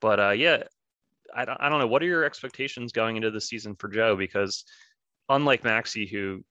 but 0.00 0.20
uh, 0.20 0.30
yeah, 0.30 0.64
I 1.34 1.44
don't, 1.44 1.56
I 1.60 1.68
don't 1.68 1.78
know. 1.78 1.86
What 1.86 2.02
are 2.02 2.06
your 2.06 2.24
expectations 2.24 2.92
going 2.92 3.16
into 3.16 3.30
the 3.30 3.40
season 3.40 3.74
for 3.76 3.88
Joe? 3.88 4.16
Because 4.16 4.64
unlike 5.28 5.64
Maxey, 5.64 6.06
who 6.06 6.44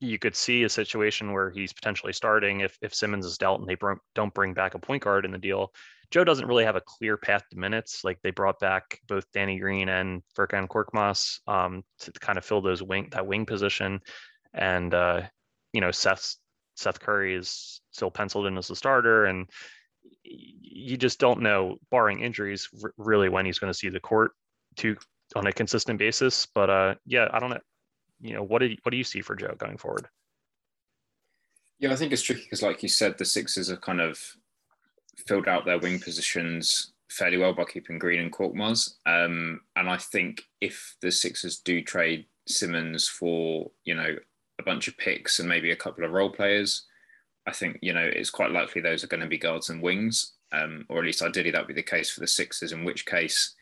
you 0.00 0.18
could 0.18 0.34
see 0.34 0.64
a 0.64 0.68
situation 0.68 1.32
where 1.32 1.50
he's 1.50 1.72
potentially 1.72 2.12
starting 2.12 2.60
if, 2.60 2.78
if 2.80 2.94
Simmons 2.94 3.26
is 3.26 3.36
dealt 3.36 3.60
and 3.60 3.68
they 3.68 3.74
br- 3.74 3.92
don't 4.14 4.32
bring 4.32 4.54
back 4.54 4.74
a 4.74 4.78
point 4.78 5.02
guard 5.02 5.24
in 5.24 5.30
the 5.30 5.38
deal. 5.38 5.72
Joe 6.10 6.24
doesn't 6.24 6.46
really 6.46 6.64
have 6.64 6.76
a 6.76 6.80
clear 6.80 7.16
path 7.16 7.42
to 7.50 7.58
minutes. 7.58 8.02
Like 8.02 8.18
they 8.22 8.30
brought 8.30 8.58
back 8.58 8.98
both 9.06 9.24
Danny 9.32 9.58
Green 9.58 9.88
and 9.88 10.22
Furkan 10.36 10.66
Korkmaz 10.66 11.38
um, 11.46 11.84
to 12.00 12.12
kind 12.12 12.38
of 12.38 12.44
fill 12.44 12.60
those 12.60 12.82
wing 12.82 13.08
that 13.12 13.26
wing 13.26 13.46
position, 13.46 14.00
and 14.52 14.92
uh, 14.92 15.22
you 15.72 15.80
know 15.80 15.90
Seth 15.90 16.34
Seth 16.76 17.00
Curry 17.00 17.34
is 17.34 17.80
still 17.92 18.10
penciled 18.10 18.46
in 18.46 18.58
as 18.58 18.70
a 18.70 18.76
starter, 18.76 19.26
and 19.26 19.48
you 20.24 20.96
just 20.96 21.18
don't 21.18 21.42
know, 21.42 21.76
barring 21.90 22.20
injuries, 22.20 22.68
r- 22.82 22.94
really 22.96 23.28
when 23.28 23.46
he's 23.46 23.58
going 23.58 23.72
to 23.72 23.78
see 23.78 23.88
the 23.88 24.00
court 24.00 24.32
to 24.76 24.96
on 25.36 25.46
a 25.46 25.52
consistent 25.52 25.98
basis. 25.98 26.46
But 26.54 26.70
uh, 26.70 26.94
yeah, 27.06 27.28
I 27.32 27.38
don't 27.38 27.50
know. 27.50 27.60
You 28.20 28.34
know, 28.34 28.42
what 28.42 28.58
do 28.58 28.66
you, 28.66 28.76
what 28.82 28.90
do 28.90 28.96
you 28.96 29.04
see 29.04 29.22
for 29.22 29.34
Joe 29.34 29.54
going 29.56 29.78
forward? 29.78 30.08
Yeah, 31.78 31.92
I 31.92 31.96
think 31.96 32.12
it's 32.12 32.22
tricky 32.22 32.42
because, 32.42 32.62
like 32.62 32.82
you 32.82 32.88
said, 32.88 33.16
the 33.16 33.24
Sixers 33.24 33.70
are 33.70 33.78
kind 33.78 34.00
of 34.00 34.20
filled 35.26 35.48
out 35.48 35.64
their 35.64 35.78
wing 35.78 35.98
positions 35.98 36.92
fairly 37.10 37.36
well 37.36 37.52
by 37.52 37.64
keeping 37.64 37.98
Green 37.98 38.20
and 38.20 38.32
Korkmaz. 38.32 38.94
Um, 39.06 39.60
and 39.76 39.88
I 39.88 39.96
think 39.96 40.42
if 40.60 40.96
the 41.02 41.10
Sixers 41.10 41.58
do 41.58 41.82
trade 41.82 42.26
Simmons 42.46 43.08
for, 43.08 43.70
you 43.84 43.94
know, 43.94 44.16
a 44.58 44.62
bunch 44.62 44.88
of 44.88 44.96
picks 44.96 45.38
and 45.38 45.48
maybe 45.48 45.72
a 45.72 45.76
couple 45.76 46.04
of 46.04 46.12
role 46.12 46.30
players, 46.30 46.86
I 47.46 47.52
think, 47.52 47.78
you 47.82 47.92
know, 47.92 48.04
it's 48.04 48.30
quite 48.30 48.52
likely 48.52 48.80
those 48.80 49.02
are 49.02 49.08
going 49.08 49.22
to 49.22 49.26
be 49.26 49.38
guards 49.38 49.70
and 49.70 49.82
wings. 49.82 50.34
Um, 50.52 50.84
or 50.88 50.98
at 50.98 51.04
least 51.04 51.22
ideally 51.22 51.52
that 51.52 51.60
would 51.60 51.68
be 51.68 51.74
the 51.74 51.82
case 51.82 52.10
for 52.10 52.20
the 52.20 52.26
Sixers, 52.26 52.72
in 52.72 52.84
which 52.84 53.06
case, 53.06 53.54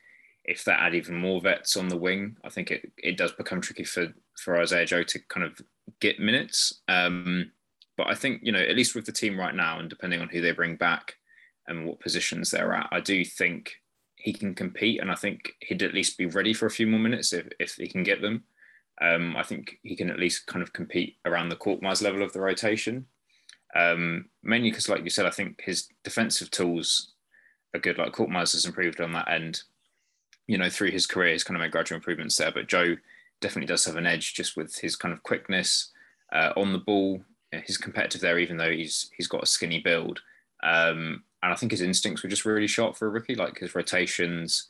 if 0.44 0.64
that 0.64 0.80
add 0.80 0.94
even 0.94 1.14
more 1.14 1.40
vets 1.40 1.76
on 1.76 1.88
the 1.88 1.96
wing, 1.96 2.36
I 2.44 2.48
think 2.48 2.70
it, 2.70 2.90
it 2.96 3.18
does 3.18 3.32
become 3.32 3.60
tricky 3.60 3.84
for, 3.84 4.12
for 4.36 4.58
Isaiah 4.58 4.86
Joe 4.86 5.02
to 5.02 5.18
kind 5.28 5.44
of 5.44 5.60
get 6.00 6.18
minutes. 6.18 6.80
Um, 6.88 7.52
but 7.98 8.06
I 8.08 8.14
think, 8.14 8.40
you 8.42 8.52
know, 8.52 8.58
at 8.58 8.74
least 8.74 8.94
with 8.94 9.04
the 9.04 9.12
team 9.12 9.38
right 9.38 9.54
now, 9.54 9.78
and 9.78 9.90
depending 9.90 10.22
on 10.22 10.28
who 10.28 10.40
they 10.40 10.52
bring 10.52 10.76
back, 10.76 11.16
and 11.68 11.86
what 11.86 12.00
positions 12.00 12.50
they're 12.50 12.74
at. 12.74 12.88
I 12.90 13.00
do 13.00 13.24
think 13.24 13.76
he 14.16 14.32
can 14.32 14.54
compete, 14.54 15.00
and 15.00 15.10
I 15.10 15.14
think 15.14 15.54
he'd 15.60 15.82
at 15.82 15.94
least 15.94 16.18
be 16.18 16.26
ready 16.26 16.52
for 16.52 16.66
a 16.66 16.70
few 16.70 16.86
more 16.86 17.00
minutes 17.00 17.32
if, 17.32 17.48
if 17.60 17.74
he 17.74 17.88
can 17.88 18.02
get 18.02 18.20
them. 18.20 18.44
Um, 19.00 19.36
I 19.36 19.44
think 19.44 19.78
he 19.82 19.94
can 19.94 20.10
at 20.10 20.18
least 20.18 20.46
kind 20.46 20.62
of 20.62 20.72
compete 20.72 21.16
around 21.24 21.48
the 21.48 21.56
Korkmaz 21.56 22.02
level 22.02 22.22
of 22.22 22.32
the 22.32 22.40
rotation. 22.40 23.06
Um, 23.76 24.26
mainly 24.42 24.70
because, 24.70 24.88
like 24.88 25.04
you 25.04 25.10
said, 25.10 25.26
I 25.26 25.30
think 25.30 25.60
his 25.62 25.88
defensive 26.02 26.50
tools 26.50 27.12
are 27.74 27.80
good. 27.80 27.98
Like 27.98 28.12
Korkmaz 28.12 28.52
has 28.52 28.64
improved 28.64 29.00
on 29.00 29.12
that 29.12 29.30
end. 29.30 29.62
You 30.46 30.58
know, 30.58 30.70
through 30.70 30.90
his 30.90 31.06
career, 31.06 31.32
he's 31.32 31.44
kind 31.44 31.56
of 31.56 31.60
made 31.60 31.72
gradual 31.72 31.96
improvements 31.96 32.36
there. 32.36 32.50
But 32.50 32.68
Joe 32.68 32.96
definitely 33.40 33.66
does 33.66 33.84
have 33.84 33.96
an 33.96 34.06
edge 34.06 34.34
just 34.34 34.56
with 34.56 34.76
his 34.78 34.96
kind 34.96 35.12
of 35.12 35.22
quickness 35.22 35.92
uh, 36.32 36.52
on 36.56 36.72
the 36.72 36.78
ball. 36.78 37.22
He's 37.66 37.78
competitive 37.78 38.20
there, 38.20 38.38
even 38.38 38.56
though 38.56 38.70
he's 38.70 39.10
he's 39.16 39.28
got 39.28 39.42
a 39.42 39.46
skinny 39.46 39.80
build. 39.80 40.20
Um, 40.62 41.22
and 41.42 41.52
I 41.52 41.56
think 41.56 41.72
his 41.72 41.82
instincts 41.82 42.22
were 42.22 42.28
just 42.28 42.44
really 42.44 42.66
sharp 42.66 42.96
for 42.96 43.06
a 43.06 43.10
rookie, 43.10 43.34
like 43.34 43.58
his 43.58 43.74
rotations, 43.74 44.68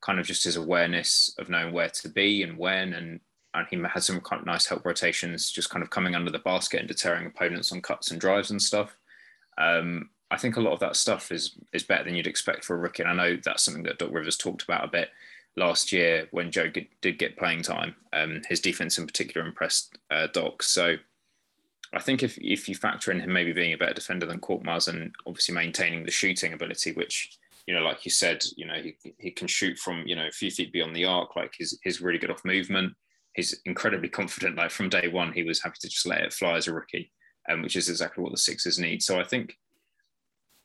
kind 0.00 0.18
of 0.18 0.26
just 0.26 0.44
his 0.44 0.56
awareness 0.56 1.34
of 1.38 1.48
knowing 1.48 1.72
where 1.72 1.88
to 1.88 2.08
be 2.08 2.42
and 2.42 2.56
when, 2.56 2.94
and 2.94 3.20
and 3.54 3.66
he 3.70 3.76
had 3.76 4.02
some 4.02 4.20
kind 4.20 4.40
of 4.40 4.46
nice 4.46 4.66
help 4.66 4.84
rotations, 4.84 5.50
just 5.50 5.70
kind 5.70 5.82
of 5.82 5.88
coming 5.90 6.14
under 6.14 6.30
the 6.30 6.38
basket 6.38 6.80
and 6.80 6.88
deterring 6.88 7.26
opponents 7.26 7.72
on 7.72 7.80
cuts 7.80 8.10
and 8.10 8.20
drives 8.20 8.50
and 8.50 8.60
stuff. 8.60 8.98
Um, 9.56 10.10
I 10.30 10.36
think 10.36 10.56
a 10.56 10.60
lot 10.60 10.72
of 10.72 10.80
that 10.80 10.96
stuff 10.96 11.32
is 11.32 11.52
is 11.72 11.82
better 11.82 12.04
than 12.04 12.14
you'd 12.14 12.26
expect 12.26 12.64
for 12.64 12.74
a 12.74 12.78
rookie, 12.78 13.02
and 13.02 13.10
I 13.10 13.14
know 13.14 13.38
that's 13.42 13.62
something 13.62 13.84
that 13.84 13.98
Doc 13.98 14.10
Rivers 14.12 14.36
talked 14.36 14.62
about 14.62 14.84
a 14.84 14.88
bit 14.88 15.10
last 15.56 15.92
year 15.92 16.28
when 16.32 16.50
Joe 16.50 16.70
did 17.00 17.18
get 17.18 17.38
playing 17.38 17.62
time. 17.62 17.94
Um, 18.12 18.42
his 18.48 18.60
defense 18.60 18.98
in 18.98 19.06
particular 19.06 19.46
impressed 19.46 19.96
uh, 20.10 20.26
Doc. 20.32 20.62
So 20.62 20.96
I 21.94 22.00
think 22.00 22.22
if 22.22 22.38
if 22.38 22.68
you 22.68 22.74
factor 22.74 23.10
in 23.10 23.20
him 23.20 23.32
maybe 23.32 23.52
being 23.52 23.72
a 23.72 23.78
better 23.78 23.94
defender 23.94 24.26
than 24.26 24.40
Korkmaz 24.40 24.88
and 24.88 25.14
obviously 25.26 25.54
maintaining 25.54 26.04
the 26.04 26.10
shooting 26.10 26.52
ability, 26.52 26.92
which 26.92 27.38
you 27.66 27.74
know, 27.74 27.80
like 27.80 28.04
you 28.04 28.10
said, 28.10 28.44
you 28.56 28.64
know, 28.64 28.80
he, 28.80 28.96
he 29.18 29.30
can 29.30 29.48
shoot 29.48 29.76
from 29.78 30.06
you 30.06 30.16
know 30.16 30.26
a 30.26 30.32
few 30.32 30.50
feet 30.50 30.72
beyond 30.72 30.94
the 30.94 31.04
arc. 31.04 31.36
Like 31.36 31.54
he's 31.56 31.78
he's 31.82 32.00
really 32.00 32.18
good 32.18 32.30
off 32.30 32.44
movement. 32.44 32.94
He's 33.34 33.60
incredibly 33.64 34.08
confident. 34.08 34.56
Like 34.56 34.70
from 34.70 34.88
day 34.88 35.08
one, 35.08 35.32
he 35.32 35.42
was 35.42 35.62
happy 35.62 35.76
to 35.80 35.88
just 35.88 36.06
let 36.06 36.22
it 36.22 36.32
fly 36.32 36.56
as 36.56 36.68
a 36.68 36.74
rookie, 36.74 37.12
um, 37.48 37.62
which 37.62 37.76
is 37.76 37.88
exactly 37.88 38.22
what 38.22 38.32
the 38.32 38.38
Sixers 38.38 38.78
need. 38.78 39.02
So 39.02 39.20
I 39.20 39.24
think 39.24 39.56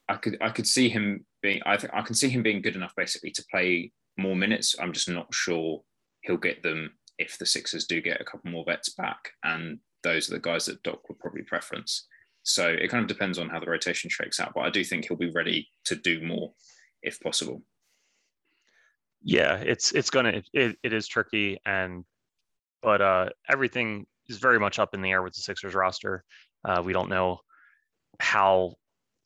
I 0.08 0.16
could 0.16 0.38
I 0.42 0.50
could 0.50 0.68
see 0.68 0.90
him 0.90 1.26
being 1.42 1.62
I 1.66 1.78
think 1.78 1.94
I 1.94 2.02
can 2.02 2.16
see 2.16 2.30
him 2.30 2.44
being 2.44 2.62
good 2.62 2.76
enough 2.76 2.96
basically 2.96 3.32
to 3.32 3.46
play 3.52 3.92
more 4.18 4.36
minutes. 4.36 4.76
I'm 4.80 4.94
just 4.94 5.10
not 5.10 5.34
sure 5.34 5.82
he'll 6.22 6.38
get 6.38 6.62
them 6.62 6.94
if 7.18 7.38
the 7.38 7.46
Sixers 7.46 7.86
do 7.86 8.02
get 8.02 8.22
a 8.22 8.26
couple 8.26 8.52
more 8.52 8.66
vets 8.66 8.90
back 8.90 9.32
and 9.44 9.80
those 10.04 10.30
are 10.30 10.36
the 10.36 10.40
guys 10.40 10.66
that 10.66 10.84
Doc 10.84 11.08
would 11.08 11.20
probably 11.20 11.44
preference. 11.44 12.08
So 12.44 12.68
it 12.68 12.90
kind 12.90 13.04
of 13.04 13.08
depends 13.08 13.38
on 13.38 13.50
how 13.50 13.60
the 13.60 13.70
rotation 13.70 14.10
shakes 14.10 14.40
out, 14.40 14.54
but 14.56 14.62
I 14.62 14.70
do 14.70 14.84
think 14.84 15.06
he'll 15.06 15.18
be 15.18 15.32
ready 15.32 15.70
to 15.86 15.96
do 15.96 16.26
more 16.26 16.54
if 17.04 17.20
possible. 17.20 17.62
Yeah, 19.24 19.58
it's 19.58 19.92
it's 19.92 20.10
gonna 20.10 20.42
it, 20.54 20.78
it 20.82 20.94
is 20.94 21.08
tricky 21.08 21.60
and 21.66 22.04
but 22.82 23.02
uh 23.02 23.30
everything 23.48 24.08
is 24.28 24.38
very 24.38 24.60
much 24.60 24.80
up 24.80 24.96
in 24.96 25.02
the 25.02 25.12
air 25.12 25.22
with 25.22 25.34
the 25.34 25.42
Sixers 25.42 25.76
roster. 25.76 26.24
Uh, 26.66 26.82
we 26.84 26.94
don't 26.94 27.10
know 27.10 27.40
how 28.20 28.74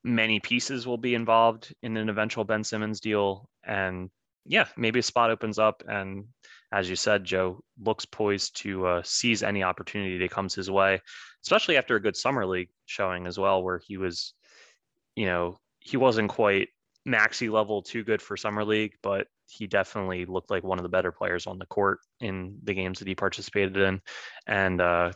many 0.04 0.40
pieces 0.40 0.86
will 0.86 0.98
be 0.98 1.16
involved 1.16 1.74
in 1.82 1.96
an 1.98 2.10
eventual 2.10 2.44
Ben 2.44 2.64
Simmons 2.64 3.00
deal, 3.00 3.50
and 3.64 4.10
yeah, 4.46 4.68
maybe 4.78 5.00
a 5.00 5.04
spot 5.04 5.32
opens 5.32 5.58
up 5.60 5.84
and 5.88 6.26
as 6.76 6.90
you 6.90 6.98
said, 6.98 7.24
Joe 7.24 7.64
looks 7.82 8.04
poised 8.04 8.58
to 8.64 8.86
uh, 8.86 9.02
seize 9.06 9.44
any 9.44 9.64
opportunity 9.64 10.18
that 10.18 10.30
comes 10.30 10.54
his 10.54 10.70
way, 10.70 11.02
especially 11.42 11.78
after 11.78 11.96
a 11.96 12.02
good 12.02 12.18
summer 12.18 12.46
league 12.46 12.68
showing 12.86 13.28
as 13.28 13.40
well, 13.40 13.64
where 13.64 13.80
he 13.80 13.96
was, 13.96 14.34
you 15.16 15.26
know, 15.26 15.58
he 15.80 15.96
wasn't 15.96 16.30
quite 16.30 16.68
Maxey 17.06 17.48
level 17.48 17.82
too 17.82 18.04
good 18.04 18.22
for 18.22 18.36
summer 18.36 18.66
league, 18.66 18.92
but 19.02 19.28
he 19.48 19.68
definitely 19.68 20.26
looked 20.26 20.52
like 20.52 20.66
one 20.66 20.78
of 20.78 20.84
the 20.84 20.90
better 20.90 21.14
players 21.14 21.48
on 21.48 21.60
the 21.60 21.66
court 21.68 22.00
in 22.20 22.58
the 22.64 22.74
games 22.74 23.00
that 23.00 23.08
he 23.08 23.16
participated 23.16 23.78
in, 23.78 24.02
and 24.46 24.82
uh, 24.82 25.14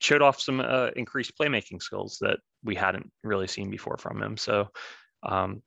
showed 0.00 0.20
off 0.20 0.38
some 0.38 0.60
uh, 0.60 0.90
increased 0.96 1.32
playmaking 1.40 1.80
skills 1.80 2.18
that 2.20 2.40
we 2.62 2.74
hadn't 2.74 3.10
really 3.24 3.46
seen 3.46 3.70
before 3.70 3.96
from 3.96 4.22
him. 4.22 4.36
So. 4.36 4.68
Um, 5.22 5.62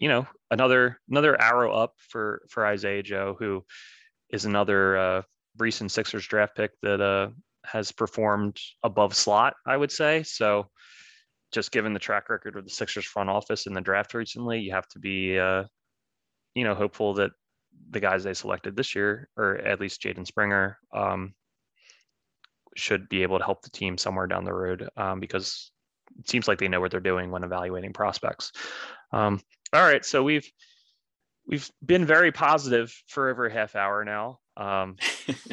you 0.00 0.08
know, 0.08 0.28
another 0.52 1.00
another 1.10 1.40
arrow 1.42 1.72
up 1.72 1.94
for 1.98 2.42
for 2.48 2.64
Isaiah 2.64 3.02
Joe, 3.02 3.34
who 3.36 3.64
is 4.30 4.44
another 4.44 4.96
uh, 4.96 5.22
recent 5.58 5.90
Sixers 5.90 6.26
draft 6.26 6.56
pick 6.56 6.72
that 6.82 7.00
uh, 7.00 7.28
has 7.64 7.92
performed 7.92 8.58
above 8.82 9.14
slot, 9.14 9.54
I 9.66 9.76
would 9.76 9.92
say. 9.92 10.22
So, 10.22 10.68
just 11.52 11.72
given 11.72 11.94
the 11.94 11.98
track 11.98 12.28
record 12.28 12.56
of 12.56 12.64
the 12.64 12.70
Sixers 12.70 13.06
front 13.06 13.30
office 13.30 13.66
in 13.66 13.72
the 13.72 13.80
draft 13.80 14.12
recently, 14.14 14.60
you 14.60 14.72
have 14.72 14.88
to 14.88 14.98
be, 14.98 15.38
uh, 15.38 15.64
you 16.54 16.64
know, 16.64 16.74
hopeful 16.74 17.14
that 17.14 17.30
the 17.90 18.00
guys 18.00 18.24
they 18.24 18.34
selected 18.34 18.76
this 18.76 18.94
year, 18.94 19.28
or 19.36 19.56
at 19.56 19.80
least 19.80 20.02
Jaden 20.02 20.26
Springer, 20.26 20.78
um, 20.94 21.34
should 22.76 23.08
be 23.08 23.22
able 23.22 23.38
to 23.38 23.44
help 23.44 23.62
the 23.62 23.70
team 23.70 23.96
somewhere 23.96 24.26
down 24.26 24.44
the 24.44 24.52
road 24.52 24.88
um, 24.96 25.20
because 25.20 25.72
it 26.18 26.28
seems 26.28 26.48
like 26.48 26.58
they 26.58 26.68
know 26.68 26.80
what 26.80 26.90
they're 26.90 27.00
doing 27.00 27.30
when 27.30 27.44
evaluating 27.44 27.92
prospects. 27.92 28.52
Um, 29.12 29.40
all 29.72 29.82
right, 29.82 30.04
so 30.04 30.22
we've 30.22 30.48
we've 31.48 31.70
been 31.84 32.04
very 32.04 32.30
positive 32.30 32.94
for 33.08 33.30
over 33.30 33.46
a 33.46 33.52
half 33.52 33.74
hour 33.74 34.04
now. 34.04 34.38
Um, 34.56 34.96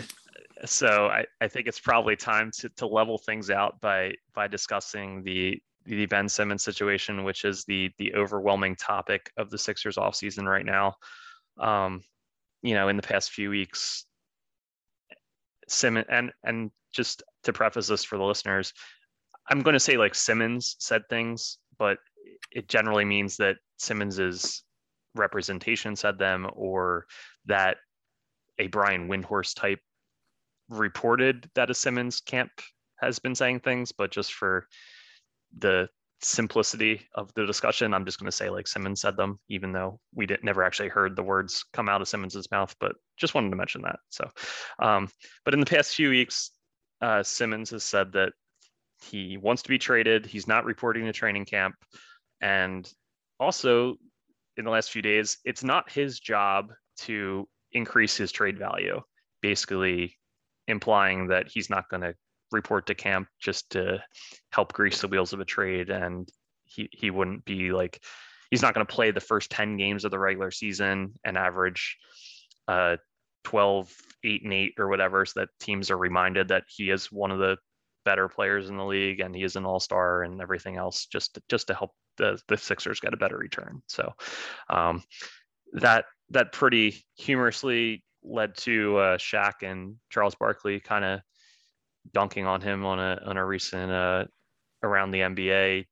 so 0.65 1.07
I, 1.07 1.25
I 1.41 1.47
think 1.47 1.67
it's 1.67 1.79
probably 1.79 2.15
time 2.15 2.51
to, 2.59 2.69
to 2.77 2.85
level 2.85 3.17
things 3.17 3.49
out 3.49 3.79
by 3.81 4.13
by 4.33 4.47
discussing 4.47 5.23
the 5.23 5.59
the 5.85 6.05
Ben 6.07 6.27
Simmons 6.27 6.63
situation, 6.63 7.23
which 7.23 7.45
is 7.45 7.63
the 7.63 7.89
the 7.97 8.13
overwhelming 8.13 8.75
topic 8.75 9.31
of 9.37 9.49
the 9.49 9.57
Sixers 9.57 9.95
offseason 9.95 10.45
right 10.45 10.65
now. 10.65 10.95
Um, 11.59 12.03
you 12.61 12.73
know, 12.73 12.89
in 12.89 12.97
the 12.97 13.03
past 13.03 13.31
few 13.31 13.49
weeks, 13.49 14.05
Simmons 15.67 16.07
and 16.09 16.31
and 16.43 16.71
just 16.93 17.23
to 17.43 17.53
preface 17.53 17.87
this 17.87 18.03
for 18.03 18.17
the 18.17 18.23
listeners, 18.23 18.73
I'm 19.49 19.61
going 19.61 19.73
to 19.73 19.79
say 19.79 19.97
like 19.97 20.15
Simmons 20.15 20.75
said 20.79 21.03
things, 21.09 21.57
but 21.77 21.97
it 22.51 22.67
generally 22.67 23.05
means 23.05 23.37
that 23.37 23.57
Simmons 23.77 24.19
is 24.19 24.64
representation 25.15 25.95
said 25.95 26.17
them 26.19 26.49
or 26.53 27.05
that 27.45 27.77
a 28.59 28.67
Brian 28.67 29.07
Windhorst 29.07 29.55
type 29.55 29.79
reported 30.69 31.49
that 31.55 31.69
a 31.69 31.73
Simmons 31.73 32.21
camp 32.21 32.51
has 32.97 33.19
been 33.19 33.35
saying 33.35 33.59
things, 33.59 33.91
but 33.91 34.11
just 34.11 34.33
for 34.33 34.67
the 35.57 35.89
simplicity 36.21 37.01
of 37.13 37.33
the 37.35 37.45
discussion, 37.45 37.93
I'm 37.93 38.05
just 38.05 38.19
going 38.19 38.29
to 38.29 38.35
say 38.35 38.49
like 38.49 38.67
Simmons 38.67 39.01
said 39.01 39.17
them, 39.17 39.39
even 39.49 39.71
though 39.71 39.99
we 40.13 40.25
didn't 40.25 40.43
never 40.43 40.63
actually 40.63 40.89
heard 40.89 41.15
the 41.15 41.23
words 41.23 41.65
come 41.73 41.89
out 41.89 42.01
of 42.01 42.07
Simmons's 42.07 42.49
mouth. 42.51 42.75
But 42.79 42.95
just 43.17 43.35
wanted 43.35 43.49
to 43.51 43.55
mention 43.55 43.81
that. 43.83 43.99
So, 44.09 44.29
um, 44.79 45.09
but 45.43 45.53
in 45.53 45.59
the 45.59 45.65
past 45.65 45.95
few 45.95 46.09
weeks, 46.09 46.51
uh, 47.01 47.23
Simmons 47.23 47.69
has 47.71 47.83
said 47.83 48.13
that 48.13 48.33
he 49.03 49.37
wants 49.37 49.61
to 49.63 49.69
be 49.69 49.77
traded. 49.77 50.25
He's 50.25 50.47
not 50.47 50.65
reporting 50.65 51.05
to 51.05 51.13
training 51.13 51.45
camp, 51.45 51.75
and 52.41 52.89
also 53.39 53.97
in 54.57 54.65
the 54.65 54.71
last 54.71 54.91
few 54.91 55.01
days, 55.01 55.37
it's 55.45 55.63
not 55.63 55.91
his 55.91 56.19
job 56.19 56.71
to 56.97 57.47
increase 57.71 58.15
his 58.15 58.31
trade 58.31 58.57
value, 58.57 59.01
basically 59.41 60.17
implying 60.67 61.27
that 61.27 61.47
he's 61.47 61.69
not 61.69 61.89
going 61.89 62.01
to 62.01 62.15
report 62.51 62.87
to 62.87 62.95
camp 62.95 63.27
just 63.39 63.69
to 63.71 64.01
help 64.51 64.73
grease 64.73 65.01
the 65.01 65.07
wheels 65.07 65.33
of 65.33 65.39
a 65.39 65.45
trade 65.45 65.89
and 65.89 66.29
he 66.63 66.87
he 66.91 67.09
wouldn't 67.09 67.43
be 67.45 67.71
like 67.71 68.01
he's 68.49 68.61
not 68.61 68.73
going 68.73 68.85
to 68.85 68.93
play 68.93 69.11
the 69.11 69.19
first 69.19 69.49
10 69.51 69.77
games 69.77 70.05
of 70.05 70.11
the 70.11 70.19
regular 70.19 70.51
season 70.51 71.13
and 71.23 71.37
average 71.37 71.97
uh 72.67 72.97
12 73.43 73.93
8 74.23 74.43
and 74.43 74.53
8 74.53 74.73
or 74.79 74.87
whatever 74.87 75.25
so 75.25 75.41
that 75.41 75.49
teams 75.59 75.91
are 75.91 75.97
reminded 75.97 76.47
that 76.47 76.63
he 76.67 76.89
is 76.89 77.11
one 77.11 77.31
of 77.31 77.39
the 77.39 77.57
better 78.05 78.29
players 78.29 78.69
in 78.69 78.77
the 78.77 78.85
league 78.85 79.19
and 79.19 79.35
he 79.35 79.43
is 79.43 79.55
an 79.55 79.65
all-star 79.65 80.23
and 80.23 80.41
everything 80.41 80.77
else 80.77 81.07
just 81.07 81.33
to, 81.33 81.41
just 81.49 81.67
to 81.67 81.73
help 81.73 81.91
the 82.17 82.39
the 82.47 82.57
Sixers 82.57 82.99
get 82.99 83.13
a 83.13 83.17
better 83.17 83.37
return 83.37 83.81
so 83.87 84.13
um, 84.69 85.03
that 85.73 86.05
that 86.29 86.51
pretty 86.51 87.05
humorously 87.15 88.03
led 88.23 88.55
to 88.57 88.97
uh, 88.97 89.17
Shaq 89.17 89.53
and 89.61 89.95
Charles 90.09 90.35
Barkley 90.35 90.79
kind 90.79 91.05
of 91.05 91.19
dunking 92.13 92.45
on 92.45 92.61
him 92.61 92.85
on 92.85 92.99
a 92.99 93.19
on 93.25 93.37
a 93.37 93.45
recent 93.45 93.91
uh, 93.91 94.25
around 94.83 95.11
the 95.11 95.19
NBA 95.19 95.85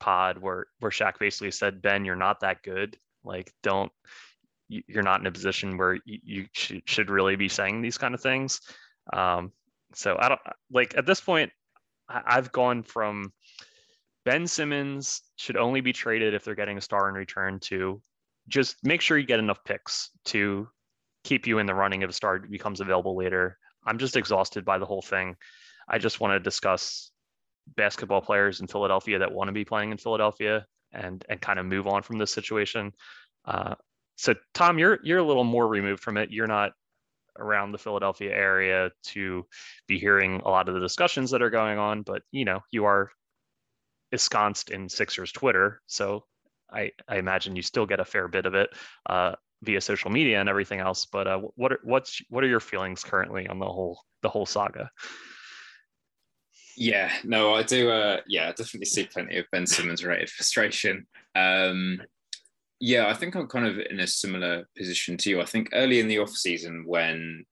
pod 0.00 0.38
where 0.38 0.66
where 0.80 0.90
Shaq 0.90 1.18
basically 1.18 1.50
said, 1.50 1.82
Ben, 1.82 2.04
you're 2.04 2.16
not 2.16 2.40
that 2.40 2.62
good. 2.62 2.96
Like, 3.24 3.52
don't 3.62 3.92
you're 4.68 5.02
not 5.02 5.20
in 5.20 5.26
a 5.26 5.32
position 5.32 5.76
where 5.76 5.98
you, 6.04 6.46
should 6.52 7.10
really 7.10 7.36
be 7.36 7.48
saying 7.48 7.82
these 7.82 7.98
kind 7.98 8.14
of 8.14 8.20
things. 8.20 8.60
Um, 9.12 9.52
so 9.94 10.16
I 10.18 10.28
don't 10.28 10.40
like 10.70 10.96
at 10.96 11.06
this 11.06 11.20
point. 11.20 11.52
I've 12.08 12.52
gone 12.52 12.82
from 12.82 13.32
Ben 14.24 14.46
Simmons 14.46 15.22
should 15.36 15.56
only 15.56 15.80
be 15.80 15.92
traded 15.92 16.34
if 16.34 16.44
they're 16.44 16.54
getting 16.54 16.78
a 16.78 16.82
star 16.82 17.08
in 17.08 17.14
return 17.14 17.60
to 17.60 18.02
just 18.48 18.76
make 18.82 19.00
sure 19.00 19.16
you 19.16 19.26
get 19.26 19.38
enough 19.38 19.64
picks 19.64 20.10
to 20.26 20.68
keep 21.24 21.46
you 21.46 21.58
in 21.58 21.66
the 21.66 21.74
running 21.74 22.02
if 22.02 22.10
a 22.10 22.12
star 22.12 22.38
becomes 22.38 22.80
available 22.80 23.16
later. 23.16 23.58
I'm 23.86 23.98
just 23.98 24.16
exhausted 24.16 24.64
by 24.64 24.78
the 24.78 24.86
whole 24.86 25.02
thing. 25.02 25.36
I 25.88 25.98
just 25.98 26.20
want 26.20 26.32
to 26.32 26.40
discuss 26.40 27.10
basketball 27.76 28.20
players 28.20 28.60
in 28.60 28.66
Philadelphia 28.66 29.18
that 29.18 29.32
want 29.32 29.48
to 29.48 29.52
be 29.52 29.64
playing 29.64 29.90
in 29.90 29.98
Philadelphia 29.98 30.66
and 30.92 31.24
and 31.28 31.40
kind 31.40 31.58
of 31.58 31.66
move 31.66 31.86
on 31.86 32.02
from 32.02 32.18
this 32.18 32.32
situation. 32.32 32.92
Uh, 33.44 33.74
so 34.16 34.34
Tom, 34.54 34.78
you're 34.78 34.98
you're 35.02 35.18
a 35.18 35.24
little 35.24 35.44
more 35.44 35.66
removed 35.66 36.02
from 36.02 36.16
it. 36.16 36.30
You're 36.30 36.46
not 36.46 36.72
around 37.38 37.72
the 37.72 37.78
Philadelphia 37.78 38.30
area 38.32 38.90
to 39.04 39.46
be 39.86 39.98
hearing 39.98 40.40
a 40.44 40.48
lot 40.48 40.68
of 40.68 40.74
the 40.74 40.80
discussions 40.80 41.30
that 41.30 41.42
are 41.42 41.50
going 41.50 41.78
on, 41.78 42.02
but 42.02 42.22
you 42.30 42.44
know 42.44 42.60
you 42.70 42.84
are 42.84 43.10
ensconced 44.12 44.70
in 44.70 44.88
Sixers 44.88 45.32
Twitter, 45.32 45.80
so 45.86 46.24
I, 46.70 46.92
I 47.08 47.16
imagine 47.16 47.56
you 47.56 47.62
still 47.62 47.86
get 47.86 48.00
a 48.00 48.04
fair 48.04 48.28
bit 48.28 48.46
of 48.46 48.54
it 48.54 48.70
uh, 49.08 49.32
via 49.62 49.80
social 49.80 50.10
media 50.10 50.40
and 50.40 50.48
everything 50.48 50.80
else. 50.80 51.06
But 51.06 51.26
uh, 51.26 51.40
what 51.56 51.72
are, 51.72 51.80
what's 51.84 52.20
what 52.28 52.44
are 52.44 52.48
your 52.48 52.60
feelings 52.60 53.02
currently 53.02 53.46
on 53.48 53.58
the 53.58 53.66
whole 53.66 54.00
the 54.22 54.28
whole 54.28 54.46
saga? 54.46 54.90
Yeah, 56.76 57.12
no, 57.22 57.54
I 57.54 57.62
do. 57.62 57.90
Uh, 57.90 58.20
yeah, 58.26 58.48
I 58.48 58.50
definitely 58.50 58.86
see 58.86 59.04
plenty 59.04 59.38
of 59.38 59.46
Ben 59.52 59.66
Simmons 59.66 60.04
related 60.04 60.30
frustration. 60.30 61.06
Um, 61.36 62.00
yeah, 62.84 63.06
I 63.08 63.14
think 63.14 63.34
I'm 63.34 63.46
kind 63.46 63.66
of 63.66 63.78
in 63.78 64.00
a 64.00 64.06
similar 64.06 64.68
position 64.76 65.16
to 65.16 65.30
you. 65.30 65.40
I 65.40 65.46
think 65.46 65.70
early 65.72 66.00
in 66.00 66.06
the 66.06 66.18
off 66.18 66.28
season 66.28 66.84
when, 66.86 67.46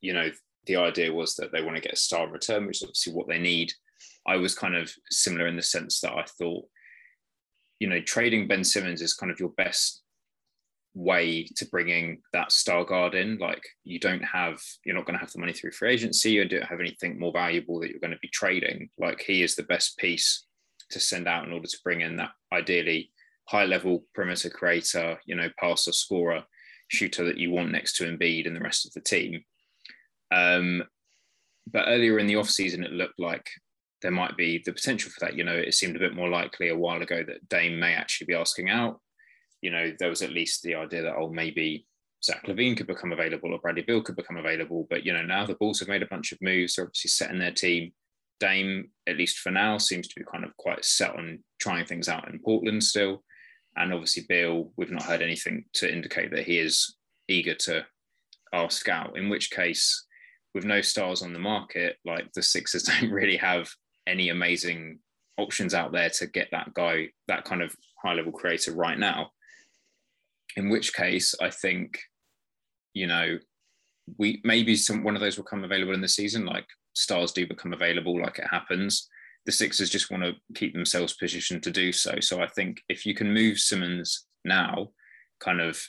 you 0.00 0.12
know, 0.12 0.30
the 0.66 0.76
idea 0.76 1.12
was 1.12 1.34
that 1.34 1.50
they 1.50 1.62
want 1.62 1.74
to 1.74 1.82
get 1.82 1.94
a 1.94 1.96
star 1.96 2.28
return, 2.28 2.64
which 2.64 2.76
is 2.76 2.84
obviously 2.84 3.12
what 3.12 3.26
they 3.26 3.40
need. 3.40 3.72
I 4.24 4.36
was 4.36 4.54
kind 4.54 4.76
of 4.76 4.88
similar 5.10 5.48
in 5.48 5.56
the 5.56 5.62
sense 5.62 6.00
that 6.00 6.12
I 6.12 6.24
thought, 6.38 6.64
you 7.80 7.88
know, 7.88 8.00
trading 8.00 8.46
Ben 8.46 8.62
Simmons 8.62 9.02
is 9.02 9.14
kind 9.14 9.32
of 9.32 9.40
your 9.40 9.48
best 9.56 10.02
way 10.94 11.48
to 11.56 11.66
bringing 11.66 12.22
that 12.32 12.52
star 12.52 12.84
guard 12.84 13.16
in. 13.16 13.38
Like 13.38 13.64
you 13.82 13.98
don't 13.98 14.24
have, 14.24 14.60
you're 14.84 14.94
not 14.94 15.06
going 15.06 15.18
to 15.18 15.24
have 15.24 15.32
the 15.32 15.40
money 15.40 15.54
through 15.54 15.72
free 15.72 15.90
agency. 15.90 16.30
You 16.30 16.46
don't 16.46 16.62
have 16.62 16.78
anything 16.78 17.18
more 17.18 17.32
valuable 17.32 17.80
that 17.80 17.90
you're 17.90 17.98
going 17.98 18.12
to 18.12 18.18
be 18.22 18.28
trading. 18.28 18.90
Like 18.96 19.22
he 19.22 19.42
is 19.42 19.56
the 19.56 19.64
best 19.64 19.98
piece 19.98 20.46
to 20.90 21.00
send 21.00 21.26
out 21.26 21.48
in 21.48 21.52
order 21.52 21.66
to 21.66 21.78
bring 21.82 22.02
in 22.02 22.14
that 22.18 22.30
ideally 22.52 23.10
high 23.48 23.64
level 23.64 24.04
perimeter 24.14 24.50
creator, 24.50 25.18
you 25.26 25.34
know, 25.34 25.48
passer, 25.58 25.92
scorer, 25.92 26.42
shooter 26.88 27.24
that 27.24 27.38
you 27.38 27.50
want 27.50 27.72
next 27.72 27.96
to 27.96 28.04
Embiid 28.04 28.46
and 28.46 28.56
the 28.56 28.60
rest 28.60 28.86
of 28.86 28.92
the 28.92 29.00
team. 29.00 29.42
Um, 30.32 30.82
but 31.70 31.86
earlier 31.88 32.18
in 32.18 32.26
the 32.26 32.36
off 32.36 32.50
season, 32.50 32.84
it 32.84 32.92
looked 32.92 33.18
like 33.18 33.48
there 34.02 34.10
might 34.10 34.36
be 34.36 34.62
the 34.64 34.72
potential 34.72 35.10
for 35.10 35.24
that. 35.24 35.36
You 35.36 35.44
know, 35.44 35.56
it 35.56 35.74
seemed 35.74 35.96
a 35.96 36.00
bit 36.00 36.14
more 36.14 36.28
likely 36.28 36.68
a 36.68 36.76
while 36.76 37.02
ago 37.02 37.24
that 37.26 37.48
Dame 37.48 37.78
may 37.78 37.94
actually 37.94 38.26
be 38.26 38.34
asking 38.34 38.70
out 38.70 39.00
you 39.66 39.70
know, 39.70 39.92
there 39.98 40.08
was 40.08 40.22
at 40.22 40.32
least 40.32 40.62
the 40.62 40.74
idea 40.74 41.02
that, 41.02 41.16
oh, 41.16 41.28
maybe 41.28 41.86
Zach 42.22 42.44
LaVine 42.46 42.76
could 42.76 42.86
become 42.86 43.12
available 43.12 43.52
or 43.52 43.58
Bradley 43.58 43.82
Beal 43.82 44.02
could 44.02 44.16
become 44.16 44.36
available. 44.36 44.86
But, 44.88 45.04
you 45.04 45.12
know, 45.12 45.22
now 45.22 45.44
the 45.46 45.54
Bulls 45.54 45.80
have 45.80 45.88
made 45.88 46.02
a 46.02 46.08
bunch 46.08 46.32
of 46.32 46.38
moves. 46.40 46.76
They're 46.76 46.84
obviously 46.84 47.08
setting 47.08 47.38
their 47.38 47.52
team. 47.52 47.92
Dame, 48.38 48.90
at 49.06 49.16
least 49.16 49.38
for 49.38 49.50
now, 49.50 49.78
seems 49.78 50.08
to 50.08 50.14
be 50.14 50.26
kind 50.30 50.44
of 50.44 50.56
quite 50.56 50.84
set 50.84 51.16
on 51.16 51.42
trying 51.58 51.86
things 51.86 52.08
out 52.08 52.28
in 52.28 52.38
Portland 52.38 52.84
still. 52.84 53.24
And 53.76 53.92
obviously, 53.92 54.24
Bill, 54.28 54.72
we've 54.76 54.90
not 54.90 55.02
heard 55.02 55.22
anything 55.22 55.64
to 55.74 55.92
indicate 55.92 56.30
that 56.30 56.46
he 56.46 56.58
is 56.58 56.96
eager 57.28 57.54
to 57.54 57.84
ask 58.52 58.88
out, 58.88 59.16
in 59.16 59.28
which 59.28 59.50
case, 59.50 60.06
with 60.54 60.64
no 60.64 60.80
stars 60.80 61.22
on 61.22 61.32
the 61.32 61.38
market, 61.38 61.96
like 62.04 62.32
the 62.32 62.42
Sixers 62.42 62.82
don't 63.00 63.10
really 63.10 63.36
have 63.36 63.68
any 64.06 64.30
amazing 64.30 65.00
options 65.36 65.74
out 65.74 65.92
there 65.92 66.08
to 66.08 66.26
get 66.26 66.48
that 66.52 66.72
guy, 66.72 67.08
that 67.28 67.44
kind 67.44 67.62
of 67.62 67.74
high 68.02 68.14
level 68.14 68.32
creator 68.32 68.72
right 68.72 68.98
now 68.98 69.30
in 70.56 70.70
which 70.70 70.94
case 70.94 71.34
I 71.40 71.50
think, 71.50 71.98
you 72.94 73.06
know, 73.06 73.38
we 74.18 74.40
maybe 74.44 74.76
some 74.76 75.04
one 75.04 75.14
of 75.14 75.20
those 75.20 75.36
will 75.36 75.44
come 75.44 75.64
available 75.64 75.94
in 75.94 76.00
the 76.00 76.08
season, 76.08 76.46
like 76.46 76.66
stars 76.94 77.32
do 77.32 77.46
become 77.46 77.72
available, 77.72 78.20
like 78.20 78.38
it 78.38 78.46
happens. 78.50 79.08
The 79.46 79.52
Sixers 79.52 79.90
just 79.90 80.10
want 80.10 80.24
to 80.24 80.34
keep 80.54 80.74
themselves 80.74 81.14
positioned 81.14 81.62
to 81.62 81.70
do 81.70 81.92
so. 81.92 82.16
So 82.20 82.42
I 82.42 82.48
think 82.48 82.82
if 82.88 83.06
you 83.06 83.14
can 83.14 83.32
move 83.32 83.58
Simmons 83.58 84.26
now, 84.44 84.90
kind 85.40 85.60
of 85.60 85.80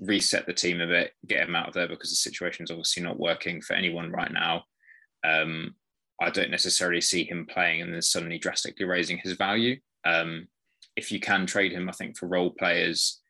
reset 0.00 0.46
the 0.46 0.52
team 0.52 0.80
a 0.80 0.86
bit, 0.86 1.12
get 1.26 1.46
him 1.46 1.54
out 1.54 1.68
of 1.68 1.74
there 1.74 1.88
because 1.88 2.10
the 2.10 2.16
situation 2.16 2.64
is 2.64 2.70
obviously 2.70 3.02
not 3.02 3.18
working 3.18 3.60
for 3.60 3.74
anyone 3.74 4.10
right 4.10 4.32
now. 4.32 4.64
Um, 5.22 5.74
I 6.20 6.30
don't 6.30 6.50
necessarily 6.50 7.00
see 7.00 7.24
him 7.24 7.46
playing 7.46 7.82
and 7.82 7.92
then 7.92 8.02
suddenly 8.02 8.38
drastically 8.38 8.86
raising 8.86 9.18
his 9.18 9.32
value. 9.32 9.78
Um, 10.04 10.48
if 10.96 11.10
you 11.10 11.20
can 11.20 11.46
trade 11.46 11.72
him, 11.72 11.88
I 11.88 11.92
think 11.92 12.16
for 12.16 12.28
role 12.28 12.50
players, 12.50 13.20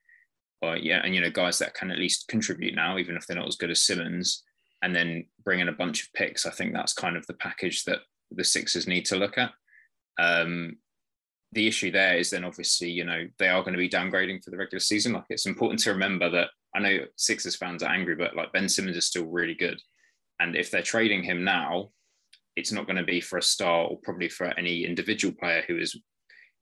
or 0.61 0.77
yeah, 0.77 1.01
and 1.03 1.14
you 1.14 1.20
know, 1.20 1.31
guys 1.31 1.59
that 1.59 1.75
can 1.75 1.91
at 1.91 1.99
least 1.99 2.29
contribute 2.29 2.75
now, 2.75 2.99
even 2.99 3.16
if 3.16 3.27
they're 3.27 3.37
not 3.37 3.49
as 3.49 3.57
good 3.57 3.70
as 3.70 3.83
Simmons, 3.83 4.43
and 4.83 4.95
then 4.95 5.27
bring 5.45 5.61
in 5.61 5.68
a 5.68 5.72
bunch 5.72 6.03
of 6.03 6.12
picks. 6.12 6.45
I 6.45 6.51
think 6.51 6.72
that's 6.72 6.93
kind 6.93 7.16
of 7.16 7.27
the 7.27 7.35
package 7.35 7.85
that 7.85 8.01
the 8.31 8.45
Sixers 8.45 8.87
need 8.87 9.07
to 9.07 9.16
look 9.16 9.39
at. 9.39 9.53
Um, 10.19 10.77
the 11.53 11.67
issue 11.67 11.91
there 11.91 12.17
is 12.17 12.31
then 12.31 12.45
obviously, 12.45 12.91
you 12.91 13.05
know, 13.05 13.27
they 13.39 13.49
are 13.49 13.62
going 13.62 13.75
to 13.75 13.79
be 13.79 13.89
downgrading 13.89 14.43
for 14.43 14.51
the 14.51 14.57
regular 14.57 14.81
season. 14.81 15.12
Like 15.12 15.25
it's 15.29 15.47
important 15.47 15.81
to 15.81 15.93
remember 15.93 16.29
that 16.31 16.49
I 16.75 16.81
know 16.81 16.99
Sixers 17.17 17.57
fans 17.57 17.83
are 17.83 17.93
angry, 17.93 18.17
but 18.17 18.35
like 18.35 18.53
Ben 18.53 18.69
Simmons 18.69 18.97
is 18.97 19.07
still 19.07 19.27
really 19.27 19.55
good. 19.55 19.81
And 20.41 20.57
if 20.57 20.71
they're 20.71 20.83
trading 20.83 21.23
him 21.23 21.45
now, 21.45 21.91
it's 22.57 22.73
not 22.73 22.87
going 22.87 22.97
to 22.97 23.05
be 23.05 23.21
for 23.21 23.39
a 23.39 23.43
star 23.43 23.87
or 23.87 23.99
probably 24.03 24.29
for 24.29 24.47
any 24.59 24.85
individual 24.85 25.35
player 25.35 25.62
who 25.67 25.79
is, 25.79 25.97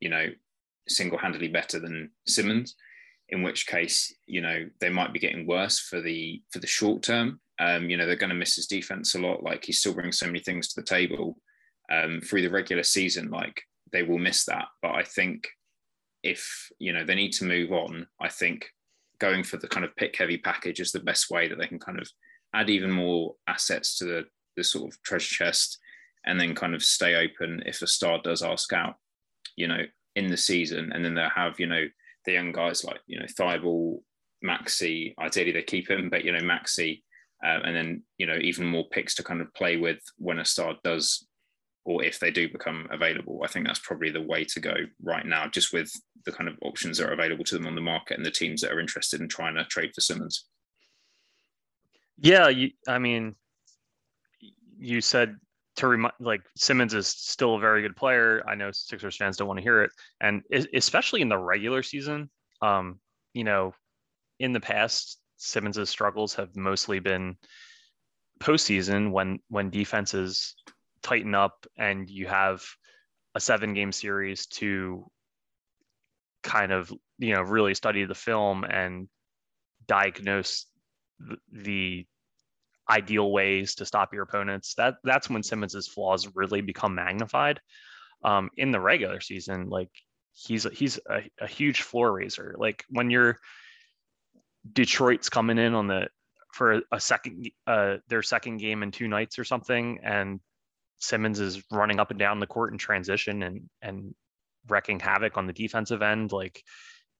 you 0.00 0.10
know, 0.10 0.26
single-handedly 0.88 1.48
better 1.48 1.78
than 1.78 2.10
Simmons 2.26 2.76
in 3.32 3.42
which 3.42 3.66
case 3.66 4.14
you 4.26 4.40
know 4.40 4.68
they 4.80 4.90
might 4.90 5.12
be 5.12 5.18
getting 5.18 5.46
worse 5.46 5.80
for 5.80 6.00
the 6.00 6.40
for 6.50 6.58
the 6.60 6.66
short 6.66 7.02
term 7.02 7.40
um, 7.58 7.90
you 7.90 7.96
know 7.96 8.06
they're 8.06 8.14
going 8.14 8.30
to 8.30 8.36
miss 8.36 8.56
his 8.56 8.66
defense 8.66 9.14
a 9.14 9.18
lot 9.18 9.42
like 9.42 9.64
he 9.64 9.72
still 9.72 9.94
brings 9.94 10.18
so 10.18 10.26
many 10.26 10.38
things 10.38 10.68
to 10.68 10.80
the 10.80 10.86
table 10.86 11.36
um, 11.92 12.20
through 12.20 12.42
the 12.42 12.50
regular 12.50 12.82
season 12.82 13.30
like 13.30 13.62
they 13.92 14.02
will 14.02 14.18
miss 14.18 14.44
that 14.44 14.66
but 14.80 14.92
i 14.92 15.02
think 15.02 15.48
if 16.22 16.70
you 16.78 16.92
know 16.92 17.04
they 17.04 17.14
need 17.14 17.32
to 17.32 17.44
move 17.44 17.72
on 17.72 18.06
i 18.20 18.28
think 18.28 18.68
going 19.20 19.42
for 19.42 19.56
the 19.58 19.68
kind 19.68 19.84
of 19.84 19.94
pick 19.96 20.16
heavy 20.16 20.38
package 20.38 20.80
is 20.80 20.92
the 20.92 21.00
best 21.00 21.30
way 21.30 21.46
that 21.46 21.58
they 21.58 21.66
can 21.66 21.78
kind 21.78 22.00
of 22.00 22.08
add 22.54 22.68
even 22.68 22.90
more 22.90 23.34
assets 23.46 23.96
to 23.96 24.04
the, 24.04 24.24
the 24.56 24.64
sort 24.64 24.92
of 24.92 25.02
treasure 25.02 25.44
chest 25.44 25.78
and 26.26 26.40
then 26.40 26.54
kind 26.54 26.74
of 26.74 26.82
stay 26.82 27.14
open 27.14 27.62
if 27.66 27.82
a 27.82 27.86
star 27.86 28.20
does 28.22 28.42
ask 28.42 28.72
out 28.72 28.94
you 29.56 29.68
know 29.68 29.82
in 30.16 30.26
the 30.28 30.36
season 30.36 30.90
and 30.92 31.04
then 31.04 31.14
they'll 31.14 31.28
have 31.28 31.58
you 31.60 31.66
know 31.66 31.84
the 32.24 32.32
young 32.32 32.52
guys 32.52 32.84
like 32.84 33.00
you 33.06 33.18
know 33.18 33.26
Thybulle, 33.26 34.00
Maxey. 34.42 35.14
Ideally, 35.20 35.52
they 35.52 35.62
keep 35.62 35.90
him, 35.90 36.10
but 36.10 36.24
you 36.24 36.32
know 36.32 36.44
Maxey, 36.44 37.04
uh, 37.44 37.60
and 37.64 37.74
then 37.74 38.02
you 38.18 38.26
know 38.26 38.38
even 38.40 38.66
more 38.66 38.88
picks 38.90 39.14
to 39.16 39.24
kind 39.24 39.40
of 39.40 39.52
play 39.54 39.76
with 39.76 40.00
when 40.18 40.38
a 40.38 40.44
star 40.44 40.76
does, 40.84 41.26
or 41.84 42.04
if 42.04 42.20
they 42.20 42.30
do 42.30 42.48
become 42.48 42.86
available. 42.90 43.42
I 43.44 43.48
think 43.48 43.66
that's 43.66 43.80
probably 43.80 44.10
the 44.10 44.22
way 44.22 44.44
to 44.44 44.60
go 44.60 44.74
right 45.02 45.26
now, 45.26 45.48
just 45.48 45.72
with 45.72 45.90
the 46.24 46.32
kind 46.32 46.48
of 46.48 46.56
options 46.62 46.98
that 46.98 47.08
are 47.08 47.12
available 47.12 47.44
to 47.44 47.56
them 47.56 47.66
on 47.66 47.74
the 47.74 47.80
market 47.80 48.16
and 48.16 48.24
the 48.24 48.30
teams 48.30 48.60
that 48.60 48.72
are 48.72 48.80
interested 48.80 49.20
in 49.20 49.28
trying 49.28 49.56
to 49.56 49.64
trade 49.64 49.92
for 49.94 50.00
Simmons. 50.00 50.44
Yeah, 52.18 52.48
you, 52.48 52.70
I 52.86 52.98
mean, 52.98 53.34
you 54.78 55.00
said 55.00 55.36
to 55.76 55.88
remind 55.88 56.14
like 56.20 56.42
Simmons 56.56 56.94
is 56.94 57.08
still 57.08 57.56
a 57.56 57.60
very 57.60 57.82
good 57.82 57.96
player. 57.96 58.42
I 58.46 58.54
know 58.54 58.70
Sixers 58.72 59.16
fans 59.16 59.36
don't 59.36 59.48
want 59.48 59.58
to 59.58 59.64
hear 59.64 59.82
it, 59.82 59.90
and 60.20 60.42
especially 60.74 61.22
in 61.22 61.28
the 61.28 61.38
regular 61.38 61.82
season. 61.82 62.30
Um, 62.60 63.00
you 63.34 63.42
know, 63.42 63.74
in 64.38 64.52
the 64.52 64.60
past, 64.60 65.18
Simmons's 65.38 65.90
struggles 65.90 66.34
have 66.34 66.54
mostly 66.54 67.00
been 67.00 67.36
postseason 68.38 69.10
when 69.10 69.38
when 69.48 69.70
defenses 69.70 70.54
tighten 71.02 71.34
up 71.34 71.66
and 71.76 72.08
you 72.08 72.26
have 72.26 72.64
a 73.34 73.40
seven 73.40 73.74
game 73.74 73.92
series 73.92 74.46
to 74.46 75.10
kind 76.42 76.72
of 76.72 76.92
you 77.18 77.34
know 77.34 77.42
really 77.42 77.74
study 77.74 78.04
the 78.04 78.14
film 78.14 78.64
and 78.64 79.08
diagnose 79.86 80.66
the, 81.52 82.06
ideal 82.90 83.30
ways 83.30 83.76
to 83.76 83.86
stop 83.86 84.12
your 84.12 84.24
opponents 84.24 84.74
that 84.74 84.96
that's 85.04 85.30
when 85.30 85.42
simmons's 85.42 85.86
flaws 85.86 86.28
really 86.34 86.60
become 86.60 86.96
magnified. 86.96 87.60
Um, 88.24 88.50
in 88.56 88.70
the 88.70 88.80
regular 88.80 89.20
season 89.20 89.68
like 89.68 89.88
he's 90.32 90.64
he's 90.72 90.98
a, 91.08 91.22
a 91.40 91.46
huge 91.46 91.82
floor 91.82 92.12
raiser. 92.12 92.54
Like 92.58 92.84
when 92.88 93.10
you're 93.10 93.38
detroit's 94.72 95.28
coming 95.28 95.58
in 95.58 95.74
on 95.74 95.86
the 95.86 96.08
for 96.52 96.82
a 96.90 97.00
second 97.00 97.50
uh 97.66 97.96
their 98.08 98.22
second 98.22 98.58
game 98.58 98.82
in 98.82 98.90
two 98.90 99.08
nights 99.08 99.38
or 99.38 99.44
something 99.44 100.00
and 100.02 100.40
simmons 101.02 101.40
is 101.40 101.62
running 101.70 102.00
up 102.00 102.10
and 102.10 102.18
down 102.18 102.40
the 102.40 102.46
court 102.46 102.72
in 102.72 102.78
transition 102.78 103.42
and 103.42 103.68
and 103.82 104.14
wrecking 104.68 105.00
havoc 105.00 105.36
on 105.36 105.46
the 105.46 105.52
defensive 105.52 106.02
end. 106.02 106.32
Like 106.32 106.62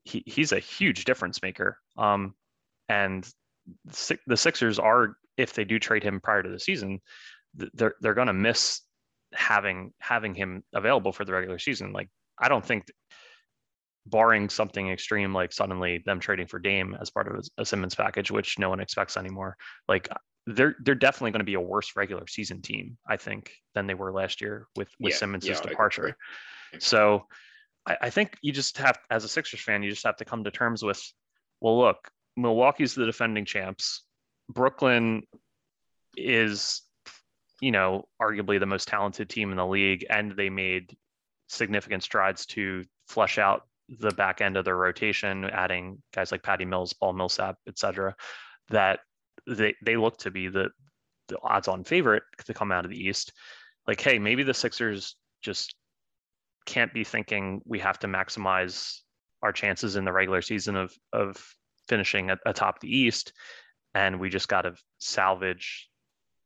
he, 0.05 0.23
he's 0.27 0.53
a 0.53 0.59
huge 0.59 1.05
difference 1.05 1.43
maker. 1.43 1.79
Um, 1.97 2.35
and 2.89 3.29
the 4.27 4.37
Sixers 4.37 4.79
are, 4.79 5.17
if 5.37 5.55
they 5.55 5.65
do 5.65 5.79
trade 5.79 6.03
him 6.03 6.21
prior 6.21 6.43
to 6.43 6.49
the 6.49 6.59
season, 6.59 7.01
they're 7.55 7.95
they're 8.01 8.15
going 8.15 8.29
to 8.29 8.33
miss 8.33 8.81
having 9.35 9.93
having 10.01 10.35
him 10.35 10.63
available 10.75 11.13
for 11.13 11.25
the 11.25 11.33
regular 11.33 11.59
season. 11.59 11.93
Like 11.93 12.09
I 12.39 12.49
don't 12.49 12.65
think, 12.65 12.85
barring 14.07 14.49
something 14.49 14.91
extreme 14.91 15.33
like 15.33 15.53
suddenly 15.53 16.03
them 16.05 16.21
trading 16.21 16.47
for 16.47 16.59
Dame 16.59 16.97
as 17.01 17.11
part 17.11 17.29
of 17.29 17.45
a 17.59 17.65
Simmons 17.65 17.95
package, 17.95 18.31
which 18.31 18.59
no 18.59 18.69
one 18.69 18.81
expects 18.81 19.17
anymore. 19.17 19.57
Like 19.89 20.09
they're 20.47 20.77
they're 20.81 20.95
definitely 20.95 21.31
going 21.31 21.41
to 21.41 21.45
be 21.45 21.55
a 21.55 21.61
worse 21.61 21.93
regular 21.97 22.27
season 22.27 22.63
team, 22.63 22.99
I 23.07 23.17
think, 23.17 23.53
than 23.75 23.87
they 23.87 23.95
were 23.95 24.13
last 24.13 24.41
year 24.41 24.67
with 24.77 24.89
with 24.99 25.13
yeah, 25.13 25.19
Simmons' 25.19 25.47
yeah, 25.47 25.61
departure. 25.61 26.17
So 26.79 27.27
I, 27.87 27.97
I 28.03 28.11
think 28.11 28.37
you 28.43 28.53
just 28.53 28.79
have, 28.79 28.99
as 29.11 29.25
a 29.25 29.29
Sixers 29.29 29.61
fan, 29.61 29.83
you 29.83 29.91
just 29.91 30.05
have 30.05 30.17
to 30.17 30.25
come 30.25 30.45
to 30.45 30.51
terms 30.51 30.83
with, 30.83 31.03
well, 31.61 31.79
look, 31.79 32.11
Milwaukee's 32.37 32.95
the 32.95 33.07
defending 33.07 33.45
champs. 33.45 34.05
Brooklyn 34.49 35.23
is, 36.17 36.83
you 37.61 37.71
know, 37.71 38.05
arguably 38.21 38.59
the 38.59 38.67
most 38.67 38.89
talented 38.89 39.29
team 39.29 39.51
in 39.51 39.57
the 39.57 39.67
league, 39.67 40.07
and 40.09 40.33
they 40.33 40.51
made 40.51 40.97
significant 41.49 42.03
strides 42.03 42.47
to 42.47 42.85
flesh 43.09 43.39
out 43.39 43.67
the 44.01 44.11
back 44.13 44.41
end 44.41 44.57
of 44.57 44.65
their 44.65 44.77
rotation, 44.77 45.45
adding 45.45 46.03
guys 46.15 46.33
like 46.33 46.43
Patty 46.43 46.65
Mills, 46.65 46.93
Paul 46.93 47.13
Millsap, 47.13 47.57
etc. 47.69 48.17
That 48.69 49.01
they 49.47 49.75
they 49.85 49.97
look 49.97 50.19
to 50.19 50.31
be 50.31 50.49
the 50.49 50.71
the 51.29 51.39
odds-on 51.43 51.85
favorite 51.85 52.23
to 52.45 52.55
come 52.55 52.73
out 52.73 52.85
of 52.85 52.91
the 52.91 53.03
East. 53.03 53.33
Like, 53.87 54.01
hey, 54.01 54.19
maybe 54.19 54.43
the 54.43 54.55
Sixers 54.55 55.17
just 55.43 55.75
can't 56.67 56.93
be 56.93 57.05
thinking 57.05 57.61
we 57.65 57.79
have 57.81 57.99
to 58.01 58.07
maximize 58.07 59.01
our 59.43 59.53
chances 59.53 59.97
in 59.97 60.05
the 60.05 60.13
regular 60.13 60.43
season 60.43 60.77
of 60.77 60.95
of 61.13 61.43
finishing 61.89 62.31
at, 62.31 62.39
atop 62.47 62.81
the 62.81 62.97
East, 62.97 63.33
and 63.95 64.21
we 64.21 64.29
just 64.29 64.49
got 64.49 64.63
to 64.63 64.75
salvage 64.99 65.89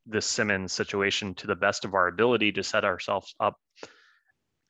this 0.07 0.26
Simmons 0.26 0.72
situation 0.72 1.34
to 1.34 1.47
the 1.47 1.57
best 1.57 1.84
of 1.84 1.95
our 1.95 2.09
ability 2.09 2.53
to 2.53 2.62
set 2.62 2.84
ourselves 2.84 3.34
up 3.41 3.57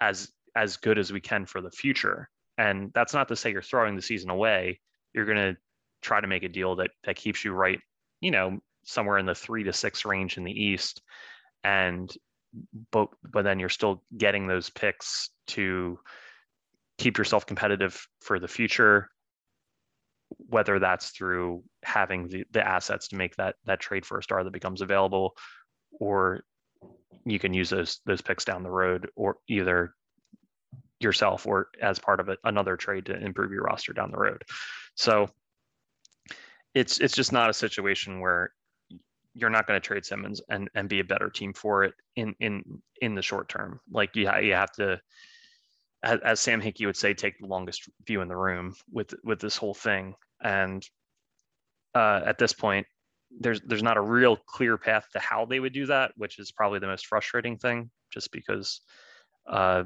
as 0.01 0.31
as 0.57 0.79
good 0.79 0.99
as 0.99 1.13
we 1.13 1.21
can 1.21 1.45
for 1.47 1.61
the 1.61 1.71
future. 1.71 2.29
And 2.59 2.91
that's 2.95 3.13
not 3.13 3.29
to 3.29 3.37
say 3.37 3.53
you're 3.53 3.61
throwing 3.61 3.97
the 3.97 4.03
season 4.03 4.31
away. 4.31 4.81
You're 5.13 5.27
going 5.27 5.37
to 5.37 5.57
try 6.01 6.21
to 6.21 6.27
make 6.27 6.43
a 6.43 6.49
deal 6.49 6.77
that 6.77 6.91
that 7.05 7.17
keeps 7.17 7.45
you 7.45 7.53
right, 7.53 7.79
you 8.27 8.33
know, 8.33 8.59
somewhere 8.83 9.19
in 9.19 9.27
the 9.27 9.37
three 9.37 9.63
to 9.63 9.73
six 9.73 10.05
range 10.05 10.37
in 10.37 10.43
the 10.43 10.51
East, 10.51 11.01
and 11.63 12.13
but 12.91 13.09
but 13.23 13.43
then 13.43 13.61
you're 13.61 13.69
still 13.69 14.03
getting 14.19 14.49
those 14.49 14.69
picks 14.69 15.31
to 15.47 15.97
keep 16.99 17.19
yourself 17.19 17.47
competitive 17.47 18.05
for 18.21 18.41
the 18.41 18.49
future 18.49 19.09
whether 20.49 20.81
that's 20.81 21.11
through 21.11 21.63
having 21.85 22.27
the, 22.27 22.45
the 22.51 22.67
assets 22.67 23.07
to 23.07 23.17
make 23.17 23.37
that 23.37 23.55
that 23.65 23.79
trade 23.79 24.05
for 24.05 24.19
a 24.19 24.23
star 24.23 24.43
that 24.43 24.53
becomes 24.53 24.81
available 24.81 25.37
or 26.01 26.43
you 27.25 27.39
can 27.39 27.55
use 27.55 27.71
those 27.71 28.01
those 28.07 28.21
picks 28.21 28.45
down 28.45 28.65
the 28.65 28.71
road 28.71 29.09
or 29.15 29.37
either 29.47 29.95
yourself 30.99 31.47
or 31.47 31.69
as 31.81 32.01
part 32.01 32.19
of 32.19 32.29
a, 32.29 32.37
another 32.43 32.77
trade 32.77 33.07
to 33.07 33.17
improve 33.17 33.53
your 33.53 33.63
roster 33.63 33.93
down 33.93 34.11
the 34.11 34.19
road. 34.19 34.43
So 34.97 35.29
it's 36.77 37.01
it's 37.01 37.15
just 37.15 37.33
not 37.33 37.49
a 37.49 37.55
situation 37.55 38.21
where 38.21 38.53
you're 39.33 39.51
not 39.51 39.67
going 39.67 39.81
to 39.81 39.87
trade 39.87 40.05
Simmons 40.05 40.43
and 40.51 40.69
and 40.75 40.91
be 40.91 41.01
a 41.01 41.05
better 41.05 41.31
team 41.31 41.55
for 41.55 41.85
it 41.85 41.95
in 42.17 42.35
in 42.39 42.63
in 43.01 43.15
the 43.15 43.23
short 43.23 43.49
term. 43.49 43.81
Like 43.91 44.15
you 44.15 44.31
you 44.43 44.53
have 44.53 44.73
to, 44.73 45.01
as, 46.03 46.39
Sam 46.39 46.61
Hinkie 46.61 46.85
would 46.85 46.97
say, 46.97 47.15
take 47.15 47.39
the 47.41 47.47
longest 47.47 47.89
view 48.07 48.21
in 48.21 48.29
the 48.29 48.37
room 48.37 48.75
with 48.93 49.15
with 49.25 49.41
this 49.41 49.57
whole 49.57 49.73
thing. 49.73 50.15
And 50.43 50.87
uh, 51.95 52.21
at 52.27 52.37
this 52.37 52.53
point, 52.53 52.87
there's 53.41 53.63
there's 53.63 53.83
not 53.83 53.97
a 53.97 54.03
real 54.03 54.37
clear 54.37 54.77
path 54.77 55.07
to 55.15 55.19
how 55.19 55.47
they 55.47 55.61
would 55.61 55.73
do 55.73 55.87
that, 55.87 56.13
which 56.17 56.39
is 56.39 56.53
probably 56.53 56.79
the 56.79 56.89
most 56.89 57.07
frustrating 57.07 57.57
thing, 57.57 57.91
just 58.13 58.31
because 58.33 58.83
uh, 59.51 59.85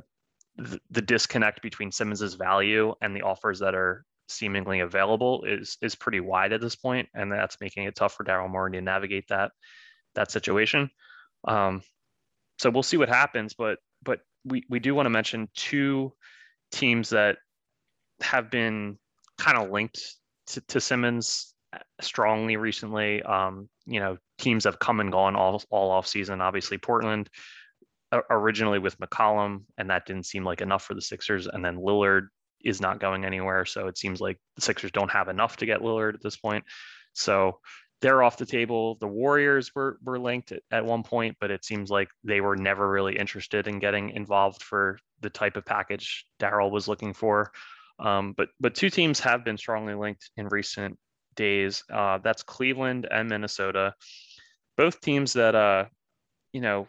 the, 0.57 0.81
the 0.91 1.03
disconnect 1.03 1.63
between 1.63 1.93
Simmons's 1.93 2.35
value 2.35 2.95
and 3.01 3.15
the 3.15 3.23
offers 3.23 3.61
that 3.61 3.77
are 3.77 4.05
seemingly 4.31 4.81
available 4.81 5.45
is 5.45 5.77
is 5.83 5.95
pretty 5.95 6.21
wide 6.21 6.53
at 6.53 6.61
this 6.61 6.77
point, 6.77 7.09
and 7.15 7.31
that's 7.31 7.61
making 7.61 7.85
it 7.85 7.95
tough 7.95 8.15
for 8.15 8.25
Daryl 8.25 8.51
Morey 8.51 8.73
to 8.73 8.81
navigate 8.81 9.29
that 9.29 9.53
that 10.15 10.31
situation. 10.31 10.91
Um, 11.47 11.83
so 12.59 12.71
we'll 12.71 12.83
see 12.83 12.97
what 12.97 13.09
happens, 13.09 13.55
but 13.55 13.79
but 14.03 14.21
we 14.45 14.65
we 14.69 14.79
do 14.79 14.95
want 14.95 15.07
to 15.07 15.11
mention 15.11 15.49
two 15.55 16.13
teams 16.73 17.11
that 17.11 17.39
have 18.21 18.51
been 18.51 18.99
kind 19.39 19.59
of 19.59 19.71
linked 19.71 20.15
to, 20.49 20.61
to 20.69 20.81
Simmons 20.81 21.55
strongly 22.01 22.57
recently. 22.57 23.23
Um, 23.23 23.69
you 23.87 24.01
know, 24.01 24.19
teams 24.39 24.65
have 24.65 24.79
come 24.79 25.01
and 25.01 25.13
gone 25.13 25.37
all 25.37 25.63
all 25.71 25.91
off 25.91 26.07
season. 26.07 26.41
Obviously, 26.41 26.79
Portland 26.79 27.31
originally 28.29 28.79
with 28.79 28.99
McCollum, 28.99 29.63
and 29.79 29.91
that 29.91 30.07
didn't 30.07 30.27
seem 30.27 30.45
like 30.45 30.61
enough 30.61 30.83
for 30.83 30.95
the 30.95 31.03
Sixers. 31.03 31.47
And 31.47 31.65
then 31.65 31.77
Lillard 31.77 32.29
is 32.65 32.81
not 32.81 33.01
going 33.01 33.25
anywhere. 33.25 33.65
So 33.65 33.87
it 33.89 33.99
seems 33.99 34.21
like 34.21 34.39
the 34.57 34.63
Sixers 34.63 34.91
don't 34.91 35.11
have 35.11 35.29
enough 35.29 35.57
to 35.59 35.67
get 35.67 35.81
Lillard 35.81 36.15
at 36.15 36.23
this 36.23 36.37
point. 36.37 36.65
So 37.13 37.59
they're 38.01 38.23
off 38.23 38.39
the 38.39 38.47
table. 38.47 38.97
The 39.01 39.09
Warriors 39.09 39.75
were 39.75 39.99
were 40.03 40.19
linked 40.19 40.53
at, 40.53 40.63
at 40.71 40.85
one 40.85 41.03
point, 41.03 41.37
but 41.41 41.51
it 41.51 41.65
seems 41.65 41.91
like 41.91 42.09
they 42.25 42.41
were 42.41 42.57
never 42.57 42.89
really 42.89 43.17
interested 43.17 43.67
in 43.67 43.79
getting 43.79 44.11
involved 44.11 44.63
for 44.63 44.99
the 45.21 45.31
type 45.31 45.57
of 45.57 45.67
package 45.67 46.25
Daryl 46.41 46.71
was 46.71 46.89
looking 46.89 47.13
for. 47.13 47.53
Um, 47.99 48.33
but 48.37 48.49
but 48.59 48.75
two 48.75 48.91
teams 48.91 49.21
have 49.21 49.45
been 49.45 49.59
strongly 49.59 49.95
linked 49.95 50.31
in 50.37 50.49
recent 50.49 50.99
days. 51.37 51.85
Uh, 51.93 52.19
that's 52.19 52.43
Cleveland 52.43 53.07
and 53.11 53.29
Minnesota. 53.29 53.95
Both 54.77 55.01
teams 55.01 55.35
that 55.35 55.55
uh, 55.55 55.85
you 56.53 56.63
know 56.63 56.89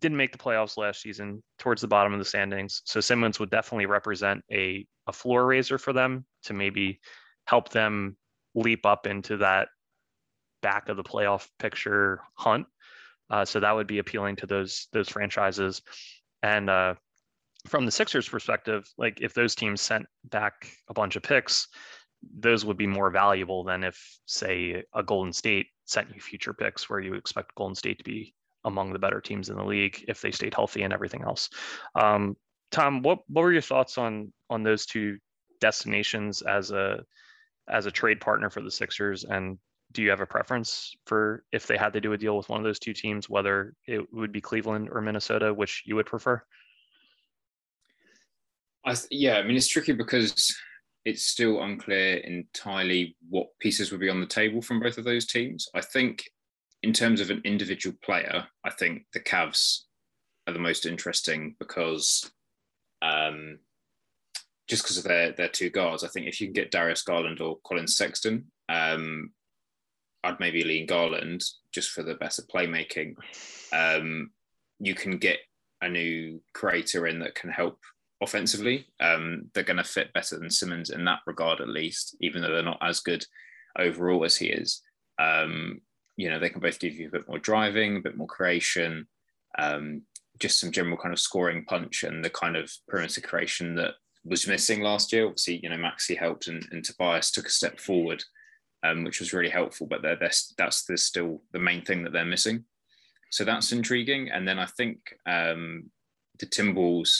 didn't 0.00 0.16
make 0.16 0.32
the 0.32 0.38
playoffs 0.38 0.76
last 0.76 1.00
season 1.00 1.42
towards 1.58 1.80
the 1.80 1.88
bottom 1.88 2.12
of 2.12 2.18
the 2.18 2.24
standings. 2.24 2.82
So 2.84 3.00
Simmons 3.00 3.38
would 3.40 3.50
definitely 3.50 3.86
represent 3.86 4.44
a, 4.50 4.86
a 5.06 5.12
floor 5.12 5.46
raiser 5.46 5.78
for 5.78 5.92
them 5.92 6.24
to 6.44 6.54
maybe 6.54 7.00
help 7.46 7.70
them 7.70 8.16
leap 8.54 8.84
up 8.86 9.06
into 9.06 9.36
that 9.38 9.68
back 10.62 10.88
of 10.88 10.96
the 10.96 11.04
playoff 11.04 11.48
picture 11.58 12.20
hunt. 12.34 12.66
Uh, 13.30 13.44
so 13.44 13.60
that 13.60 13.74
would 13.74 13.86
be 13.86 13.98
appealing 13.98 14.36
to 14.36 14.46
those 14.46 14.88
those 14.92 15.08
franchises. 15.08 15.82
And 16.42 16.70
uh, 16.70 16.94
from 17.66 17.84
the 17.84 17.92
Sixers' 17.92 18.28
perspective, 18.28 18.88
like 18.96 19.20
if 19.20 19.34
those 19.34 19.54
teams 19.54 19.80
sent 19.80 20.06
back 20.24 20.70
a 20.88 20.94
bunch 20.94 21.16
of 21.16 21.22
picks, 21.22 21.68
those 22.38 22.64
would 22.64 22.76
be 22.76 22.86
more 22.86 23.10
valuable 23.10 23.64
than 23.64 23.84
if, 23.84 24.18
say, 24.26 24.82
a 24.94 25.02
Golden 25.02 25.32
State 25.32 25.66
sent 25.84 26.14
you 26.14 26.20
future 26.20 26.54
picks 26.54 26.88
where 26.88 27.00
you 27.00 27.14
expect 27.14 27.54
Golden 27.54 27.74
State 27.74 27.98
to 27.98 28.04
be 28.04 28.34
among 28.68 28.92
the 28.92 28.98
better 28.98 29.20
teams 29.20 29.48
in 29.48 29.56
the 29.56 29.64
league 29.64 30.04
if 30.06 30.20
they 30.20 30.30
stayed 30.30 30.54
healthy 30.54 30.82
and 30.82 30.92
everything 30.92 31.22
else. 31.22 31.50
Um, 31.94 32.36
Tom, 32.70 33.02
what 33.02 33.20
what 33.28 33.42
were 33.42 33.52
your 33.52 33.62
thoughts 33.62 33.98
on 33.98 34.32
on 34.48 34.62
those 34.62 34.86
two 34.86 35.18
destinations 35.60 36.42
as 36.42 36.70
a 36.70 37.00
as 37.68 37.86
a 37.86 37.90
trade 37.90 38.20
partner 38.20 38.50
for 38.50 38.60
the 38.60 38.70
Sixers? 38.70 39.24
And 39.24 39.58
do 39.92 40.02
you 40.02 40.10
have 40.10 40.20
a 40.20 40.26
preference 40.26 40.94
for 41.06 41.44
if 41.50 41.66
they 41.66 41.76
had 41.76 41.94
to 41.94 42.00
do 42.00 42.12
a 42.12 42.18
deal 42.18 42.36
with 42.36 42.48
one 42.48 42.60
of 42.60 42.64
those 42.64 42.78
two 42.78 42.92
teams, 42.92 43.28
whether 43.28 43.74
it 43.86 44.12
would 44.12 44.32
be 44.32 44.40
Cleveland 44.40 44.90
or 44.92 45.00
Minnesota, 45.00 45.52
which 45.52 45.82
you 45.86 45.96
would 45.96 46.06
prefer? 46.06 46.42
I 48.84 48.94
th- 48.94 49.08
yeah, 49.10 49.38
I 49.38 49.42
mean 49.42 49.56
it's 49.56 49.68
tricky 49.68 49.92
because 49.92 50.54
it's 51.04 51.24
still 51.24 51.62
unclear 51.62 52.18
entirely 52.18 53.16
what 53.30 53.46
pieces 53.60 53.90
would 53.90 54.00
be 54.00 54.10
on 54.10 54.20
the 54.20 54.26
table 54.26 54.60
from 54.60 54.80
both 54.80 54.98
of 54.98 55.04
those 55.04 55.26
teams. 55.26 55.68
I 55.74 55.80
think 55.80 56.24
in 56.82 56.92
terms 56.92 57.20
of 57.20 57.30
an 57.30 57.42
individual 57.44 57.96
player, 58.02 58.46
I 58.64 58.70
think 58.70 59.06
the 59.12 59.20
Cavs 59.20 59.82
are 60.46 60.52
the 60.52 60.58
most 60.58 60.86
interesting 60.86 61.56
because 61.58 62.30
um, 63.02 63.58
just 64.68 64.82
because 64.82 64.98
of 64.98 65.04
their 65.04 65.32
their 65.32 65.48
two 65.48 65.70
guards. 65.70 66.04
I 66.04 66.08
think 66.08 66.26
if 66.26 66.40
you 66.40 66.46
can 66.46 66.54
get 66.54 66.70
Darius 66.70 67.02
Garland 67.02 67.40
or 67.40 67.58
Collin 67.66 67.88
Sexton, 67.88 68.46
um, 68.68 69.30
I'd 70.22 70.40
maybe 70.40 70.62
lean 70.62 70.86
Garland 70.86 71.42
just 71.72 71.90
for 71.90 72.02
the 72.02 72.14
better 72.14 72.42
playmaking. 72.42 73.14
Um, 73.72 74.30
you 74.78 74.94
can 74.94 75.18
get 75.18 75.38
a 75.80 75.88
new 75.88 76.40
creator 76.54 77.06
in 77.06 77.20
that 77.20 77.34
can 77.34 77.50
help 77.50 77.78
offensively. 78.20 78.86
Um, 79.00 79.50
they're 79.54 79.64
going 79.64 79.76
to 79.78 79.84
fit 79.84 80.12
better 80.12 80.38
than 80.38 80.50
Simmons 80.50 80.90
in 80.90 81.04
that 81.04 81.20
regard, 81.26 81.60
at 81.60 81.68
least, 81.68 82.16
even 82.20 82.42
though 82.42 82.52
they're 82.52 82.62
not 82.62 82.82
as 82.82 83.00
good 83.00 83.24
overall 83.78 84.24
as 84.24 84.36
he 84.36 84.46
is. 84.46 84.82
Um, 85.20 85.80
you 86.18 86.28
know, 86.28 86.40
they 86.40 86.50
can 86.50 86.60
both 86.60 86.80
give 86.80 86.94
you 86.94 87.06
a 87.06 87.12
bit 87.12 87.28
more 87.28 87.38
driving, 87.38 87.96
a 87.96 88.00
bit 88.00 88.16
more 88.16 88.26
creation, 88.26 89.06
um, 89.56 90.02
just 90.40 90.58
some 90.58 90.72
general 90.72 90.96
kind 90.96 91.12
of 91.12 91.20
scoring 91.20 91.64
punch 91.64 92.02
and 92.02 92.24
the 92.24 92.28
kind 92.28 92.56
of 92.56 92.70
perimeter 92.88 93.20
creation 93.20 93.76
that 93.76 93.94
was 94.24 94.48
missing 94.48 94.80
last 94.82 95.12
year. 95.12 95.26
Obviously, 95.26 95.60
you 95.62 95.70
know, 95.70 95.78
Maxey 95.78 96.16
helped 96.16 96.48
and, 96.48 96.66
and 96.72 96.84
Tobias 96.84 97.30
took 97.30 97.46
a 97.46 97.50
step 97.50 97.78
forward, 97.78 98.24
um, 98.82 99.04
which 99.04 99.20
was 99.20 99.32
really 99.32 99.48
helpful, 99.48 99.86
but 99.86 100.02
they're, 100.02 100.18
that's 100.18 100.84
the, 100.84 100.98
still 100.98 101.40
the 101.52 101.60
main 101.60 101.84
thing 101.84 102.02
that 102.02 102.12
they're 102.12 102.24
missing. 102.24 102.64
So 103.30 103.44
that's 103.44 103.70
intriguing. 103.70 104.28
And 104.28 104.46
then 104.46 104.58
I 104.58 104.66
think 104.66 104.98
um, 105.24 105.88
the 106.40 106.46
Timballs, 106.46 107.10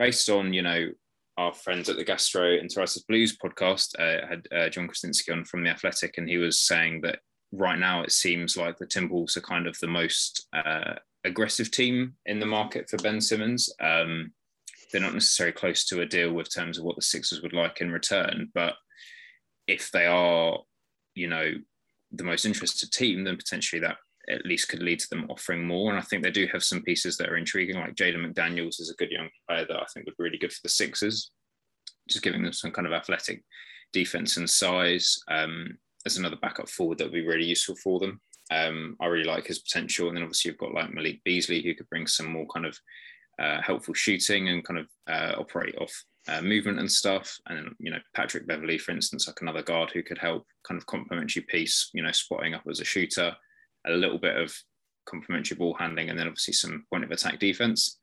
based 0.00 0.28
on, 0.28 0.52
you 0.52 0.62
know, 0.62 0.90
our 1.36 1.54
friends 1.54 1.88
at 1.88 1.94
the 1.94 2.04
Gastro 2.04 2.56
Gastroenteritis 2.56 3.06
Blues 3.06 3.38
podcast, 3.38 3.94
uh, 4.00 4.26
had 4.26 4.48
uh, 4.50 4.68
Jon 4.68 4.88
Krawczynski 4.88 5.32
on 5.32 5.44
from 5.44 5.62
The 5.62 5.70
Athletic, 5.70 6.18
and 6.18 6.28
he 6.28 6.38
was 6.38 6.58
saying 6.58 7.02
that 7.02 7.20
right 7.56 7.78
now 7.78 8.02
it 8.02 8.12
seems 8.12 8.56
like 8.56 8.78
the 8.78 8.86
Timballs 8.86 9.36
are 9.36 9.42
kind 9.42 9.66
of 9.66 9.78
the 9.78 9.86
most 9.86 10.46
uh, 10.52 10.94
aggressive 11.24 11.70
team 11.70 12.14
in 12.26 12.40
the 12.40 12.46
market 12.46 12.88
for 12.88 12.96
Ben 12.98 13.20
Simmons. 13.20 13.72
Um, 13.80 14.32
they're 14.92 15.00
not 15.00 15.14
necessarily 15.14 15.52
close 15.52 15.84
to 15.86 16.02
a 16.02 16.06
deal 16.06 16.32
with 16.32 16.52
terms 16.52 16.78
of 16.78 16.84
what 16.84 16.96
the 16.96 17.02
Sixers 17.02 17.42
would 17.42 17.52
like 17.52 17.80
in 17.80 17.90
return, 17.90 18.50
but 18.54 18.74
if 19.66 19.90
they 19.90 20.06
are, 20.06 20.58
you 21.14 21.28
know, 21.28 21.52
the 22.12 22.24
most 22.24 22.44
interested 22.44 22.92
team, 22.92 23.24
then 23.24 23.36
potentially 23.36 23.80
that 23.80 23.96
at 24.28 24.46
least 24.46 24.68
could 24.68 24.82
lead 24.82 25.00
to 25.00 25.08
them 25.10 25.26
offering 25.28 25.66
more. 25.66 25.90
And 25.90 25.98
I 25.98 26.02
think 26.02 26.22
they 26.22 26.30
do 26.30 26.46
have 26.52 26.62
some 26.62 26.82
pieces 26.82 27.16
that 27.16 27.28
are 27.28 27.36
intriguing, 27.36 27.76
like 27.76 27.94
Jaden 27.94 28.24
McDaniels 28.24 28.80
is 28.80 28.90
a 28.90 28.96
good 28.96 29.10
young 29.10 29.28
player 29.48 29.66
that 29.66 29.76
I 29.76 29.84
think 29.92 30.06
would 30.06 30.16
be 30.16 30.24
really 30.24 30.38
good 30.38 30.52
for 30.52 30.60
the 30.62 30.68
Sixers, 30.68 31.30
just 32.08 32.22
giving 32.22 32.42
them 32.42 32.52
some 32.52 32.70
kind 32.70 32.86
of 32.86 32.92
athletic 32.92 33.42
defense 33.92 34.36
and 34.36 34.48
size. 34.48 35.18
Um, 35.28 35.78
as 36.06 36.16
another 36.16 36.36
backup 36.36 36.68
forward 36.68 36.98
that 36.98 37.04
would 37.04 37.12
be 37.12 37.26
really 37.26 37.44
useful 37.44 37.76
for 37.76 37.98
them. 37.98 38.20
Um, 38.50 38.96
I 39.00 39.06
really 39.06 39.24
like 39.24 39.46
his 39.46 39.60
potential. 39.60 40.08
And 40.08 40.16
then 40.16 40.22
obviously 40.22 40.50
you've 40.50 40.58
got 40.58 40.74
like 40.74 40.92
Malik 40.92 41.22
Beasley, 41.24 41.62
who 41.62 41.74
could 41.74 41.88
bring 41.88 42.06
some 42.06 42.30
more 42.30 42.46
kind 42.52 42.66
of 42.66 42.78
uh, 43.38 43.60
helpful 43.62 43.94
shooting 43.94 44.48
and 44.48 44.64
kind 44.64 44.80
of 44.80 44.86
uh, 45.08 45.34
operate 45.38 45.76
off 45.78 45.92
uh, 46.28 46.40
movement 46.40 46.78
and 46.78 46.90
stuff. 46.90 47.38
And 47.48 47.58
then 47.58 47.74
you 47.78 47.90
know 47.90 47.98
Patrick 48.14 48.46
Beverley, 48.46 48.78
for 48.78 48.92
instance, 48.92 49.26
like 49.26 49.40
another 49.40 49.62
guard 49.62 49.90
who 49.90 50.02
could 50.02 50.18
help 50.18 50.46
kind 50.66 50.78
of 50.78 50.86
complementary 50.86 51.42
piece. 51.42 51.90
You 51.92 52.02
know, 52.02 52.12
spotting 52.12 52.54
up 52.54 52.62
as 52.68 52.80
a 52.80 52.84
shooter, 52.84 53.34
a 53.86 53.92
little 53.92 54.18
bit 54.18 54.36
of 54.36 54.54
complementary 55.06 55.56
ball 55.56 55.74
handling, 55.74 56.10
and 56.10 56.18
then 56.18 56.26
obviously 56.26 56.54
some 56.54 56.84
point 56.90 57.04
of 57.04 57.10
attack 57.10 57.38
defense. 57.38 57.98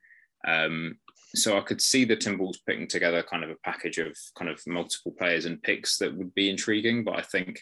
Um, 0.47 0.97
so 1.35 1.57
I 1.57 1.61
could 1.61 1.81
see 1.81 2.03
the 2.03 2.17
Timballs 2.17 2.57
putting 2.65 2.87
together 2.87 3.23
kind 3.23 3.43
of 3.43 3.49
a 3.49 3.55
package 3.63 3.97
of 3.97 4.15
kind 4.37 4.49
of 4.49 4.61
multiple 4.67 5.13
players 5.17 5.45
and 5.45 5.61
picks 5.61 5.97
that 5.97 6.15
would 6.15 6.33
be 6.33 6.49
intriguing. 6.49 7.03
But 7.03 7.19
I 7.19 7.21
think, 7.21 7.59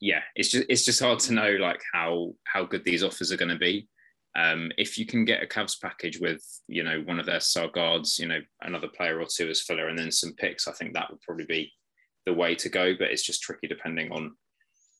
yeah, 0.00 0.20
it's 0.34 0.50
just 0.50 0.66
it's 0.68 0.84
just 0.84 1.00
hard 1.00 1.20
to 1.20 1.32
know 1.32 1.52
like 1.52 1.80
how 1.92 2.34
how 2.44 2.64
good 2.64 2.84
these 2.84 3.02
offers 3.02 3.32
are 3.32 3.36
going 3.36 3.50
to 3.50 3.58
be. 3.58 3.88
Um, 4.34 4.72
if 4.78 4.98
you 4.98 5.04
can 5.06 5.24
get 5.24 5.42
a 5.42 5.46
Cavs 5.46 5.80
package 5.80 6.18
with 6.18 6.42
you 6.68 6.82
know 6.82 7.00
one 7.00 7.18
of 7.18 7.26
their 7.26 7.40
star 7.40 7.68
guards, 7.68 8.18
you 8.18 8.28
know 8.28 8.40
another 8.60 8.88
player 8.88 9.18
or 9.20 9.26
two 9.26 9.48
as 9.48 9.62
filler, 9.62 9.88
and 9.88 9.98
then 9.98 10.10
some 10.10 10.34
picks, 10.34 10.68
I 10.68 10.72
think 10.72 10.94
that 10.94 11.10
would 11.10 11.20
probably 11.22 11.46
be 11.46 11.72
the 12.26 12.34
way 12.34 12.54
to 12.56 12.68
go. 12.68 12.94
But 12.98 13.10
it's 13.10 13.24
just 13.24 13.42
tricky 13.42 13.68
depending 13.68 14.12
on 14.12 14.34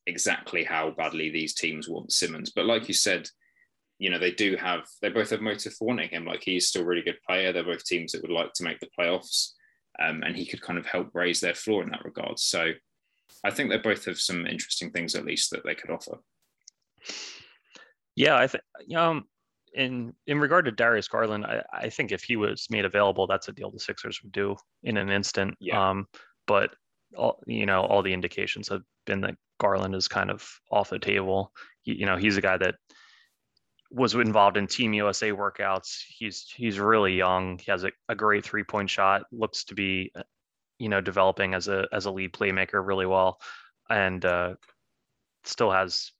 exactly 0.06 0.64
how 0.64 0.90
badly 0.90 1.30
these 1.30 1.54
teams 1.54 1.88
want 1.88 2.12
Simmons. 2.12 2.52
But 2.54 2.66
like 2.66 2.88
you 2.88 2.94
said, 2.94 3.28
you 4.02 4.10
know 4.10 4.18
they 4.18 4.32
do 4.32 4.56
have 4.56 4.82
they 5.00 5.08
both 5.08 5.30
have 5.30 5.40
motive 5.40 5.74
for 5.74 5.86
wanting 5.86 6.08
him. 6.08 6.24
Like 6.24 6.42
he's 6.42 6.66
still 6.66 6.82
a 6.82 6.84
really 6.84 7.02
good 7.02 7.18
player. 7.24 7.52
They're 7.52 7.62
both 7.62 7.84
teams 7.84 8.10
that 8.12 8.22
would 8.22 8.32
like 8.32 8.52
to 8.54 8.64
make 8.64 8.80
the 8.80 8.88
playoffs, 8.98 9.52
um, 10.02 10.24
and 10.24 10.34
he 10.34 10.44
could 10.44 10.60
kind 10.60 10.76
of 10.76 10.84
help 10.86 11.10
raise 11.14 11.40
their 11.40 11.54
floor 11.54 11.84
in 11.84 11.90
that 11.90 12.04
regard. 12.04 12.40
So 12.40 12.72
I 13.44 13.50
think 13.52 13.70
they 13.70 13.78
both 13.78 14.04
have 14.06 14.18
some 14.18 14.44
interesting 14.44 14.90
things 14.90 15.14
at 15.14 15.24
least 15.24 15.52
that 15.52 15.62
they 15.64 15.76
could 15.76 15.90
offer. 15.90 16.18
Yeah, 18.16 18.36
I 18.36 18.48
think 18.48 18.64
um 18.96 19.24
in 19.74 20.12
in 20.26 20.40
regard 20.40 20.64
to 20.64 20.72
Darius 20.72 21.06
Garland, 21.06 21.46
I, 21.46 21.62
I 21.72 21.88
think 21.88 22.10
if 22.10 22.24
he 22.24 22.34
was 22.34 22.66
made 22.70 22.84
available, 22.84 23.28
that's 23.28 23.48
a 23.48 23.52
deal 23.52 23.70
the 23.70 23.78
Sixers 23.78 24.20
would 24.24 24.32
do 24.32 24.56
in 24.82 24.96
an 24.96 25.10
instant. 25.10 25.54
Yeah. 25.60 25.90
Um, 25.90 26.06
but 26.48 26.74
all 27.16 27.40
you 27.46 27.66
know, 27.66 27.82
all 27.82 28.02
the 28.02 28.12
indications 28.12 28.68
have 28.68 28.82
been 29.06 29.20
that 29.20 29.36
Garland 29.60 29.94
is 29.94 30.08
kind 30.08 30.30
of 30.30 30.44
off 30.70 30.90
the 30.90 30.98
table. 30.98 31.52
He, 31.82 31.94
you 31.94 32.06
know, 32.06 32.16
he's 32.16 32.36
a 32.36 32.42
guy 32.42 32.56
that 32.58 32.76
was 33.92 34.14
involved 34.14 34.56
in 34.56 34.66
Team 34.66 34.94
USA 34.94 35.30
workouts. 35.30 36.02
He's 36.08 36.50
he's 36.54 36.78
really 36.78 37.14
young. 37.14 37.58
He 37.58 37.70
has 37.70 37.84
a, 37.84 37.92
a 38.08 38.14
great 38.14 38.44
three 38.44 38.64
point 38.64 38.88
shot. 38.88 39.24
Looks 39.30 39.64
to 39.64 39.74
be, 39.74 40.12
you 40.78 40.88
know, 40.88 41.00
developing 41.00 41.54
as 41.54 41.68
a 41.68 41.86
as 41.92 42.06
a 42.06 42.10
lead 42.10 42.32
playmaker 42.32 42.84
really 42.84 43.06
well, 43.06 43.38
and 43.90 44.24
uh, 44.24 44.54
still 45.44 45.70
has 45.70 46.12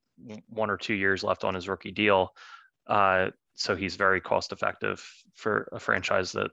one 0.49 0.71
or 0.71 0.77
two 0.77 0.95
years 0.95 1.25
left 1.25 1.45
on 1.45 1.55
his 1.55 1.69
rookie 1.69 1.91
deal. 1.91 2.35
Uh, 2.87 3.31
so 3.55 3.75
he's 3.75 3.97
very 3.97 4.21
cost 4.21 4.53
effective 4.53 5.05
for 5.35 5.69
a 5.73 5.81
franchise 5.81 6.33
that 6.33 6.51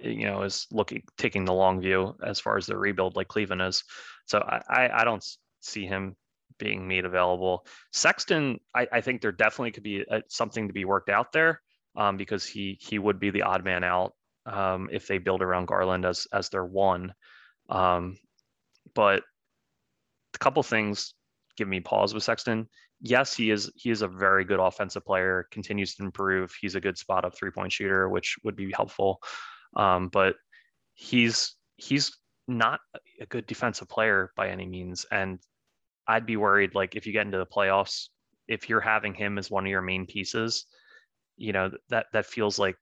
you 0.00 0.26
know 0.26 0.42
is 0.42 0.66
looking 0.70 1.02
taking 1.16 1.44
the 1.44 1.52
long 1.52 1.80
view 1.80 2.14
as 2.22 2.40
far 2.40 2.56
as 2.56 2.66
the 2.66 2.76
rebuild 2.76 3.16
like 3.16 3.28
Cleveland 3.28 3.62
is. 3.62 3.84
So 4.26 4.40
I 4.40 4.90
I 4.92 5.04
don't 5.04 5.24
see 5.60 5.86
him 5.86 6.14
being 6.58 6.86
made 6.88 7.04
available. 7.04 7.66
Sexton, 7.92 8.58
I, 8.74 8.86
I 8.92 9.00
think 9.00 9.20
there 9.20 9.32
definitely 9.32 9.72
could 9.72 9.82
be 9.82 10.04
a, 10.10 10.22
something 10.28 10.66
to 10.66 10.72
be 10.72 10.84
worked 10.84 11.10
out 11.10 11.32
there 11.32 11.60
um, 11.96 12.16
because 12.16 12.44
he 12.46 12.78
he 12.80 12.98
would 12.98 13.18
be 13.18 13.30
the 13.30 13.42
odd 13.42 13.64
man 13.64 13.84
out 13.84 14.12
um, 14.46 14.88
if 14.92 15.06
they 15.06 15.18
build 15.18 15.42
around 15.42 15.66
Garland 15.66 16.04
as 16.04 16.26
as 16.32 16.48
their 16.48 16.64
one. 16.64 17.14
Um, 17.68 18.16
but 18.94 19.22
a 20.34 20.38
couple 20.38 20.62
things 20.62 21.14
give 21.56 21.68
me 21.68 21.80
pause 21.80 22.14
with 22.14 22.22
Sexton. 22.22 22.68
Yes, 23.00 23.34
he 23.34 23.50
is 23.50 23.70
he 23.76 23.90
is 23.90 24.02
a 24.02 24.08
very 24.08 24.44
good 24.44 24.60
offensive 24.60 25.04
player, 25.04 25.46
continues 25.50 25.94
to 25.96 26.04
improve. 26.04 26.54
He's 26.60 26.74
a 26.74 26.80
good 26.80 26.96
spot 26.96 27.24
up 27.24 27.36
three 27.36 27.50
point 27.50 27.72
shooter, 27.72 28.08
which 28.08 28.36
would 28.44 28.56
be 28.56 28.72
helpful. 28.72 29.20
Um, 29.74 30.08
but 30.08 30.36
he's 30.94 31.56
he's 31.76 32.16
not 32.48 32.80
a 33.20 33.26
good 33.26 33.46
defensive 33.46 33.88
player 33.88 34.32
by 34.36 34.48
any 34.48 34.66
means, 34.66 35.04
and 35.10 35.38
I'd 36.08 36.26
be 36.26 36.36
worried 36.36 36.74
like 36.74 36.96
if 36.96 37.06
you 37.06 37.12
get 37.12 37.26
into 37.26 37.38
the 37.38 37.46
playoffs, 37.46 38.08
if 38.48 38.68
you're 38.68 38.80
having 38.80 39.14
him 39.14 39.38
as 39.38 39.50
one 39.50 39.64
of 39.64 39.70
your 39.70 39.82
main 39.82 40.06
pieces, 40.06 40.66
you 41.36 41.52
know 41.52 41.70
that 41.90 42.06
that 42.12 42.26
feels 42.26 42.58
like 42.58 42.76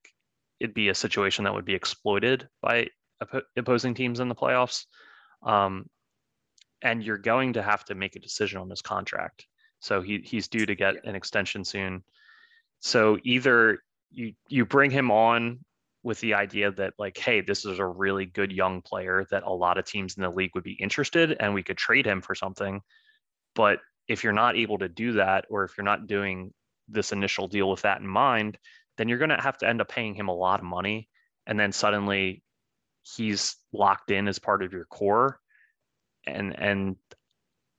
it'd 0.59 0.73
be 0.73 0.89
a 0.89 0.95
situation 0.95 1.43
that 1.43 1.53
would 1.53 1.65
be 1.65 1.73
exploited 1.73 2.47
by 2.61 2.87
opposing 3.57 3.93
teams 3.93 4.19
in 4.19 4.29
the 4.29 4.35
playoffs. 4.35 4.85
Um, 5.43 5.87
and 6.81 7.03
you're 7.03 7.17
going 7.17 7.53
to 7.53 7.63
have 7.63 7.83
to 7.85 7.95
make 7.95 8.15
a 8.15 8.19
decision 8.19 8.59
on 8.59 8.69
his 8.69 8.81
contract. 8.81 9.45
So 9.79 10.01
he 10.01 10.19
he's 10.23 10.47
due 10.47 10.65
to 10.65 10.75
get 10.75 11.03
an 11.05 11.15
extension 11.15 11.63
soon. 11.65 12.03
So 12.79 13.17
either 13.23 13.79
you 14.11 14.33
you 14.47 14.65
bring 14.65 14.91
him 14.91 15.11
on 15.11 15.59
with 16.03 16.19
the 16.19 16.35
idea 16.35 16.71
that 16.71 16.93
like, 16.99 17.17
hey, 17.17 17.41
this 17.41 17.65
is 17.65 17.79
a 17.79 17.85
really 17.85 18.27
good 18.27 18.51
young 18.51 18.81
player 18.81 19.25
that 19.31 19.43
a 19.43 19.51
lot 19.51 19.79
of 19.79 19.85
teams 19.85 20.15
in 20.15 20.23
the 20.23 20.29
league 20.29 20.51
would 20.53 20.63
be 20.63 20.73
interested, 20.73 21.35
and 21.39 21.53
we 21.53 21.63
could 21.63 21.77
trade 21.77 22.05
him 22.05 22.21
for 22.21 22.35
something. 22.35 22.81
But 23.55 23.79
if 24.07 24.23
you're 24.23 24.33
not 24.33 24.55
able 24.55 24.77
to 24.79 24.89
do 24.89 25.13
that, 25.13 25.45
or 25.49 25.63
if 25.63 25.77
you're 25.77 25.85
not 25.85 26.07
doing 26.07 26.53
this 26.87 27.11
initial 27.11 27.47
deal 27.47 27.69
with 27.69 27.81
that 27.81 28.01
in 28.01 28.07
mind, 28.07 28.57
then 28.97 29.09
you're 29.09 29.17
going 29.17 29.29
to 29.29 29.41
have 29.41 29.57
to 29.59 29.67
end 29.67 29.81
up 29.81 29.89
paying 29.89 30.13
him 30.13 30.27
a 30.27 30.35
lot 30.35 30.59
of 30.59 30.65
money, 30.65 31.09
and 31.47 31.59
then 31.59 31.71
suddenly 31.71 32.43
he's 33.03 33.57
locked 33.73 34.11
in 34.11 34.27
as 34.27 34.39
part 34.39 34.63
of 34.63 34.73
your 34.73 34.85
core, 34.85 35.39
and 36.25 36.57
and 36.57 36.95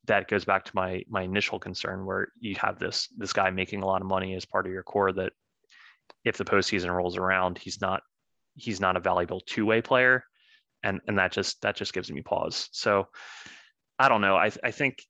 that 0.06 0.28
goes 0.28 0.44
back 0.44 0.64
to 0.64 0.72
my 0.74 1.02
my 1.08 1.22
initial 1.22 1.58
concern 1.58 2.04
where 2.04 2.28
you 2.40 2.54
have 2.56 2.78
this 2.78 3.08
this 3.16 3.32
guy 3.32 3.50
making 3.50 3.82
a 3.82 3.86
lot 3.86 4.02
of 4.02 4.06
money 4.06 4.34
as 4.34 4.44
part 4.44 4.66
of 4.66 4.72
your 4.72 4.82
core 4.82 5.12
that 5.12 5.32
if 6.24 6.36
the 6.36 6.44
postseason 6.44 6.94
rolls 6.94 7.16
around 7.16 7.58
he's 7.58 7.80
not 7.80 8.02
he's 8.54 8.80
not 8.80 8.96
a 8.96 9.00
valuable 9.00 9.40
two-way 9.40 9.82
player. 9.82 10.24
And 10.82 11.00
and 11.08 11.18
that 11.18 11.32
just 11.32 11.60
that 11.62 11.76
just 11.76 11.92
gives 11.92 12.10
me 12.10 12.22
pause. 12.22 12.68
So 12.72 13.08
i 13.98 14.08
don't 14.08 14.20
know. 14.20 14.36
I 14.36 14.50
i 14.62 14.70
think 14.70 15.02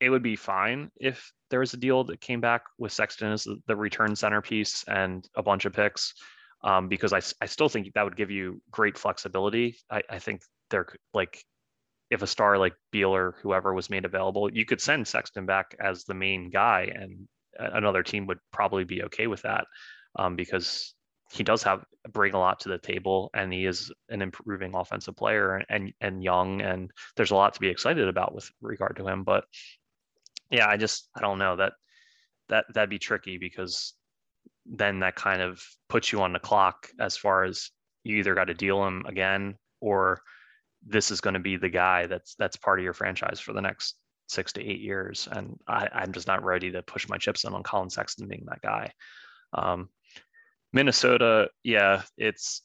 it 0.00 0.10
would 0.10 0.22
be 0.22 0.36
fine 0.36 0.90
if 1.00 1.32
there 1.50 1.60
was 1.60 1.74
a 1.74 1.78
deal 1.78 2.04
that 2.04 2.20
came 2.20 2.40
back 2.40 2.62
with 2.78 2.92
Sexton 2.92 3.32
as 3.32 3.46
the, 3.66 3.76
return 3.76 4.14
centerpiece 4.14 4.84
and 4.86 5.28
a 5.34 5.42
bunch 5.42 5.64
of 5.64 5.72
picks, 5.72 6.14
um, 6.62 6.88
because 6.88 7.12
I, 7.12 7.20
I 7.40 7.46
still 7.46 7.68
think 7.68 7.92
that 7.94 8.04
would 8.04 8.16
give 8.16 8.30
you 8.30 8.60
great 8.70 8.98
flexibility. 8.98 9.76
I, 9.90 10.02
I 10.10 10.18
think 10.18 10.42
there 10.70 10.86
like 11.14 11.42
if 12.10 12.22
a 12.22 12.26
star 12.26 12.58
like 12.58 12.74
Beal 12.90 13.14
or 13.14 13.36
whoever 13.42 13.74
was 13.74 13.90
made 13.90 14.04
available, 14.04 14.50
you 14.52 14.64
could 14.64 14.80
send 14.80 15.06
Sexton 15.06 15.46
back 15.46 15.76
as 15.80 16.04
the 16.04 16.14
main 16.14 16.50
guy, 16.50 16.90
and 16.94 17.28
another 17.58 18.02
team 18.02 18.26
would 18.26 18.38
probably 18.52 18.84
be 18.84 19.02
okay 19.04 19.26
with 19.26 19.42
that 19.42 19.64
um, 20.18 20.36
because 20.36 20.94
he 21.32 21.44
does 21.44 21.62
have 21.62 21.84
bring 22.10 22.34
a 22.34 22.38
lot 22.38 22.60
to 22.60 22.68
the 22.68 22.78
table, 22.78 23.30
and 23.34 23.52
he 23.52 23.66
is 23.66 23.92
an 24.08 24.22
improving 24.22 24.74
offensive 24.74 25.16
player 25.16 25.62
and 25.68 25.92
and 26.00 26.22
young, 26.22 26.62
and 26.62 26.90
there's 27.16 27.30
a 27.30 27.36
lot 27.36 27.54
to 27.54 27.60
be 27.60 27.68
excited 27.68 28.08
about 28.08 28.34
with 28.34 28.50
regard 28.60 28.96
to 28.96 29.06
him. 29.06 29.24
But 29.24 29.44
yeah, 30.50 30.68
I 30.68 30.76
just 30.76 31.08
I 31.16 31.20
don't 31.20 31.38
know 31.38 31.56
that 31.56 31.72
that 32.48 32.66
that'd 32.74 32.90
be 32.90 32.98
tricky 32.98 33.38
because 33.38 33.94
then 34.66 35.00
that 35.00 35.16
kind 35.16 35.42
of 35.42 35.62
puts 35.88 36.12
you 36.12 36.20
on 36.22 36.32
the 36.32 36.38
clock 36.38 36.88
as 37.00 37.16
far 37.16 37.44
as 37.44 37.70
you 38.04 38.16
either 38.16 38.34
got 38.34 38.44
to 38.44 38.54
deal 38.54 38.84
him 38.86 39.04
again 39.06 39.56
or 39.80 40.20
this 40.86 41.10
is 41.10 41.20
going 41.20 41.34
to 41.34 41.40
be 41.40 41.56
the 41.56 41.68
guy 41.68 42.06
that's 42.06 42.34
that's 42.38 42.56
part 42.56 42.78
of 42.78 42.84
your 42.84 42.92
franchise 42.92 43.40
for 43.40 43.52
the 43.52 43.60
next 43.60 43.96
six 44.28 44.52
to 44.52 44.62
eight 44.62 44.80
years. 44.80 45.28
And 45.30 45.58
I, 45.66 45.88
I'm 45.92 46.12
just 46.12 46.26
not 46.26 46.44
ready 46.44 46.70
to 46.72 46.82
push 46.82 47.08
my 47.08 47.16
chips 47.16 47.44
in 47.44 47.54
on 47.54 47.62
Collin 47.62 47.90
Sexton 47.90 48.28
being 48.28 48.44
that 48.46 48.60
guy. 48.62 48.92
Um, 49.52 49.88
Minnesota, 50.72 51.48
yeah, 51.64 52.02
it's 52.16 52.62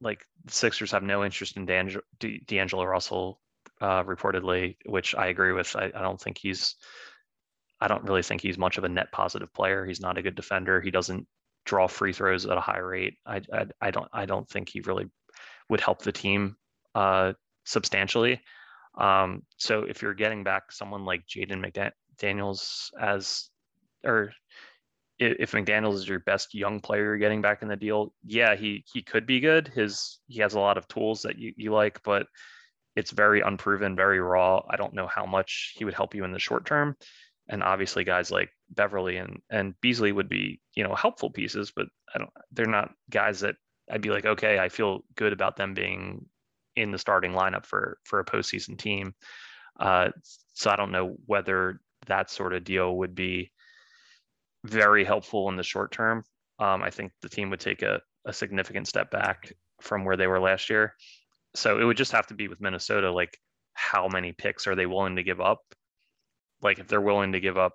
like 0.00 0.24
the 0.44 0.52
Sixers 0.52 0.90
have 0.90 1.02
no 1.02 1.24
interest 1.24 1.56
in 1.56 1.64
D'Angelo 1.64 2.84
Russell, 2.84 3.40
uh, 3.80 4.04
reportedly, 4.04 4.76
which 4.86 5.14
I 5.14 5.28
agree 5.28 5.52
with. 5.52 5.74
I, 5.76 5.90
I 5.94 6.02
don't 6.02 6.20
think 6.20 6.38
he's, 6.38 6.76
I 7.80 7.88
don't 7.88 8.04
really 8.04 8.22
think 8.22 8.40
he's 8.40 8.58
much 8.58 8.78
of 8.78 8.84
a 8.84 8.88
net 8.88 9.10
positive 9.12 9.52
player. 9.54 9.86
He's 9.86 10.00
not 10.00 10.18
a 10.18 10.22
good 10.22 10.34
defender. 10.34 10.80
He 10.80 10.90
doesn't 10.90 11.26
draw 11.64 11.86
free 11.86 12.12
throws 12.12 12.46
at 12.46 12.56
a 12.56 12.60
high 12.60 12.78
rate. 12.78 13.14
I, 13.26 13.40
I, 13.52 13.66
I 13.80 13.90
don't, 13.90 14.08
I 14.12 14.26
don't 14.26 14.48
think 14.48 14.68
he 14.68 14.80
really 14.80 15.06
would 15.68 15.80
help 15.80 16.02
the 16.02 16.12
team 16.12 16.56
uh, 16.94 17.32
substantially. 17.64 18.40
Um, 18.98 19.42
so 19.56 19.84
if 19.84 20.02
you're 20.02 20.14
getting 20.14 20.44
back 20.44 20.72
someone 20.72 21.04
like 21.04 21.26
Jaden 21.26 21.92
McDaniels 22.20 22.90
as, 23.00 23.48
or 24.04 24.32
if 25.18 25.52
McDaniels 25.52 25.94
is 25.94 26.08
your 26.08 26.20
best 26.20 26.54
young 26.54 26.80
player 26.80 27.04
you're 27.04 27.18
getting 27.18 27.42
back 27.42 27.62
in 27.62 27.68
the 27.68 27.76
deal, 27.76 28.12
yeah, 28.24 28.56
he 28.56 28.84
he 28.92 29.02
could 29.02 29.26
be 29.26 29.38
good. 29.38 29.68
His 29.68 30.18
he 30.26 30.40
has 30.40 30.54
a 30.54 30.60
lot 30.60 30.78
of 30.78 30.88
tools 30.88 31.22
that 31.22 31.38
you, 31.38 31.52
you 31.56 31.72
like, 31.72 32.02
but 32.02 32.26
it's 32.96 33.10
very 33.10 33.40
unproven, 33.40 33.96
very 33.96 34.20
raw. 34.20 34.62
I 34.68 34.76
don't 34.76 34.94
know 34.94 35.06
how 35.06 35.26
much 35.26 35.74
he 35.76 35.84
would 35.84 35.94
help 35.94 36.14
you 36.14 36.24
in 36.24 36.32
the 36.32 36.38
short 36.38 36.66
term. 36.66 36.96
And 37.48 37.62
obviously 37.62 38.04
guys 38.04 38.30
like 38.30 38.50
Beverley 38.70 39.16
and 39.16 39.40
and 39.50 39.74
Beasley 39.80 40.12
would 40.12 40.28
be, 40.28 40.60
you 40.74 40.84
know, 40.84 40.94
helpful 40.94 41.30
pieces, 41.30 41.72
but 41.74 41.86
I 42.14 42.18
don't 42.18 42.30
they're 42.52 42.66
not 42.66 42.92
guys 43.10 43.40
that 43.40 43.56
I'd 43.90 44.02
be 44.02 44.10
like, 44.10 44.24
okay, 44.24 44.58
I 44.58 44.68
feel 44.68 45.04
good 45.16 45.32
about 45.32 45.56
them 45.56 45.74
being 45.74 46.26
in 46.76 46.92
the 46.92 46.98
starting 46.98 47.32
lineup 47.32 47.66
for 47.66 47.98
for 48.04 48.20
a 48.20 48.24
postseason 48.24 48.78
team. 48.78 49.14
Uh, 49.78 50.10
so 50.52 50.70
I 50.70 50.76
don't 50.76 50.92
know 50.92 51.16
whether 51.26 51.80
that 52.06 52.30
sort 52.30 52.54
of 52.54 52.64
deal 52.64 52.96
would 52.98 53.14
be 53.14 53.50
very 54.64 55.04
helpful 55.04 55.48
in 55.48 55.56
the 55.56 55.62
short 55.62 55.92
term. 55.92 56.24
Um, 56.58 56.82
I 56.82 56.90
think 56.90 57.12
the 57.22 57.28
team 57.28 57.50
would 57.50 57.60
take 57.60 57.82
a, 57.82 58.00
a 58.26 58.32
significant 58.32 58.86
step 58.86 59.10
back 59.10 59.52
from 59.80 60.04
where 60.04 60.16
they 60.16 60.26
were 60.26 60.40
last 60.40 60.68
year. 60.68 60.94
So 61.54 61.80
it 61.80 61.84
would 61.84 61.96
just 61.96 62.12
have 62.12 62.28
to 62.28 62.34
be 62.34 62.48
with 62.48 62.60
Minnesota, 62.60 63.10
like 63.10 63.36
how 63.74 64.08
many 64.08 64.32
picks 64.32 64.66
are 64.66 64.74
they 64.74 64.86
willing 64.86 65.16
to 65.16 65.22
give 65.22 65.40
up? 65.40 65.60
Like 66.62 66.78
if 66.78 66.86
they're 66.86 67.00
willing 67.00 67.32
to 67.32 67.40
give 67.40 67.58
up 67.58 67.74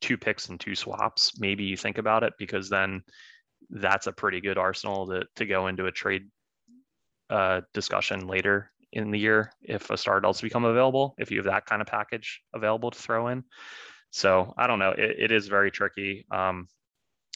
two 0.00 0.16
picks 0.16 0.48
and 0.48 0.58
two 0.58 0.74
swaps, 0.74 1.38
maybe 1.38 1.64
you 1.64 1.76
think 1.76 1.98
about 1.98 2.24
it 2.24 2.32
because 2.38 2.68
then 2.68 3.02
that's 3.70 4.06
a 4.06 4.12
pretty 4.12 4.40
good 4.40 4.58
arsenal 4.58 5.06
to, 5.06 5.24
to 5.36 5.46
go 5.46 5.68
into 5.68 5.86
a 5.86 5.92
trade 5.92 6.28
uh, 7.30 7.60
discussion 7.72 8.26
later 8.26 8.70
in 8.92 9.10
the 9.10 9.18
year 9.18 9.50
if 9.62 9.90
a 9.90 9.96
star 9.96 10.20
does 10.20 10.40
become 10.40 10.64
available, 10.64 11.14
if 11.18 11.30
you 11.30 11.38
have 11.38 11.46
that 11.46 11.66
kind 11.66 11.82
of 11.82 11.88
package 11.88 12.42
available 12.54 12.90
to 12.90 12.98
throw 12.98 13.28
in. 13.28 13.44
So 14.10 14.54
I 14.56 14.66
don't 14.66 14.78
know. 14.78 14.92
It, 14.92 15.16
it 15.18 15.32
is 15.32 15.48
very 15.48 15.70
tricky. 15.70 16.26
Um, 16.30 16.68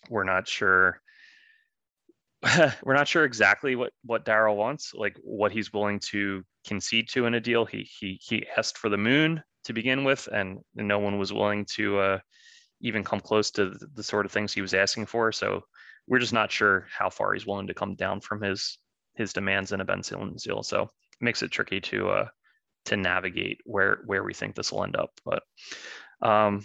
we're 0.09 0.25
not 0.25 0.47
sure. 0.47 1.01
we're 2.85 2.95
not 2.95 3.09
sure 3.09 3.25
exactly 3.25 3.75
what 3.75 3.93
what 4.05 4.25
Daryl 4.25 4.57
wants, 4.57 4.93
like 4.95 5.17
what 5.23 5.53
he's 5.53 5.73
willing 5.73 6.01
to 6.11 6.45
concede 6.67 7.09
to 7.11 7.27
in 7.27 7.35
a 7.35 7.41
deal. 7.41 7.65
He 7.65 7.89
he 7.99 8.21
he 8.23 8.47
asked 8.57 8.79
for 8.79 8.89
the 8.89 8.97
moon 8.97 9.43
to 9.65 9.73
begin 9.73 10.05
with, 10.05 10.29
and 10.29 10.59
no 10.75 10.99
one 10.99 11.19
was 11.19 11.33
willing 11.33 11.67
to 11.75 11.99
uh, 11.99 12.19
even 12.81 13.03
come 13.03 13.21
close 13.21 13.51
to 13.53 13.71
the, 13.71 13.87
the 13.95 14.03
sort 14.03 14.25
of 14.25 14.33
things 14.33 14.53
he 14.53 14.61
was 14.61 14.75
asking 14.75 15.07
for. 15.07 15.33
So 15.33 15.63
we're 16.07 16.21
just 16.21 16.33
not 16.33 16.53
sure 16.53 16.87
how 16.97 17.11
far 17.11 17.33
he's 17.33 17.47
willing 17.47 17.67
to 17.67 17.75
come 17.75 17.97
down 17.97 18.21
from 18.21 18.41
his 18.41 18.79
his 19.17 19.33
demands 19.33 19.73
in 19.73 19.81
a 19.81 19.85
Ben 19.85 20.03
Simmons 20.03 20.45
deal. 20.45 20.63
So 20.63 20.83
it 20.83 20.91
makes 21.21 21.43
it 21.43 21.51
tricky 21.51 21.81
to 21.81 22.09
uh, 22.09 22.29
to 22.85 22.97
navigate 22.97 23.59
where 23.65 23.99
where 24.07 24.23
we 24.23 24.33
think 24.33 24.55
this 24.55 24.71
will 24.71 24.85
end 24.85 24.97
up. 24.97 25.11
But 25.25 25.43
um, 26.23 26.65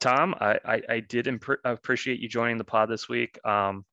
Tom, 0.00 0.34
I, 0.40 0.58
I, 0.64 0.82
I 0.88 1.00
did 1.00 1.26
imp- 1.26 1.60
appreciate 1.64 2.20
you 2.20 2.28
joining 2.28 2.58
the 2.58 2.64
pod 2.64 2.88
this 2.88 3.08
week. 3.08 3.38
Um, 3.44 3.84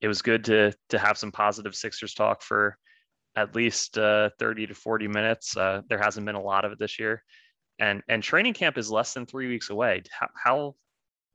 it 0.00 0.08
was 0.08 0.22
good 0.22 0.44
to 0.44 0.72
to 0.90 0.98
have 0.98 1.18
some 1.18 1.32
positive 1.32 1.74
Sixers 1.74 2.14
talk 2.14 2.42
for 2.42 2.76
at 3.36 3.54
least 3.54 3.98
uh, 3.98 4.30
30 4.38 4.68
to 4.68 4.74
40 4.74 5.08
minutes. 5.08 5.56
Uh, 5.56 5.82
there 5.88 5.98
hasn't 5.98 6.24
been 6.24 6.34
a 6.34 6.42
lot 6.42 6.64
of 6.64 6.72
it 6.72 6.78
this 6.78 6.98
year, 6.98 7.22
and 7.78 8.02
and 8.08 8.22
training 8.22 8.54
camp 8.54 8.78
is 8.78 8.90
less 8.90 9.14
than 9.14 9.26
three 9.26 9.48
weeks 9.48 9.70
away. 9.70 10.02
How, 10.10 10.28
how 10.34 10.74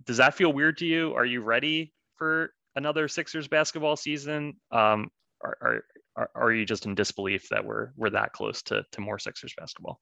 does 0.06 0.18
that 0.18 0.36
feel 0.36 0.52
weird 0.52 0.78
to 0.78 0.86
you? 0.86 1.14
Are 1.14 1.26
you 1.26 1.42
ready 1.42 1.94
for 2.18 2.54
another 2.76 3.08
Sixers 3.08 3.48
basketball 3.48 3.96
season? 3.96 4.56
Um, 4.72 5.10
are, 5.44 5.84
are 6.16 6.30
are 6.36 6.52
you 6.52 6.66
just 6.66 6.86
in 6.86 6.96
disbelief 6.96 7.48
that 7.50 7.66
we're 7.66 7.92
we're 7.96 8.10
that 8.12 8.34
close 8.34 8.62
to 8.64 8.84
to 8.92 9.02
more 9.02 9.20
Sixers 9.20 9.54
basketball? 9.58 10.00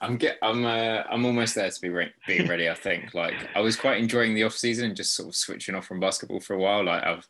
I'm 0.00 0.16
get 0.16 0.38
I'm 0.42 0.64
uh, 0.64 1.02
I'm 1.10 1.24
almost 1.24 1.54
there 1.54 1.70
to 1.70 1.80
be 1.80 1.88
re- 1.88 2.12
being 2.26 2.48
ready. 2.48 2.68
I 2.68 2.74
think 2.74 3.14
like 3.14 3.34
I 3.54 3.60
was 3.60 3.76
quite 3.76 3.98
enjoying 3.98 4.34
the 4.34 4.44
off 4.44 4.54
season 4.56 4.86
and 4.86 4.96
just 4.96 5.14
sort 5.14 5.28
of 5.28 5.34
switching 5.34 5.74
off 5.74 5.86
from 5.86 6.00
basketball 6.00 6.40
for 6.40 6.54
a 6.54 6.58
while. 6.58 6.84
Like 6.84 7.04
I've 7.04 7.26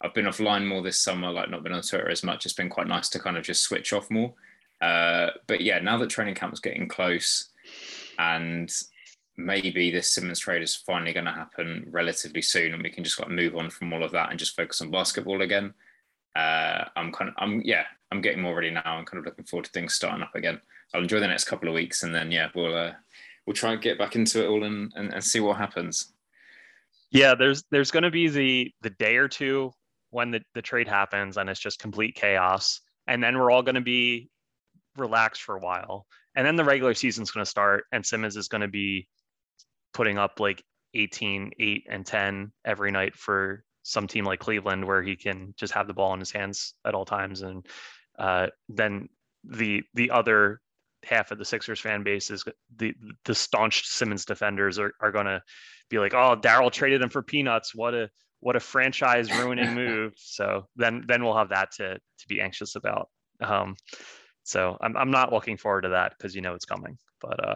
I've 0.00 0.14
been 0.14 0.26
offline 0.26 0.66
more 0.66 0.82
this 0.82 1.00
summer, 1.00 1.30
like 1.30 1.50
not 1.50 1.62
been 1.62 1.72
on 1.72 1.82
Twitter 1.82 2.10
as 2.10 2.22
much. 2.22 2.44
It's 2.44 2.54
been 2.54 2.68
quite 2.68 2.88
nice 2.88 3.08
to 3.10 3.18
kind 3.18 3.36
of 3.36 3.44
just 3.44 3.62
switch 3.62 3.92
off 3.92 4.10
more. 4.10 4.34
Uh, 4.80 5.30
but 5.46 5.60
yeah, 5.60 5.78
now 5.78 5.96
that 5.98 6.10
training 6.10 6.34
camp's 6.34 6.60
getting 6.60 6.88
close, 6.88 7.50
and 8.18 8.70
maybe 9.36 9.90
this 9.90 10.12
Simmons 10.12 10.40
trade 10.40 10.62
is 10.62 10.76
finally 10.76 11.12
going 11.12 11.26
to 11.26 11.32
happen 11.32 11.86
relatively 11.90 12.42
soon, 12.42 12.74
and 12.74 12.82
we 12.82 12.90
can 12.90 13.04
just 13.04 13.18
like 13.18 13.30
move 13.30 13.56
on 13.56 13.70
from 13.70 13.92
all 13.92 14.04
of 14.04 14.12
that 14.12 14.30
and 14.30 14.38
just 14.38 14.56
focus 14.56 14.80
on 14.80 14.90
basketball 14.90 15.42
again. 15.42 15.72
Uh, 16.36 16.84
I'm 16.96 17.12
kind 17.12 17.28
of 17.28 17.34
I'm 17.38 17.60
yeah 17.64 17.84
I'm 18.10 18.20
getting 18.20 18.42
more 18.42 18.54
ready 18.54 18.70
now. 18.70 18.82
I'm 18.84 19.04
kind 19.04 19.18
of 19.18 19.24
looking 19.24 19.44
forward 19.44 19.66
to 19.66 19.70
things 19.70 19.94
starting 19.94 20.22
up 20.22 20.34
again. 20.34 20.60
I'll 20.92 21.02
enjoy 21.02 21.20
the 21.20 21.28
next 21.28 21.44
couple 21.44 21.68
of 21.68 21.74
weeks, 21.74 22.02
and 22.02 22.14
then 22.14 22.30
yeah, 22.30 22.48
we'll 22.54 22.76
uh, 22.76 22.92
we'll 23.46 23.54
try 23.54 23.72
and 23.72 23.82
get 23.82 23.98
back 23.98 24.16
into 24.16 24.42
it 24.42 24.48
all 24.48 24.64
and, 24.64 24.92
and, 24.96 25.12
and 25.12 25.24
see 25.24 25.40
what 25.40 25.56
happens. 25.56 26.12
Yeah, 27.10 27.34
there's 27.34 27.64
there's 27.70 27.90
going 27.90 28.02
to 28.02 28.10
be 28.10 28.28
the 28.28 28.72
the 28.82 28.90
day 28.90 29.16
or 29.16 29.28
two 29.28 29.72
when 30.10 30.30
the, 30.30 30.42
the 30.54 30.62
trade 30.62 30.86
happens 30.86 31.36
and 31.36 31.50
it's 31.50 31.60
just 31.60 31.78
complete 31.78 32.14
chaos, 32.14 32.80
and 33.06 33.22
then 33.22 33.38
we're 33.38 33.50
all 33.50 33.62
going 33.62 33.74
to 33.74 33.80
be 33.80 34.28
relaxed 34.96 35.42
for 35.42 35.56
a 35.56 35.60
while, 35.60 36.06
and 36.36 36.46
then 36.46 36.56
the 36.56 36.64
regular 36.64 36.94
season's 36.94 37.30
going 37.30 37.44
to 37.44 37.50
start, 37.50 37.84
and 37.92 38.04
Simmons 38.04 38.36
is 38.36 38.48
going 38.48 38.62
to 38.62 38.68
be 38.68 39.08
putting 39.92 40.18
up 40.18 40.40
like 40.40 40.62
18, 40.94 41.52
8, 41.58 41.86
and 41.88 42.06
10 42.06 42.52
every 42.64 42.90
night 42.90 43.16
for 43.16 43.64
some 43.84 44.08
team 44.08 44.24
like 44.24 44.40
Cleveland 44.40 44.84
where 44.84 45.02
he 45.02 45.14
can 45.14 45.54
just 45.56 45.72
have 45.72 45.86
the 45.86 45.94
ball 45.94 46.12
in 46.14 46.18
his 46.20 46.32
hands 46.32 46.74
at 46.84 46.94
all 46.94 47.04
times 47.04 47.42
and 47.42 47.66
uh, 48.18 48.48
then 48.68 49.08
the 49.44 49.82
the 49.94 50.10
other 50.10 50.60
half 51.04 51.30
of 51.30 51.38
the 51.38 51.44
Sixers 51.44 51.80
fan 51.80 52.02
base 52.02 52.30
is 52.30 52.44
the 52.76 52.94
the 53.24 53.34
staunch 53.34 53.86
Simmons 53.86 54.24
defenders 54.24 54.78
are, 54.78 54.92
are 55.00 55.12
going 55.12 55.26
to 55.26 55.42
be 55.90 55.98
like, 55.98 56.14
oh, 56.14 56.36
Daryl 56.36 56.72
traded 56.72 57.02
him 57.02 57.10
for 57.10 57.22
peanuts. 57.22 57.74
What 57.74 57.94
a 57.94 58.10
what 58.40 58.56
a 58.56 58.60
franchise 58.60 59.30
ruining 59.32 59.74
move. 59.74 60.12
So 60.18 60.66
then 60.76 61.04
then 61.06 61.22
we'll 61.24 61.36
have 61.36 61.50
that 61.50 61.72
to 61.72 61.94
to 61.94 62.28
be 62.28 62.40
anxious 62.40 62.76
about. 62.76 63.08
Um, 63.40 63.76
so 64.42 64.76
I'm 64.80 64.96
I'm 64.96 65.10
not 65.10 65.32
looking 65.32 65.56
forward 65.56 65.82
to 65.82 65.90
that 65.90 66.14
because 66.16 66.34
you 66.34 66.42
know 66.42 66.54
it's 66.54 66.64
coming. 66.64 66.98
But 67.26 67.48
uh, 67.48 67.54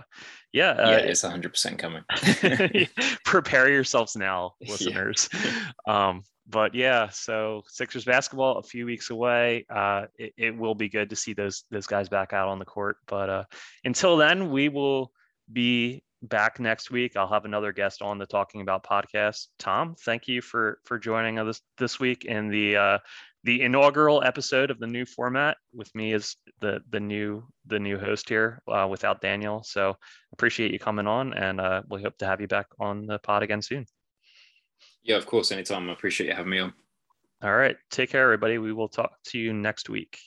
yeah, 0.52 0.70
uh, 0.70 0.90
yeah, 0.90 0.96
it's 0.98 1.22
100 1.22 1.50
percent 1.50 1.78
coming. 1.78 2.02
prepare 3.24 3.70
yourselves 3.70 4.16
now, 4.16 4.54
listeners. 4.60 5.28
Yeah. 5.32 5.70
um, 6.08 6.22
but 6.48 6.74
yeah, 6.74 7.10
so 7.10 7.62
Sixers 7.66 8.04
basketball 8.04 8.58
a 8.58 8.62
few 8.62 8.86
weeks 8.86 9.10
away. 9.10 9.66
Uh, 9.68 10.06
it, 10.16 10.32
it, 10.38 10.56
will 10.56 10.74
be 10.74 10.88
good 10.88 11.10
to 11.10 11.16
see 11.16 11.34
those 11.34 11.64
those 11.70 11.86
guys 11.86 12.08
back 12.08 12.32
out 12.32 12.48
on 12.48 12.58
the 12.58 12.64
court. 12.64 12.96
But 13.06 13.28
uh, 13.28 13.44
until 13.84 14.16
then, 14.16 14.50
we 14.50 14.70
will 14.70 15.12
be 15.52 16.02
back 16.22 16.58
next 16.58 16.90
week. 16.90 17.16
I'll 17.16 17.28
have 17.28 17.44
another 17.44 17.72
guest 17.72 18.02
on 18.02 18.18
the 18.18 18.26
Talking 18.26 18.60
About 18.62 18.84
podcast. 18.84 19.48
Tom, 19.58 19.94
thank 20.04 20.26
you 20.26 20.40
for 20.40 20.78
for 20.84 20.98
joining 20.98 21.38
us 21.38 21.60
this 21.76 22.00
week 22.00 22.24
in 22.24 22.48
the 22.48 22.76
uh, 22.76 22.98
the 23.44 23.62
inaugural 23.62 24.22
episode 24.22 24.70
of 24.70 24.78
the 24.78 24.86
new 24.86 25.06
format 25.06 25.56
with 25.72 25.94
me 25.94 26.12
as 26.12 26.36
the 26.60 26.80
the 26.90 27.00
new 27.00 27.44
the 27.66 27.78
new 27.78 27.98
host 27.98 28.28
here 28.28 28.60
uh, 28.68 28.86
without 28.90 29.20
Daniel. 29.20 29.62
So 29.64 29.96
appreciate 30.32 30.72
you 30.72 30.78
coming 30.78 31.06
on, 31.06 31.34
and 31.34 31.60
uh, 31.60 31.82
we 31.88 32.02
hope 32.02 32.18
to 32.18 32.26
have 32.26 32.40
you 32.40 32.48
back 32.48 32.66
on 32.80 33.06
the 33.06 33.18
pod 33.18 33.42
again 33.42 33.62
soon. 33.62 33.86
Yeah, 35.02 35.16
of 35.16 35.26
course, 35.26 35.52
anytime. 35.52 35.88
I 35.88 35.92
appreciate 35.92 36.28
you 36.28 36.34
having 36.34 36.50
me 36.50 36.58
on. 36.58 36.72
All 37.42 37.54
right. 37.54 37.76
Take 37.90 38.10
care, 38.10 38.24
everybody. 38.24 38.58
We 38.58 38.72
will 38.72 38.88
talk 38.88 39.12
to 39.28 39.38
you 39.38 39.52
next 39.52 39.88
week. 39.88 40.18